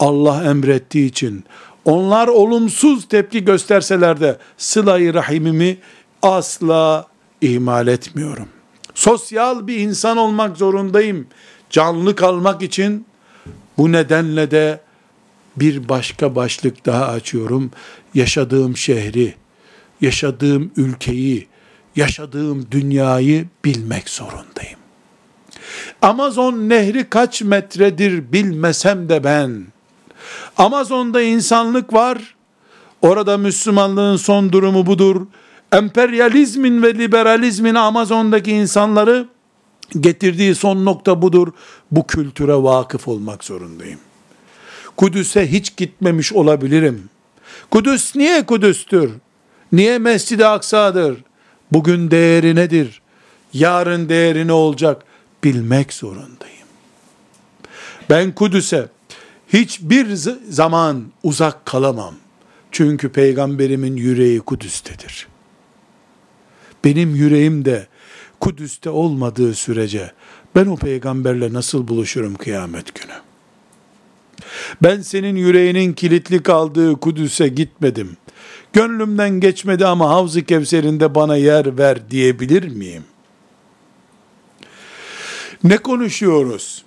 Allah 0.00 0.44
emrettiği 0.44 1.06
için, 1.06 1.44
onlar 1.84 2.28
olumsuz 2.28 3.08
tepki 3.08 3.44
gösterseler 3.44 4.20
de 4.20 4.38
sılayı 4.56 5.14
rahimimi 5.14 5.78
asla 6.22 7.06
ihmal 7.40 7.86
etmiyorum. 7.86 8.48
Sosyal 8.94 9.66
bir 9.66 9.76
insan 9.76 10.16
olmak 10.16 10.56
zorundayım. 10.56 11.26
Canlı 11.70 12.16
kalmak 12.16 12.62
için 12.62 13.06
bu 13.78 13.92
nedenle 13.92 14.50
de 14.50 14.80
bir 15.56 15.88
başka 15.88 16.34
başlık 16.34 16.86
daha 16.86 17.06
açıyorum. 17.06 17.70
Yaşadığım 18.14 18.76
şehri, 18.76 19.34
yaşadığım 20.00 20.70
ülkeyi, 20.76 21.46
yaşadığım 21.98 22.66
dünyayı 22.70 23.46
bilmek 23.64 24.08
zorundayım. 24.08 24.78
Amazon 26.02 26.52
nehri 26.52 27.10
kaç 27.10 27.42
metredir 27.42 28.32
bilmesem 28.32 29.08
de 29.08 29.24
ben, 29.24 29.66
Amazon'da 30.56 31.22
insanlık 31.22 31.92
var, 31.92 32.34
orada 33.02 33.38
Müslümanlığın 33.38 34.16
son 34.16 34.52
durumu 34.52 34.86
budur. 34.86 35.26
Emperyalizmin 35.72 36.82
ve 36.82 36.94
liberalizmin 36.94 37.74
Amazon'daki 37.74 38.52
insanları 38.52 39.28
getirdiği 40.00 40.54
son 40.54 40.84
nokta 40.84 41.22
budur. 41.22 41.48
Bu 41.90 42.06
kültüre 42.06 42.54
vakıf 42.54 43.08
olmak 43.08 43.44
zorundayım. 43.44 44.00
Kudüs'e 44.96 45.52
hiç 45.52 45.76
gitmemiş 45.76 46.32
olabilirim. 46.32 47.10
Kudüs 47.70 48.16
niye 48.16 48.46
Kudüs'tür? 48.46 49.10
Niye 49.72 49.98
Mescid-i 49.98 50.46
Aksa'dır? 50.46 51.27
Bugün 51.72 52.10
değeri 52.10 52.54
nedir? 52.54 53.02
Yarın 53.52 54.08
değeri 54.08 54.46
ne 54.46 54.52
olacak? 54.52 55.04
Bilmek 55.44 55.92
zorundayım. 55.92 56.68
Ben 58.10 58.34
Kudüs'e 58.34 58.88
hiçbir 59.52 60.06
zaman 60.50 61.04
uzak 61.22 61.66
kalamam. 61.66 62.14
Çünkü 62.72 63.08
peygamberimin 63.08 63.96
yüreği 63.96 64.40
Kudüs'tedir. 64.40 65.28
Benim 66.84 67.14
yüreğim 67.14 67.64
de 67.64 67.86
Kudüs'te 68.40 68.90
olmadığı 68.90 69.54
sürece 69.54 70.12
ben 70.54 70.66
o 70.66 70.76
peygamberle 70.76 71.52
nasıl 71.52 71.88
buluşurum 71.88 72.34
kıyamet 72.34 72.94
günü? 72.94 73.14
Ben 74.82 75.00
senin 75.00 75.36
yüreğinin 75.36 75.92
kilitli 75.92 76.42
kaldığı 76.42 76.96
Kudüs'e 77.00 77.48
gitmedim. 77.48 78.16
Gönlümden 78.72 79.40
geçmedi 79.40 79.86
ama 79.86 80.08
Havz-ı 80.08 80.44
Kevser'inde 80.44 81.14
bana 81.14 81.36
yer 81.36 81.78
ver 81.78 82.10
diyebilir 82.10 82.68
miyim? 82.68 83.04
Ne 85.64 85.78
konuşuyoruz? 85.78 86.84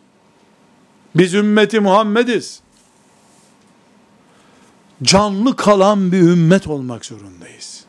Biz 1.15 1.34
ümmeti 1.34 1.79
Muhammediz. 1.79 2.59
Canlı 5.03 5.55
kalan 5.55 6.11
bir 6.11 6.19
ümmet 6.19 6.67
olmak 6.67 7.05
zorundayız. 7.05 7.86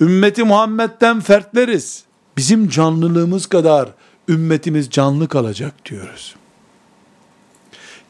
Ümmeti 0.00 0.44
Muhammed'den 0.44 1.20
fertleriz. 1.20 2.04
Bizim 2.36 2.68
canlılığımız 2.68 3.46
kadar 3.46 3.88
ümmetimiz 4.28 4.90
canlı 4.90 5.28
kalacak 5.28 5.74
diyoruz. 5.84 6.34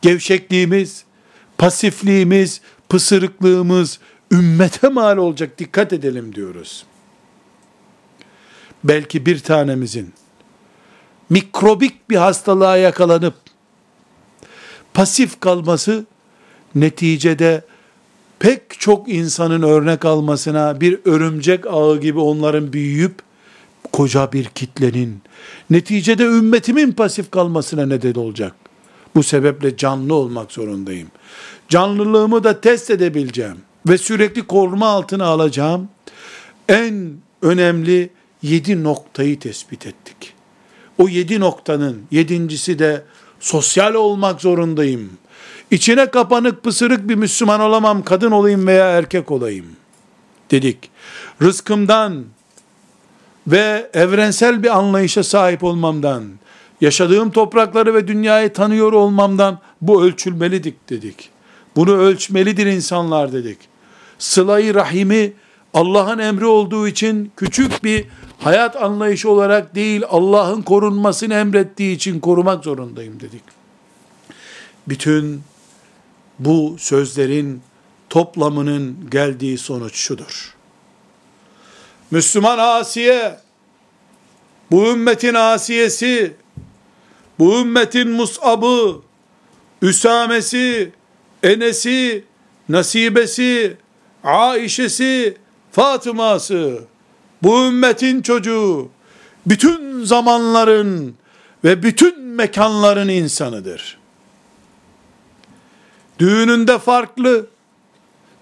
Gevşekliğimiz, 0.03 1.05
pasifliğimiz, 1.59 2.61
pısırıklığımız 2.89 3.99
ümmete 4.33 4.89
mal 4.89 5.17
olacak 5.17 5.59
dikkat 5.59 5.93
edelim 5.93 6.35
diyoruz. 6.35 6.85
Belki 8.85 9.27
bir 9.27 9.39
tanemizin 9.39 10.13
mikrobik 11.31 12.11
bir 12.11 12.17
hastalığa 12.17 12.77
yakalanıp 12.77 13.35
pasif 14.95 15.41
kalması 15.41 16.07
neticede 16.75 17.65
pek 18.39 18.81
çok 18.81 19.09
insanın 19.09 19.63
örnek 19.63 20.05
almasına 20.05 20.81
bir 20.81 21.01
örümcek 21.05 21.67
ağı 21.67 22.01
gibi 22.01 22.19
onların 22.19 22.73
büyüyüp 22.73 23.15
koca 23.93 24.33
bir 24.33 24.45
kitlenin 24.45 25.23
neticede 25.71 26.25
ümmetimin 26.25 26.93
pasif 26.93 27.31
kalmasına 27.31 27.87
neden 27.87 28.15
olacak. 28.15 28.55
Bu 29.15 29.23
sebeple 29.23 29.77
canlı 29.77 30.15
olmak 30.15 30.53
zorundayım. 30.53 31.09
Canlılığımı 31.69 32.45
da 32.45 32.61
test 32.61 32.91
edebileceğim 32.91 33.57
ve 33.87 33.99
sürekli 33.99 34.47
koruma 34.47 34.87
altına 34.87 35.25
alacağım. 35.25 35.89
En 36.69 37.13
önemli 37.43 38.11
yedi 38.43 38.85
noktayı 38.85 39.39
tespit 39.39 39.87
ettik. 39.87 40.35
O 40.99 41.09
yedi 41.09 41.41
noktanın 41.41 42.03
yedincisi 42.11 42.79
de 42.79 43.03
sosyal 43.41 43.95
olmak 43.95 44.41
zorundayım. 44.41 45.11
İçine 45.71 46.11
kapanık 46.11 46.63
pısırık 46.63 47.09
bir 47.09 47.15
Müslüman 47.15 47.61
olamam, 47.61 48.03
kadın 48.03 48.31
olayım 48.31 48.67
veya 48.67 48.87
erkek 48.87 49.31
olayım 49.31 49.67
dedik. 50.51 50.91
Rızkımdan 51.43 52.25
ve 53.47 53.91
evrensel 53.95 54.63
bir 54.63 54.79
anlayışa 54.79 55.23
sahip 55.23 55.65
olmamdan, 55.65 56.25
yaşadığım 56.81 57.31
toprakları 57.31 57.95
ve 57.95 58.09
dünyayı 58.09 58.53
tanıyor 58.53 58.93
olmamdan 58.93 59.59
bu 59.81 60.05
ölçülmelidik 60.05 60.91
dedik. 60.91 61.31
Bunu 61.77 61.97
ölçmelidir 61.97 62.67
insanlar 62.67 63.33
dedik. 63.33 63.59
Sıla-i 64.19 64.75
rahimi 64.75 65.33
Allah'ın 65.75 66.19
emri 66.19 66.47
olduğu 66.47 66.89
için 66.89 67.33
küçük 67.37 67.85
bir 67.85 68.07
hayat 68.39 68.83
anlayışı 68.83 69.31
olarak 69.31 69.75
değil 69.75 70.03
Allah'ın 70.09 70.63
korunmasını 70.63 71.35
emrettiği 71.35 71.97
için 71.97 72.21
korumak 72.21 72.65
zorundayım 72.65 73.21
dedik. 73.21 73.43
Bütün 74.89 75.43
bu 76.39 76.77
sözlerin 76.79 77.63
toplamının 78.11 79.11
geldiği 79.11 79.59
sonuç 79.59 79.97
şudur. 79.97 80.55
Müslüman 82.11 82.59
Asiye, 82.59 83.39
bu 84.71 84.89
ümmetin 84.89 85.35
Asiyesi, 85.35 86.35
bu 87.39 87.61
ümmetin 87.61 88.11
Mus'ab'ı, 88.11 89.01
Üsamesi, 89.83 90.93
Enes'i, 91.43 92.25
Nasibesi, 92.69 93.77
Aişesi, 94.25 95.37
Fatıma'sı, 95.73 96.81
bu 97.43 97.67
ümmetin 97.67 98.23
çocuğu, 98.23 98.89
bütün 99.47 100.05
zamanların 100.05 101.15
ve 101.65 101.83
bütün 101.83 102.21
mekanların 102.21 103.09
insanıdır. 103.09 103.99
Düğününde 106.19 106.79
farklı, 106.79 107.47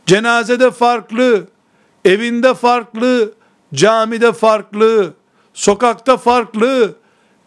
cenazede 0.07 0.71
farklı, 0.71 1.49
evinde 2.05 2.55
farklı, 2.55 3.33
camide 3.75 4.33
farklı, 4.33 5.15
sokakta 5.55 6.17
farklı, 6.17 6.95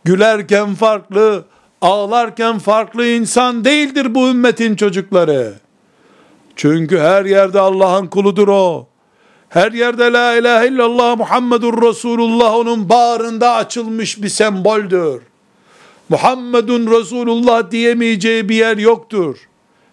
gülerken 0.03 0.75
farklı, 0.75 1.45
ağlarken 1.81 2.59
farklı 2.59 3.07
insan 3.07 3.65
değildir 3.65 4.15
bu 4.15 4.27
ümmetin 4.27 4.75
çocukları. 4.75 5.64
Çünkü 6.55 6.99
her 6.99 7.25
yerde 7.25 7.59
Allah'ın 7.59 8.07
kuludur 8.07 8.47
o. 8.47 8.87
Her 9.49 9.71
yerde 9.71 10.11
la 10.13 10.37
ilahe 10.37 10.67
illallah 10.67 11.17
Muhammedur 11.17 11.81
Resulullah 11.81 12.55
onun 12.55 12.89
bağrında 12.89 13.53
açılmış 13.53 14.21
bir 14.23 14.29
semboldür. 14.29 15.21
Muhammedun 16.09 16.91
Resulullah 16.91 17.71
diyemeyeceği 17.71 18.49
bir 18.49 18.55
yer 18.55 18.77
yoktur. 18.77 19.37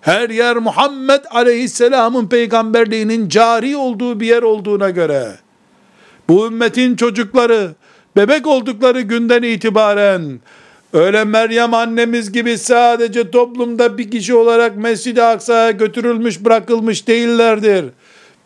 Her 0.01 0.31
yer 0.31 0.57
Muhammed 0.57 1.21
aleyhisselamın 1.31 2.27
peygamberliğinin 2.27 3.29
cari 3.29 3.77
olduğu 3.77 4.21
bir 4.21 4.27
yer 4.27 4.43
olduğuna 4.43 4.91
göre, 4.91 5.39
bu 6.29 6.47
ümmetin 6.47 6.97
çocukları, 6.97 7.75
bebek 8.17 8.47
oldukları 8.47 9.01
günden 9.01 9.43
itibaren, 9.43 10.41
öyle 10.93 11.24
Meryem 11.24 11.74
annemiz 11.74 12.32
gibi 12.32 12.59
sadece 12.59 13.30
toplumda 13.30 13.99
bir 13.99 14.11
kişi 14.11 14.34
olarak 14.34 14.76
Mescid-i 14.76 15.22
Aksa'ya 15.22 15.70
götürülmüş 15.70 16.45
bırakılmış 16.45 17.09
değillerdir. 17.09 17.84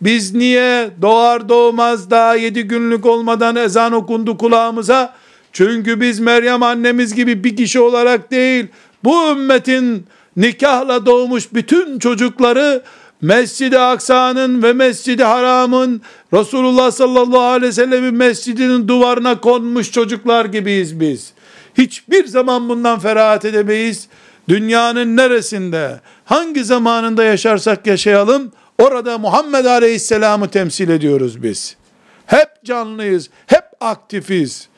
Biz 0.01 0.35
niye 0.35 0.91
doğar 1.03 1.49
doğmaz 1.49 2.11
daha 2.11 2.35
yedi 2.35 2.63
günlük 2.63 3.07
olmadan 3.07 3.57
ezan 3.57 3.93
okundu 3.93 4.39
kulağımıza? 4.39 5.15
Çünkü 5.53 6.01
biz 6.01 6.21
Meryem 6.21 6.63
annemiz 6.63 7.15
gibi 7.15 7.45
bir 7.45 7.57
kişi 7.57 7.81
olarak 7.81 8.31
değil, 8.31 8.67
bu 9.05 9.31
ümmetin 9.31 10.07
nikahla 10.37 11.07
doğmuş 11.07 11.55
bütün 11.55 11.99
çocukları 11.99 12.83
Mescid-i 13.21 13.79
Aksa'nın 13.79 14.63
ve 14.63 14.73
Mescid-i 14.73 15.25
Haram'ın 15.25 16.03
Resulullah 16.33 16.91
sallallahu 16.91 17.41
aleyhi 17.41 17.69
ve 17.69 17.73
sellemin 17.73 18.15
mescidinin 18.15 18.89
duvarına 18.89 19.41
konmuş 19.41 19.93
çocuklar 19.93 20.45
gibiyiz 20.45 21.01
biz. 21.01 21.33
Hiçbir 21.79 22.27
zaman 22.27 22.69
bundan 22.69 22.99
ferahat 22.99 23.45
edemeyiz. 23.45 24.09
Dünyanın 24.49 25.17
neresinde, 25.17 26.01
hangi 26.25 26.65
zamanında 26.65 27.25
yaşarsak 27.25 27.87
yaşayalım, 27.87 28.53
Orada 28.79 29.19
Muhammed 29.19 29.65
Aleyhisselam'ı 29.65 30.51
temsil 30.51 30.89
ediyoruz 30.89 31.43
biz. 31.43 31.77
Hep 32.27 32.65
canlıyız, 32.65 33.31
hep 33.47 33.65
aktifiz. 33.81 34.69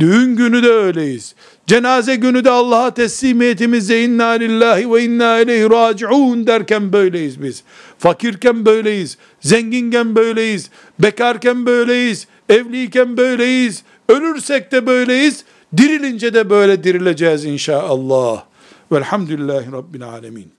Düğün 0.00 0.36
günü 0.36 0.62
de 0.62 0.70
öyleyiz. 0.70 1.34
Cenaze 1.66 2.16
günü 2.16 2.44
de 2.44 2.50
Allah'a 2.50 2.94
teslimiyetimize 2.94 4.02
inna 4.02 4.28
lillahi 4.28 4.92
ve 4.92 5.04
inna 5.04 5.40
ileyhi 5.40 5.70
raciun 5.70 6.46
derken 6.46 6.92
böyleyiz 6.92 7.42
biz. 7.42 7.62
Fakirken 7.98 8.66
böyleyiz, 8.66 9.18
zenginken 9.40 10.16
böyleyiz, 10.16 10.70
bekarken 10.98 11.66
böyleyiz, 11.66 12.26
evliyken 12.48 13.16
böyleyiz, 13.16 13.82
ölürsek 14.08 14.72
de 14.72 14.86
böyleyiz, 14.86 15.44
dirilince 15.76 16.34
de 16.34 16.50
böyle 16.50 16.84
dirileceğiz 16.84 17.44
inşallah. 17.44 18.44
Velhamdülillahi 18.92 19.72
Rabbil 19.72 20.08
alemin. 20.08 20.52